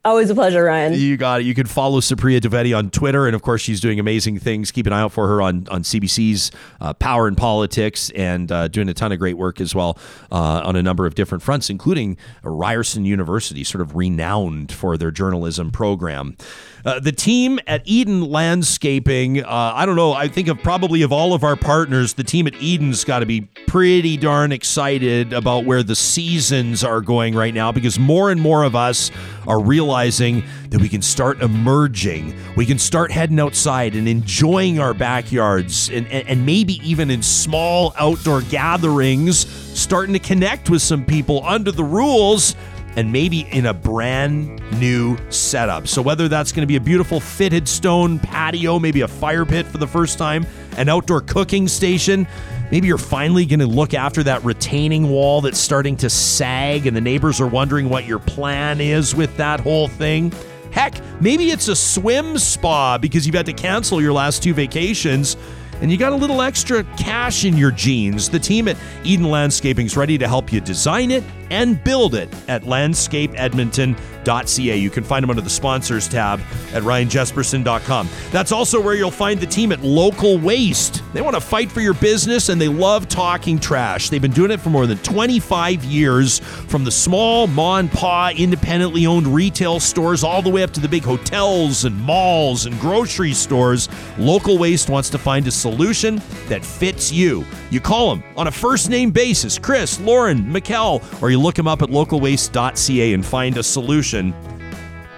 [0.04, 0.94] Always a pleasure, Ryan.
[0.94, 1.44] You got it.
[1.44, 4.72] You can follow Supriya Dwivedi on Twitter, and of course, she's doing amazing things.
[4.72, 6.50] Keep an eye out for her on on CBC's
[6.80, 9.96] uh, Power and Politics, and uh, doing a ton of great work as well
[10.32, 15.12] uh, on a number of different fronts, including Ryerson University, sort of renowned for their
[15.12, 16.36] journalism program.
[16.84, 21.12] Uh, the team at Eden Landscaping, uh, I don't know, I think of probably of
[21.12, 25.64] all of our partners, the team at Eden's got to be pretty darn excited about
[25.64, 29.12] where the seasons are going right now because more and more of us
[29.46, 32.34] are realizing that we can start emerging.
[32.56, 37.22] We can start heading outside and enjoying our backyards and, and, and maybe even in
[37.22, 39.46] small outdoor gatherings,
[39.78, 42.56] starting to connect with some people under the rules
[42.96, 45.88] and maybe in a brand new setup.
[45.88, 49.66] So, whether that's going to be a beautiful fitted stone patio, maybe a fire pit
[49.66, 50.46] for the first time,
[50.76, 52.26] an outdoor cooking station,
[52.70, 56.96] maybe you're finally going to look after that retaining wall that's starting to sag and
[56.96, 60.32] the neighbors are wondering what your plan is with that whole thing.
[60.70, 65.36] Heck, maybe it's a swim spa because you've had to cancel your last two vacations
[65.82, 68.30] and you got a little extra cash in your jeans.
[68.30, 72.30] The team at Eden Landscaping is ready to help you design it and build it
[72.48, 74.76] at landscapeedmonton.ca.
[74.76, 76.40] You can find them under the sponsors tab
[76.72, 78.08] at ryanjespersen.com.
[78.30, 81.02] That's also where you'll find the team at Local Waste.
[81.12, 84.08] They want to fight for your business and they love talking trash.
[84.08, 88.30] They've been doing it for more than 25 years, from the small ma and pa
[88.30, 92.80] independently owned retail stores all the way up to the big hotels and malls and
[92.80, 93.90] grocery stores.
[94.16, 97.44] Local Waste wants to find a solution that fits you.
[97.70, 101.68] You call them on a first name basis Chris, Lauren, Mikkel, or you look them
[101.68, 104.34] up at localwaste.ca and find a solution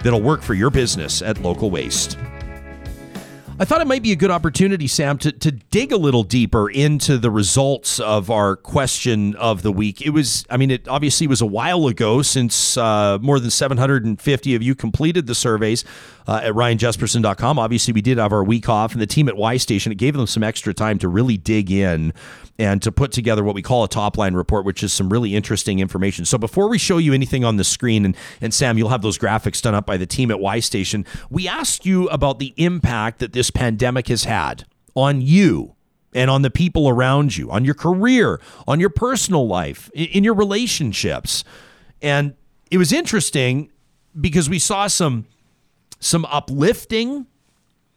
[0.03, 2.17] that'll work for your business at Local Waste.
[3.57, 6.69] I thought it might be a good opportunity, Sam, to, to dig a little deeper
[6.69, 10.01] into the results of our question of the week.
[10.01, 14.55] It was, I mean, it obviously was a while ago since uh, more than 750
[14.55, 15.85] of you completed the surveys
[16.27, 17.57] uh, at ryanjespersen.com.
[17.57, 20.15] Obviously, we did have our week off, and the team at Y Station, it gave
[20.15, 22.11] them some extra time to really dig in
[22.57, 25.35] and to put together what we call a top line report, which is some really
[25.35, 26.23] interesting information.
[26.25, 29.17] So before we show you anything on the screen, and, and Sam, you'll have those
[29.17, 33.19] graphics done up by the team at Y Station, we asked you about the impact
[33.19, 34.65] that this pandemic has had
[34.95, 35.75] on you
[36.13, 40.33] and on the people around you, on your career, on your personal life, in your
[40.33, 41.43] relationships.
[42.01, 42.35] And
[42.71, 43.69] it was interesting
[44.19, 45.25] because we saw some
[45.99, 47.25] some uplifting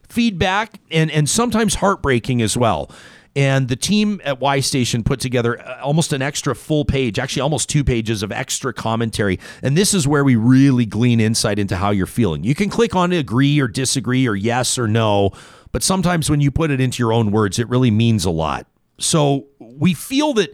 [0.09, 2.91] feedback and and sometimes heartbreaking as well.
[3.39, 7.41] And the team at Y Station put together uh, almost an extra full page, actually
[7.41, 9.39] almost two pages of extra commentary.
[9.63, 12.43] And this is where we really glean insight into how you're feeling.
[12.43, 15.31] You can click on agree or disagree or yes or no,
[15.71, 18.67] but sometimes when you put it into your own words, it really means a lot.
[18.97, 20.53] So we feel that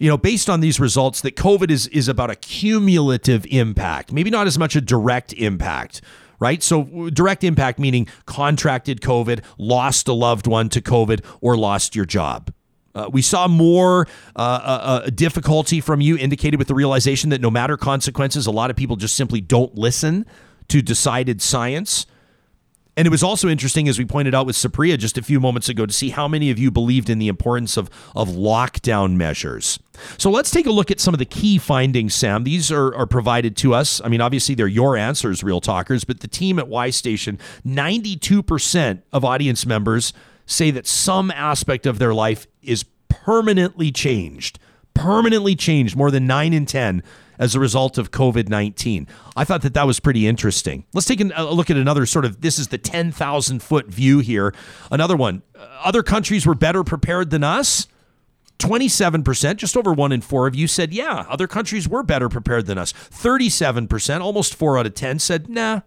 [0.00, 4.28] you know, based on these results, that COVID is is about a cumulative impact, maybe
[4.28, 6.00] not as much a direct impact
[6.44, 6.62] right?
[6.62, 12.04] So, direct impact meaning contracted COVID, lost a loved one to COVID, or lost your
[12.04, 12.52] job.
[12.94, 14.06] Uh, we saw more
[14.36, 18.50] uh, uh, uh, difficulty from you indicated with the realization that no matter consequences, a
[18.50, 20.26] lot of people just simply don't listen
[20.68, 22.04] to decided science.
[22.96, 25.68] And it was also interesting, as we pointed out with Supriya just a few moments
[25.68, 29.80] ago, to see how many of you believed in the importance of, of lockdown measures.
[30.16, 32.44] So let's take a look at some of the key findings, Sam.
[32.44, 34.00] These are, are provided to us.
[34.04, 39.02] I mean, obviously, they're your answers, Real Talkers, but the team at Y Station, 92%
[39.12, 40.12] of audience members
[40.46, 44.58] say that some aspect of their life is permanently changed.
[44.92, 45.96] Permanently changed.
[45.96, 47.02] More than 9 in 10
[47.38, 49.06] as a result of COVID 19.
[49.36, 50.84] I thought that that was pretty interesting.
[50.92, 54.54] Let's take a look at another sort of this is the 10,000 foot view here.
[54.90, 55.42] Another one.
[55.54, 57.86] Uh, other countries were better prepared than us.
[58.58, 62.66] 27%, just over one in four of you said, yeah, other countries were better prepared
[62.66, 62.92] than us.
[62.92, 65.80] 37%, almost four out of 10 said, nah,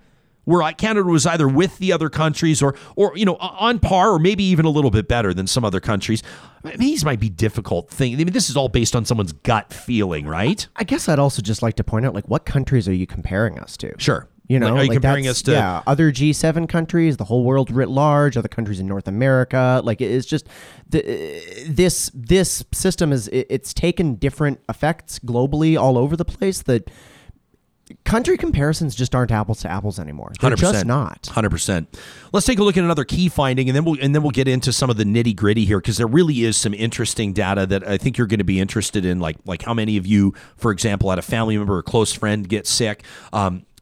[0.47, 4.17] where Canada was either with the other countries or, or you know, on par or
[4.17, 6.23] maybe even a little bit better than some other countries.
[6.63, 8.15] I mean, these might be difficult things.
[8.15, 10.65] I mean, this is all based on someone's gut feeling, right?
[10.77, 13.59] I guess I'd also just like to point out, like, what countries are you comparing
[13.59, 13.93] us to?
[13.97, 14.29] Sure.
[14.47, 15.51] You know, like, are you like comparing us to?
[15.51, 19.81] yeah other G7 countries, the whole world writ large, other countries in North America.
[19.83, 20.47] Like it's just
[20.87, 21.01] the,
[21.67, 26.89] this this system is it- it's taken different effects globally all over the place that
[28.03, 30.31] country comparisons just aren't apples to apples anymore.
[30.39, 31.27] They're just not.
[31.27, 31.99] Hundred percent.
[32.33, 34.47] Let's take a look at another key finding, and then we'll and then we'll get
[34.47, 37.87] into some of the nitty gritty here because there really is some interesting data that
[37.87, 39.19] I think you're going to be interested in.
[39.19, 42.47] Like like how many of you, for example, had a family member or close friend
[42.47, 43.03] get sick?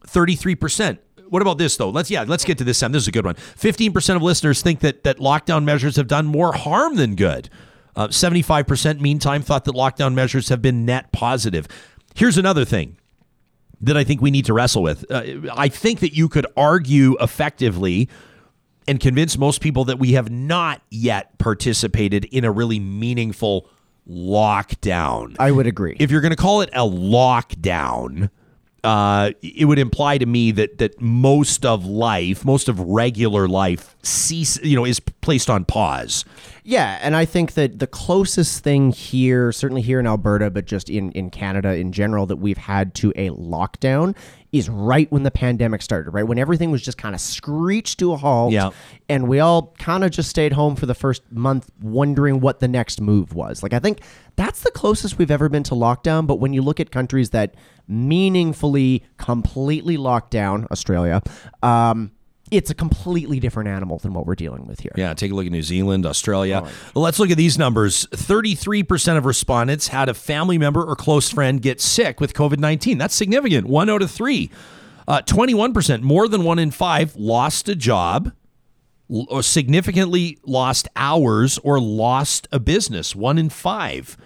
[0.06, 1.00] Thirty three percent.
[1.28, 1.90] What about this though?
[1.90, 2.78] Let's yeah, let's get to this.
[2.78, 3.34] Sam, this is a good one.
[3.34, 7.50] Fifteen percent of listeners think that that lockdown measures have done more harm than good.
[7.96, 11.66] Uh, Seventy-five percent, meantime, thought that lockdown measures have been net positive.
[12.14, 12.96] Here's another thing
[13.80, 15.10] that I think we need to wrestle with.
[15.10, 15.22] Uh,
[15.54, 18.08] I think that you could argue effectively
[18.88, 23.68] and convince most people that we have not yet participated in a really meaningful
[24.08, 25.36] lockdown.
[25.38, 25.96] I would agree.
[25.98, 28.30] If you're going to call it a lockdown,
[28.86, 33.96] uh, it would imply to me that that most of life, most of regular life,
[34.04, 36.24] cease, you know, is placed on pause.
[36.62, 40.88] Yeah, and I think that the closest thing here, certainly here in Alberta, but just
[40.88, 44.16] in, in Canada in general, that we've had to a lockdown
[44.58, 46.26] is right when the pandemic started, right?
[46.26, 48.52] When everything was just kind of screeched to a halt.
[48.52, 48.70] Yeah.
[49.08, 52.68] And we all kind of just stayed home for the first month wondering what the
[52.68, 53.62] next move was.
[53.62, 54.00] Like, I think
[54.36, 56.26] that's the closest we've ever been to lockdown.
[56.26, 57.54] But when you look at countries that
[57.88, 61.22] meaningfully, completely locked down, Australia,
[61.62, 62.10] um,
[62.50, 64.92] it's a completely different animal than what we're dealing with here.
[64.96, 66.62] Yeah, take a look at New Zealand, Australia.
[66.94, 68.06] Well, let's look at these numbers.
[68.06, 72.98] 33% of respondents had a family member or close friend get sick with COVID 19.
[72.98, 73.66] That's significant.
[73.66, 74.50] One out of three.
[75.08, 78.32] Uh, 21%, more than one in five, lost a job,
[79.08, 83.14] or significantly lost hours, or lost a business.
[83.14, 84.16] One in five.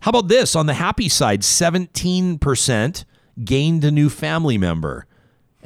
[0.00, 0.56] How about this?
[0.56, 3.04] On the happy side, 17%
[3.44, 5.06] gained a new family member.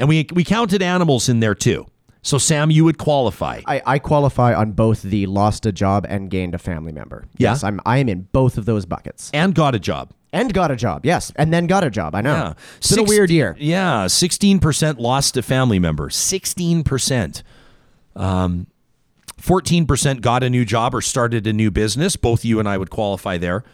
[0.01, 1.87] And we, we counted animals in there too.
[2.23, 3.61] So, Sam, you would qualify.
[3.67, 7.27] I, I qualify on both the lost a job and gained a family member.
[7.37, 7.51] Yeah?
[7.51, 9.31] Yes, I'm I am in both of those buckets.
[9.33, 10.13] and got a job.
[10.33, 11.33] And got a job, yes.
[11.37, 12.15] And then got a job.
[12.15, 12.33] I know.
[12.33, 12.53] Yeah.
[12.77, 13.57] It's been a weird year.
[13.59, 14.07] Yeah.
[14.07, 16.09] 16% lost a family member.
[16.09, 17.43] 16%.
[18.15, 18.67] Um,
[19.43, 22.15] 14% got a new job or started a new business.
[22.15, 23.65] Both you and I would qualify there.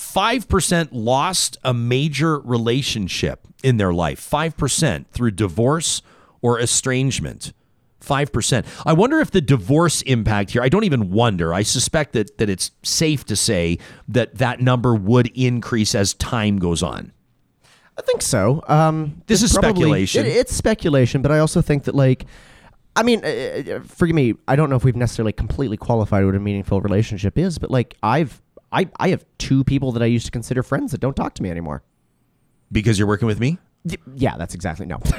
[0.00, 4.18] 5% lost a major relationship in their life.
[4.28, 6.00] 5% through divorce
[6.40, 7.52] or estrangement.
[8.00, 8.64] 5%.
[8.86, 11.52] I wonder if the divorce impact here, I don't even wonder.
[11.52, 13.76] I suspect that, that it's safe to say
[14.08, 17.12] that that number would increase as time goes on.
[17.98, 18.64] I think so.
[18.68, 20.24] Um, This is speculation.
[20.24, 22.24] it- it's speculation, but I also think that like,
[22.96, 23.28] I mean, uh,
[23.76, 24.34] uh, forgive me.
[24.48, 27.94] I don't know if we've necessarily completely qualified what a meaningful relationship is, but like,
[28.02, 28.40] I've
[28.72, 31.42] I I have two people that I used to consider friends that don't talk to
[31.42, 31.82] me anymore.
[32.72, 33.58] Because you're working with me?
[33.84, 34.98] Y- Yeah, that's exactly no.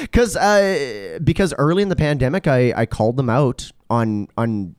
[0.00, 4.74] Because uh, because early in the pandemic, I, I called them out on on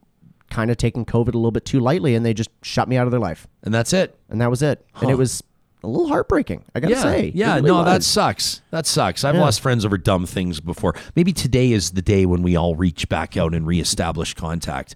[0.49, 3.07] kind of taking COVID a little bit too lightly, and they just shut me out
[3.07, 4.15] of their life, And that's it.
[4.29, 4.85] and that was it.
[5.01, 5.41] And it was
[5.83, 6.63] a little heartbreaking.
[6.75, 7.27] I gotta yeah, say.
[7.29, 8.61] It yeah, really no, that sucks.
[8.71, 9.23] That sucks.
[9.23, 9.41] I've Yeah.
[9.41, 10.95] lost friends over dumb things before.
[11.15, 14.95] Maybe today is the day when we all reach back out and reestablish contact.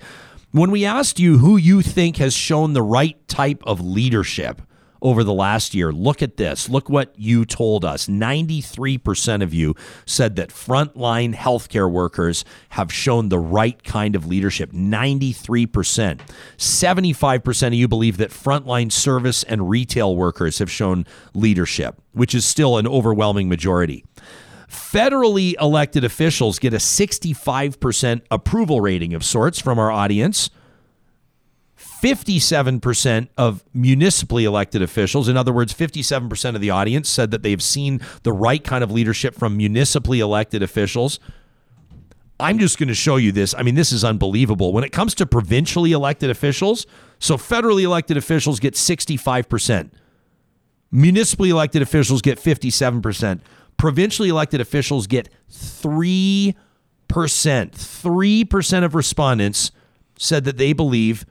[0.52, 4.62] When we asked you who you think has shown the right type of leadership
[5.02, 6.70] over the last year, look at this.
[6.70, 8.08] Look what you told us.
[8.08, 9.76] 93% of you
[10.06, 14.72] said that frontline healthcare workers have shown the right kind of leadership.
[14.72, 16.22] 93%.
[16.58, 22.46] 75% of you believe that frontline service and retail workers have shown leadership, which is
[22.46, 24.06] still an overwhelming majority.
[24.70, 30.50] Federally elected officials get a 65% approval rating of sorts from our audience.
[31.78, 37.62] 57% of municipally elected officials, in other words, 57% of the audience said that they've
[37.62, 41.20] seen the right kind of leadership from municipally elected officials.
[42.40, 43.56] I'm just going to show you this.
[43.58, 44.74] I mean, this is unbelievable.
[44.74, 46.86] When it comes to provincially elected officials,
[47.20, 49.92] so federally elected officials get 65%.
[50.92, 53.40] Municipally elected officials get 57%.
[53.78, 56.56] Provincially elected officials get 3%.
[57.08, 59.72] 3% of respondents
[60.18, 61.26] said that they believe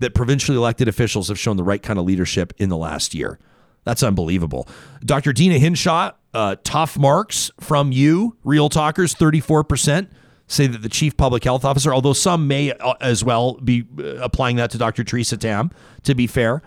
[0.00, 3.38] that provincially elected officials have shown the right kind of leadership in the last year.
[3.84, 4.68] That's unbelievable.
[5.04, 5.32] Dr.
[5.32, 10.08] Deena Hinshaw, uh, tough marks from you, Real Talkers, 34%
[10.48, 14.16] say that the chief public health officer, although some may uh, as well be uh,
[14.16, 15.04] applying that to Dr.
[15.04, 15.70] Teresa Tam,
[16.02, 16.62] to be fair.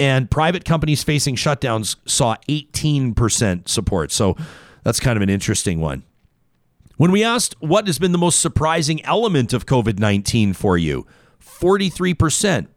[0.00, 4.10] And private companies facing shutdowns saw 18% support.
[4.10, 4.34] So
[4.82, 6.04] that's kind of an interesting one.
[6.96, 11.06] When we asked what has been the most surprising element of COVID 19 for you,
[11.42, 12.68] 43%,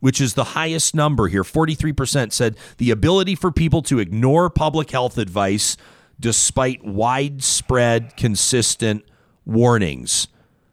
[0.00, 4.90] which is the highest number here, 43% said the ability for people to ignore public
[4.90, 5.76] health advice
[6.18, 9.04] despite widespread, consistent
[9.44, 10.26] warnings.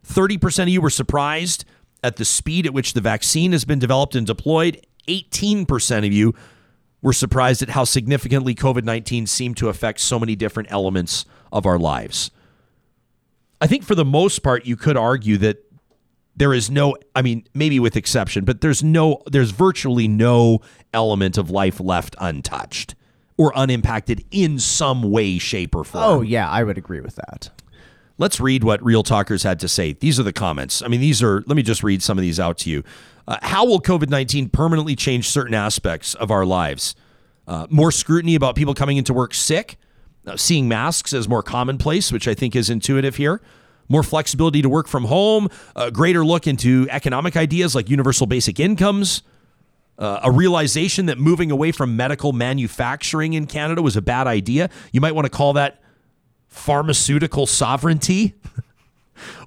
[0.07, 1.65] 30% of you were surprised
[2.03, 4.83] at the speed at which the vaccine has been developed and deployed.
[5.07, 6.33] 18% of you
[7.01, 11.65] were surprised at how significantly COVID 19 seemed to affect so many different elements of
[11.65, 12.31] our lives.
[13.61, 15.63] I think for the most part, you could argue that
[16.35, 20.59] there is no, I mean, maybe with exception, but there's no, there's virtually no
[20.93, 22.95] element of life left untouched
[23.37, 26.03] or unimpacted in some way, shape, or form.
[26.03, 27.49] Oh, yeah, I would agree with that.
[28.23, 29.91] Let's read what Real Talkers had to say.
[29.91, 30.81] These are the comments.
[30.81, 32.81] I mean, these are, let me just read some of these out to you.
[33.27, 36.95] Uh, how will COVID 19 permanently change certain aspects of our lives?
[37.49, 39.75] Uh, more scrutiny about people coming into work sick,
[40.25, 43.41] uh, seeing masks as more commonplace, which I think is intuitive here.
[43.89, 48.57] More flexibility to work from home, a greater look into economic ideas like universal basic
[48.57, 49.21] incomes,
[49.97, 54.69] uh, a realization that moving away from medical manufacturing in Canada was a bad idea.
[54.93, 55.82] You might want to call that
[56.53, 58.35] pharmaceutical sovereignty.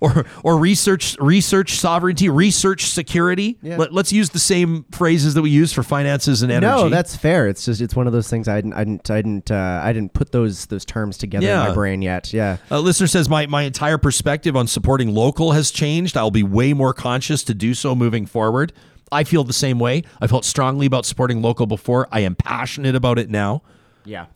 [0.01, 3.59] or or research research sovereignty, research security.
[3.63, 3.77] Yeah.
[3.77, 6.83] Let, us use the same phrases that we use for finances and energy.
[6.83, 7.47] No, that's fair.
[7.49, 9.93] It's just it's one of those things I didn't I didn't I didn't uh, I
[9.93, 11.63] didn't put those those terms together Yeah.
[11.63, 12.33] in my brain yet.
[12.33, 12.57] Yeah.
[12.71, 16.17] A listener says my my entire perspective on supporting local has changed.
[16.17, 18.73] I'll be way more conscious to do so moving forward.
[19.13, 20.03] I feel the same way.
[20.21, 22.09] I felt strongly about supporting local before.
[22.11, 23.63] I am passionate about it now.
[24.05, 24.27] Yeah.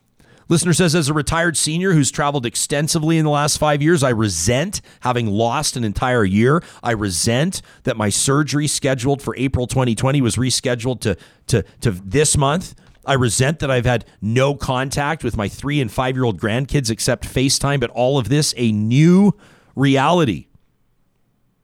[0.51, 4.09] Listener says, as a retired senior who's traveled extensively in the last five years, I
[4.09, 6.61] resent having lost an entire year.
[6.83, 11.15] I resent that my surgery scheduled for April 2020 was rescheduled to,
[11.47, 12.75] to, to this month.
[13.05, 16.89] I resent that I've had no contact with my three and five year old grandkids
[16.89, 19.33] except FaceTime, but all of this a new
[19.73, 20.47] reality.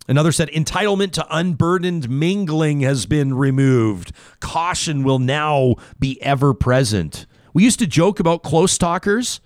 [0.07, 4.13] Another said, entitlement to unburdened mingling has been removed.
[4.39, 7.25] Caution will now be ever present.
[7.57, 9.41] We used to joke about close talkers.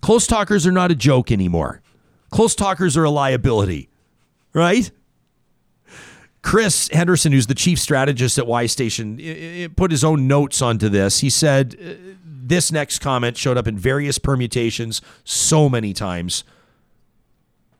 [0.00, 1.82] Close talkers are not a joke anymore.
[2.30, 3.90] Close talkers are a liability,
[4.54, 4.90] right?
[6.40, 11.20] Chris Henderson, who's the chief strategist at Y Station, put his own notes onto this.
[11.20, 16.42] He said uh, this next comment showed up in various permutations so many times.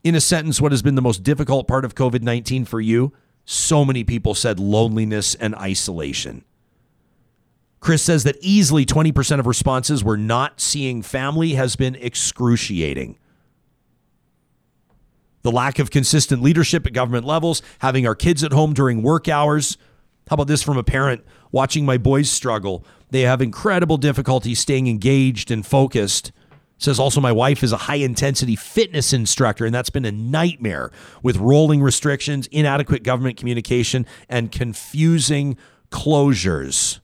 [0.03, 3.11] In a sentence, what has been the most difficult part of COVID 19 for you?
[3.43, 6.43] So many people said loneliness and isolation.
[7.79, 13.17] Chris says that easily 20% of responses were not seeing family has been excruciating.
[15.43, 19.29] The lack of consistent leadership at government levels, having our kids at home during work
[19.29, 19.77] hours.
[20.29, 22.83] How about this from a parent watching my boys struggle?
[23.11, 26.31] They have incredible difficulty staying engaged and focused.
[26.79, 30.91] Says also, my wife is a high intensity fitness instructor, and that's been a nightmare
[31.23, 35.57] with rolling restrictions, inadequate government communication, and confusing
[35.89, 36.99] closures.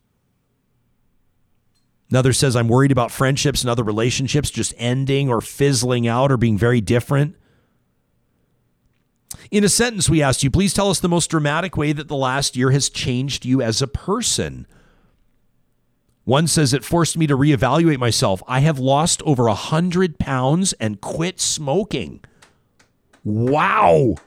[2.14, 6.38] Another says, I'm worried about friendships and other relationships just ending or fizzling out or
[6.38, 7.36] being very different.
[9.50, 12.16] In a sentence, we asked you, please tell us the most dramatic way that the
[12.16, 14.68] last year has changed you as a person.
[16.24, 18.44] One says it forced me to reevaluate myself.
[18.48, 22.24] I have lost over a hundred pounds and quit smoking.
[23.24, 24.18] Wow.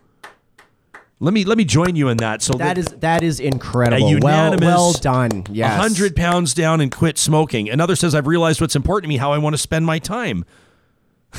[1.18, 2.42] Let me let me join you in that.
[2.42, 4.20] So That is that is incredible.
[4.20, 5.44] Well, well done.
[5.50, 5.78] Yes.
[5.78, 7.70] 100 pounds down and quit smoking.
[7.70, 10.44] Another says, I've realized what's important to me, how I want to spend my time.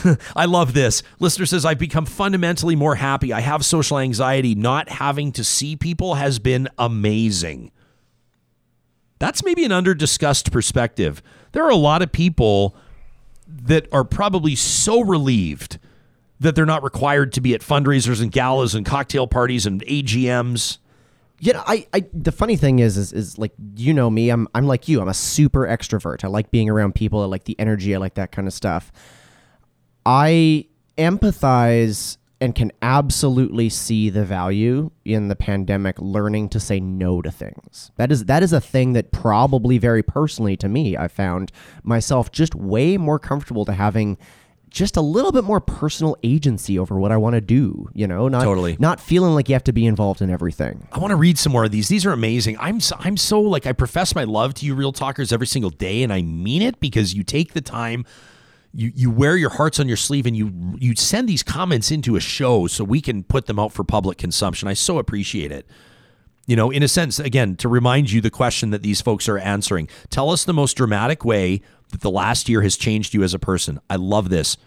[0.36, 1.04] I love this.
[1.20, 3.32] Listener says, I've become fundamentally more happy.
[3.32, 4.56] I have social anxiety.
[4.56, 7.72] Not having to see people has been amazing.
[9.20, 11.22] That's maybe an under discussed perspective.
[11.52, 12.76] There are a lot of people
[13.48, 15.80] that are probably so relieved
[16.40, 20.78] that they're not required to be at fundraisers and galas and cocktail parties and AGMs.
[21.42, 24.66] Know, I, I the funny thing is, is is like you know me, I'm I'm
[24.66, 25.02] like you.
[25.02, 26.24] I'm a super extrovert.
[26.24, 27.22] I like being around people.
[27.22, 27.94] I like the energy.
[27.94, 28.92] I like that kind of stuff.
[30.06, 30.66] I
[30.98, 37.32] empathize and can absolutely see the value in the pandemic learning to say no to
[37.32, 37.92] things.
[37.96, 41.52] That is that is a thing that probably very personally to me I found
[41.84, 44.18] myself just way more comfortable to having
[44.70, 48.28] just a little bit more personal agency over what I want to do, you know,
[48.28, 48.76] not Totally.
[48.80, 50.88] not feeling like you have to be involved in everything.
[50.92, 51.88] I want to read some more of these.
[51.88, 52.58] These are amazing.
[52.60, 55.70] I'm so, I'm so like I profess my love to you, real talkers, every single
[55.72, 58.06] day, and I mean it because you take the time.
[58.74, 62.16] You, you wear your hearts on your sleeve and you you send these comments into
[62.16, 64.68] a show so we can put them out for public consumption.
[64.68, 65.66] I so appreciate it.
[66.46, 69.38] You know, in a sense, again, to remind you the question that these folks are
[69.38, 69.90] answering.
[70.10, 71.62] Tell us the most dramatic way
[71.92, 73.80] that the last year has changed you as a person.
[73.90, 74.58] I love this.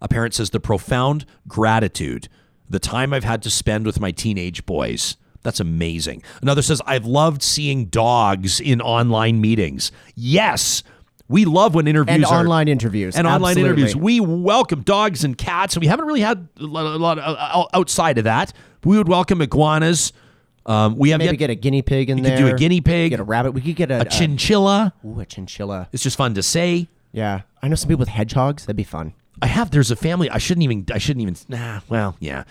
[0.00, 2.28] A parent says the profound gratitude,
[2.68, 5.16] the time I've had to spend with my teenage boys.
[5.42, 6.22] That's amazing.
[6.40, 9.90] Another says, I've loved seeing dogs in online meetings.
[10.14, 10.82] Yes,
[11.28, 13.16] we love when interviews And are online interviews.
[13.16, 13.96] and online interviews.
[13.96, 15.74] We welcome dogs and cats.
[15.74, 18.52] and We haven't really had a lot, a lot uh, outside of that.
[18.84, 20.12] We would welcome iguanas.
[20.64, 22.36] Um, we have Maybe yet, get a guinea pig in you there.
[22.36, 23.52] We could do a guinea pig, Get a rabbit.
[23.52, 24.92] We could get a, a chinchilla.
[25.04, 25.88] ooh, a chinchilla.
[25.92, 26.88] It's just fun to say.
[27.12, 28.64] Yeah, I know some people with hedgehogs.
[28.66, 29.14] That'd be fun.
[29.40, 29.70] I have.
[29.70, 30.30] There's a family.
[30.30, 30.86] I shouldn't even.
[30.92, 31.36] I shouldn't even.
[31.48, 31.80] Nah.
[31.88, 32.44] Well, yeah.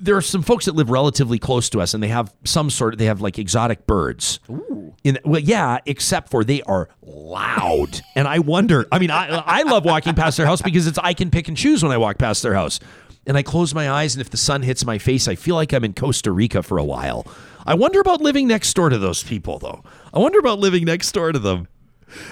[0.00, 2.94] There are some folks that live relatively close to us, and they have some sort
[2.94, 2.98] of.
[2.98, 4.38] They have like exotic birds.
[4.50, 4.94] Ooh.
[5.04, 5.78] In well, yeah.
[5.86, 8.86] Except for they are loud, and I wonder.
[8.92, 11.56] I mean, I I love walking past their house because it's I can pick and
[11.56, 12.80] choose when I walk past their house,
[13.26, 15.72] and I close my eyes, and if the sun hits my face, I feel like
[15.72, 17.26] I'm in Costa Rica for a while.
[17.66, 19.82] I wonder about living next door to those people, though.
[20.14, 21.66] I wonder about living next door to them.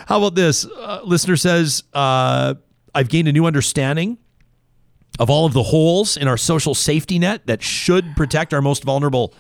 [0.07, 0.65] How about this?
[0.65, 2.55] Uh, listener says, uh,
[2.95, 4.19] I've gained a new understanding
[5.19, 8.85] of all of the holes in our social safety net that should protect our most
[8.85, 9.35] vulnerable.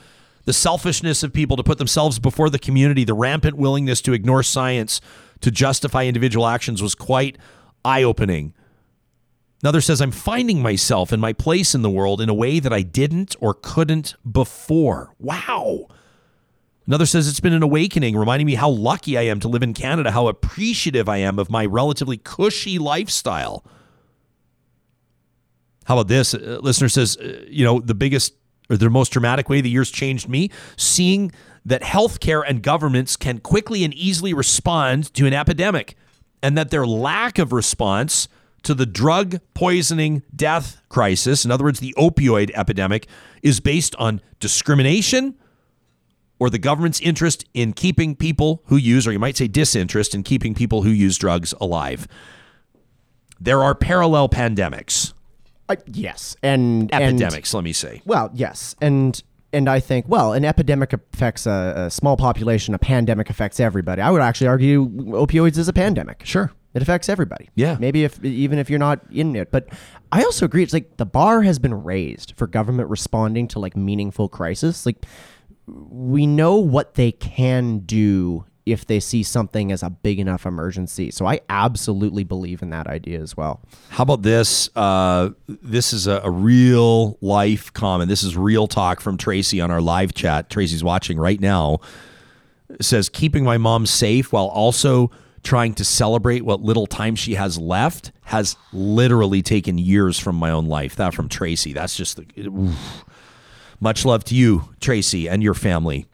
[0.44, 4.43] The selfishness of people to put themselves before the community, the rampant willingness to ignore
[4.43, 5.01] science
[5.40, 7.39] to justify individual actions was quite
[7.85, 8.55] eye opening.
[9.64, 12.70] Another says, I'm finding myself in my place in the world in a way that
[12.70, 15.14] I didn't or couldn't before.
[15.18, 15.86] Wow.
[16.86, 19.72] Another says it's been an awakening, reminding me how lucky I am to live in
[19.72, 23.64] Canada, how appreciative I am of my relatively cushy lifestyle.
[25.86, 26.34] How about this?
[26.34, 28.34] A listener says, uh, you know, the biggest
[28.68, 31.32] or the most dramatic way the years changed me, seeing
[31.64, 35.96] that healthcare and governments can quickly and easily respond to an epidemic,
[36.42, 38.28] and that their lack of response
[38.64, 43.06] to the drug poisoning death crisis, in other words, the opioid epidemic,
[43.42, 45.34] is based on discrimination
[46.40, 50.22] or the government's interest in keeping people who use, or you might say disinterest in
[50.22, 52.08] keeping people who use drugs alive.
[53.40, 55.12] There are parallel pandemics,
[55.68, 58.02] Uh, yes, and and- epidemics, let me say.
[58.04, 59.22] well, yes, and
[59.52, 62.74] and I think well, an epidemic affects a, a small population.
[62.74, 64.02] A pandemic affects everybody.
[64.02, 66.22] I would actually argue opioids is a pandemic.
[66.24, 66.50] Sure.
[66.74, 67.48] It affects everybody.
[67.55, 67.76] Yeah.
[67.78, 69.51] Maybe if even if you're not in it.
[69.52, 69.68] But
[70.10, 73.76] I also agree it's like the bar has been raised for government responding to like
[73.76, 74.84] meaningful crisis.
[74.84, 75.06] Like
[75.66, 81.10] we know what they can do if they see something as a big enough emergency.
[81.10, 83.60] So I absolutely believe in that idea as well.
[83.90, 84.70] How about this?
[84.74, 88.09] Uh, this is a, a real life comment.
[88.09, 90.48] This is real talk from Tracy on our live chat.
[90.48, 91.80] Tracy's watching right now.
[92.70, 95.10] It says, keeping my mom safe while also
[95.44, 100.50] trying to celebrate what little time she has left has literally taken years from my
[100.50, 100.96] own life.
[100.96, 101.72] That from Tracy.
[101.72, 102.26] That's just the.
[102.48, 103.04] oof.
[103.80, 106.06] Much love to you, Tracy, and your family.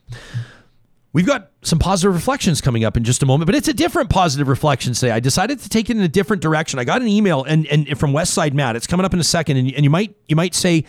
[1.13, 4.11] We've got some positive reflections coming up in just a moment, but it's a different
[4.11, 5.11] positive reflection today.
[5.11, 6.79] I decided to take it in a different direction.
[6.79, 8.77] I got an email and, and from Westside Matt.
[8.77, 10.85] It's coming up in a second, and, and you might you might say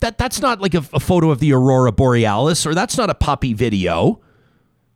[0.00, 3.14] that that's not like a, a photo of the aurora borealis, or that's not a
[3.14, 4.20] puppy video.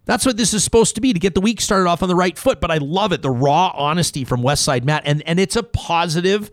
[0.07, 2.15] That's what this is supposed to be to get the week started off on the
[2.15, 2.61] right foot.
[2.61, 6.51] But I love it, the raw honesty from Westside Matt, and and it's a positive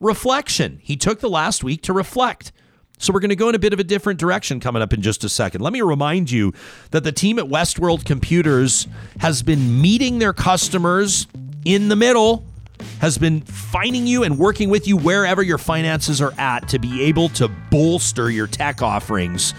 [0.00, 0.80] reflection.
[0.82, 2.52] He took the last week to reflect.
[2.98, 5.02] So we're going to go in a bit of a different direction coming up in
[5.02, 5.60] just a second.
[5.60, 6.52] Let me remind you
[6.90, 8.88] that the team at Westworld Computers
[9.20, 11.28] has been meeting their customers
[11.64, 12.44] in the middle,
[13.00, 17.02] has been finding you and working with you wherever your finances are at to be
[17.02, 19.54] able to bolster your tech offerings.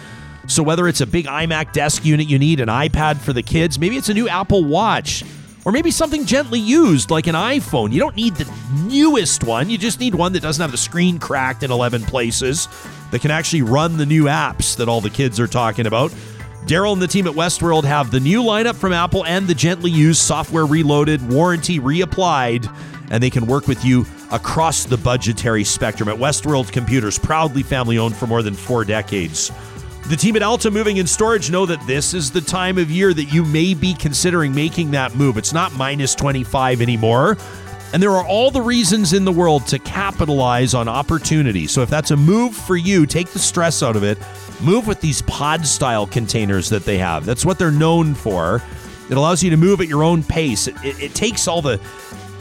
[0.49, 3.77] So whether it's a big iMac desk unit you need, an iPad for the kids,
[3.77, 5.23] maybe it's a new Apple Watch,
[5.63, 7.91] or maybe something gently used like an iPhone.
[7.93, 8.51] You don't need the
[8.87, 9.69] newest one.
[9.69, 12.67] You just need one that doesn't have the screen cracked in 11 places,
[13.11, 16.11] that can actually run the new apps that all the kids are talking about.
[16.65, 19.91] Daryl and the team at Westworld have the new lineup from Apple and the gently
[19.91, 22.67] used software reloaded, warranty reapplied,
[23.11, 27.99] and they can work with you across the budgetary spectrum at Westworld Computers, proudly family
[27.99, 29.51] owned for more than four decades.
[30.07, 33.13] The team at Alta Moving and Storage know that this is the time of year
[33.13, 35.37] that you may be considering making that move.
[35.37, 37.37] It's not minus 25 anymore.
[37.93, 41.67] And there are all the reasons in the world to capitalize on opportunity.
[41.67, 44.17] So if that's a move for you, take the stress out of it.
[44.61, 47.25] Move with these pod style containers that they have.
[47.25, 48.61] That's what they're known for.
[49.09, 50.67] It allows you to move at your own pace.
[50.67, 51.79] It, it, it takes all the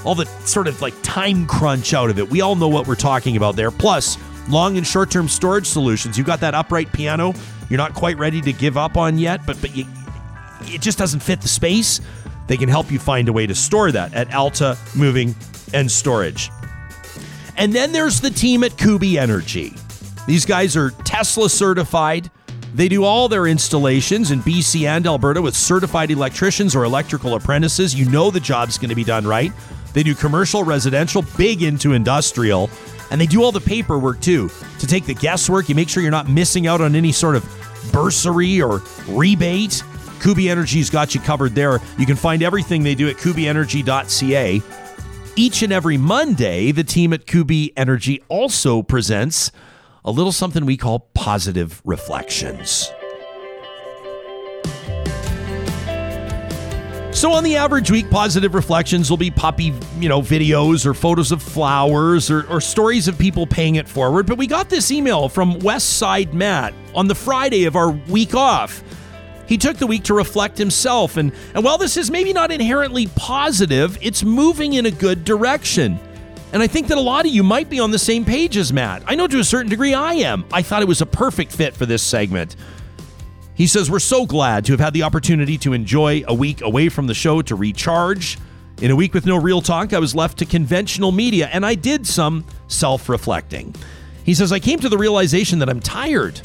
[0.05, 2.31] all the sort of like time crunch out of it.
[2.31, 3.71] We all know what we're talking about there.
[3.71, 4.17] Plus,
[4.49, 6.16] long and short term storage solutions.
[6.16, 7.35] You've got that upright piano
[7.69, 9.85] you're not quite ready to give up on yet, but but you,
[10.62, 12.01] it just doesn't fit the space.
[12.47, 15.35] They can help you find a way to store that at Alta Moving
[15.75, 16.51] and Storage.
[17.57, 19.75] And then there's the team at Kuby Energy.
[20.27, 22.31] These guys are Tesla certified.
[22.75, 27.95] They do all their installations in BC and Alberta with certified electricians or electrical apprentices.
[27.95, 29.53] You know the job's going to be done right.
[29.93, 32.70] They do commercial, residential, big into industrial,
[33.11, 35.69] and they do all the paperwork too to take the guesswork.
[35.69, 37.45] You make sure you're not missing out on any sort of
[37.93, 39.83] bursary or rebate.
[40.21, 41.81] Kuby Energy's got you covered there.
[41.99, 44.63] You can find everything they do at kubyenergy.ca.
[45.37, 49.53] Each and every Monday, the team at Kuby Energy also presents
[50.05, 52.91] a little something we call positive reflections.
[57.19, 61.32] So on the average week, positive reflections will be puppy, you know, videos or photos
[61.32, 64.24] of flowers or, or stories of people paying it forward.
[64.24, 68.36] But we got this email from West Side Matt on the Friday of our week
[68.36, 68.85] off.
[69.49, 73.09] He took the week to reflect himself, and, and while this is maybe not inherently
[73.16, 75.99] positive, it's moving in a good direction.
[76.53, 78.73] And I think that a lot of you might be on the same page as
[78.73, 79.03] Matt.
[79.09, 80.45] I know to a certain degree I am.
[80.53, 82.55] I thought it was a perfect fit for this segment.
[83.59, 86.89] He says, We're so glad to have had the opportunity to enjoy a week away
[86.89, 88.39] from the show to recharge.
[88.81, 91.75] In a week with no real talk, I was left to conventional media and I
[91.75, 93.75] did some self reflecting.
[94.23, 96.41] He says, I came to the realization that I'm tired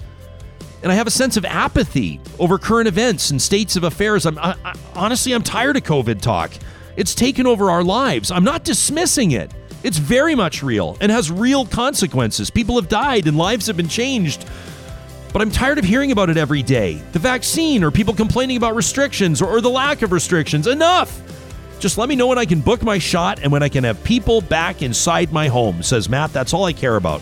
[0.81, 4.25] and I have a sense of apathy over current events and states of affairs.
[4.25, 6.51] I'm I, I, honestly, I'm tired of COVID talk.
[6.97, 8.31] It's taken over our lives.
[8.31, 9.53] I'm not dismissing it.
[9.83, 12.49] It's very much real and has real consequences.
[12.49, 14.47] People have died and lives have been changed
[15.33, 17.01] but I'm tired of hearing about it every day.
[17.11, 20.67] The vaccine, or people complaining about restrictions, or, or the lack of restrictions.
[20.67, 21.21] Enough!
[21.79, 24.01] Just let me know when I can book my shot and when I can have
[24.05, 26.31] people back inside my home, says Matt.
[26.31, 27.21] That's all I care about.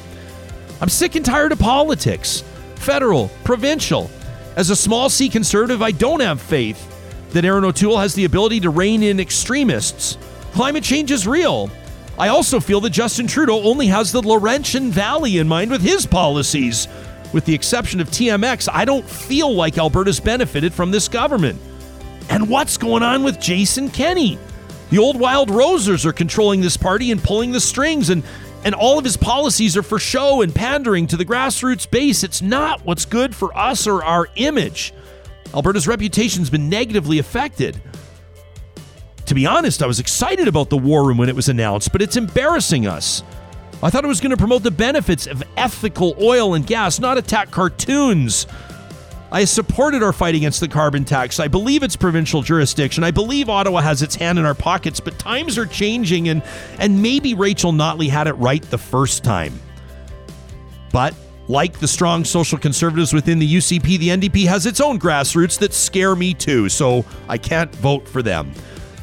[0.82, 2.44] I'm sick and tired of politics
[2.76, 4.10] federal, provincial.
[4.56, 6.88] As a small c conservative, I don't have faith
[7.32, 10.18] that Erin O'Toole has the ability to rein in extremists.
[10.52, 11.70] Climate change is real.
[12.20, 16.06] I also feel that Justin Trudeau only has the Laurentian Valley in mind with his
[16.06, 16.88] policies.
[17.34, 21.60] With the exception of TMX, I don't feel like Alberta's benefited from this government.
[22.30, 24.38] And what's going on with Jason Kenney?
[24.90, 28.24] The old Wild Rosers are controlling this party and pulling the strings, and,
[28.66, 32.24] and all of his policies are for show and pandering to the grassroots base.
[32.24, 34.94] It's not what's good for us or our image.
[35.54, 37.82] Alberta's reputation's been negatively affected.
[39.26, 42.02] To be honest, I was excited about the war room when it was announced, but
[42.02, 43.24] it's embarrassing us.
[43.84, 47.18] I thought it was going to promote the benefits of ethical oil and gas, not
[47.18, 48.46] attack cartoons.
[49.32, 51.40] I supported our fight against the carbon tax.
[51.40, 53.04] I believe it's provincial jurisdiction.
[53.04, 56.44] I believe Ottawa has its hand in our pockets, but times are changing and
[56.80, 59.58] and maybe Rachel Notley had it right the first time.
[60.92, 61.16] But
[61.48, 65.74] like the strong social conservatives within the UCP, the NDP has its own grassroots that
[65.74, 68.52] scare me too, so I can't vote for them.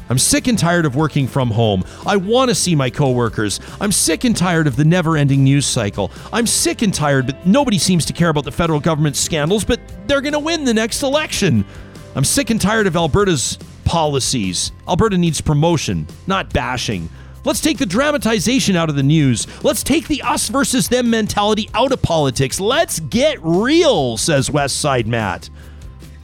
[0.09, 1.83] I'm sick and tired of working from home.
[2.05, 3.59] I want to see my coworkers.
[3.79, 6.11] I'm sick and tired of the never ending news cycle.
[6.33, 9.79] I'm sick and tired, but nobody seems to care about the federal government's scandals, but
[10.07, 11.63] they're going to win the next election.
[12.15, 14.71] I'm sick and tired of Alberta's policies.
[14.87, 17.09] Alberta needs promotion, not bashing.
[17.45, 19.47] Let's take the dramatization out of the news.
[19.63, 22.59] Let's take the us versus them mentality out of politics.
[22.59, 25.49] Let's get real, says Westside Matt.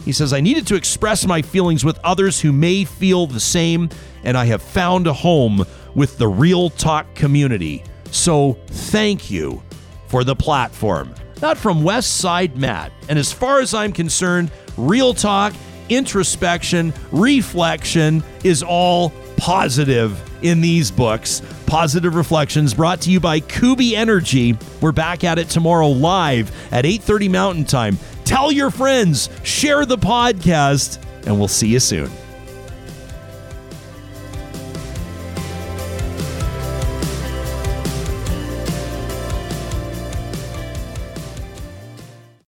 [0.05, 3.89] He says, I needed to express my feelings with others who may feel the same,
[4.23, 5.65] and I have found a home
[5.95, 7.83] with the Real Talk community.
[8.11, 9.63] So thank you
[10.07, 11.13] for the platform.
[11.41, 12.91] Not from West Side Matt.
[13.09, 15.53] And as far as I'm concerned, Real Talk,
[15.89, 21.41] introspection, reflection is all positive in these books.
[21.65, 24.57] Positive Reflections brought to you by Kuby Energy.
[24.81, 27.97] We're back at it tomorrow live at 8:30 Mountain Time.
[28.25, 32.11] Tell your friends, share the podcast, and we'll see you soon.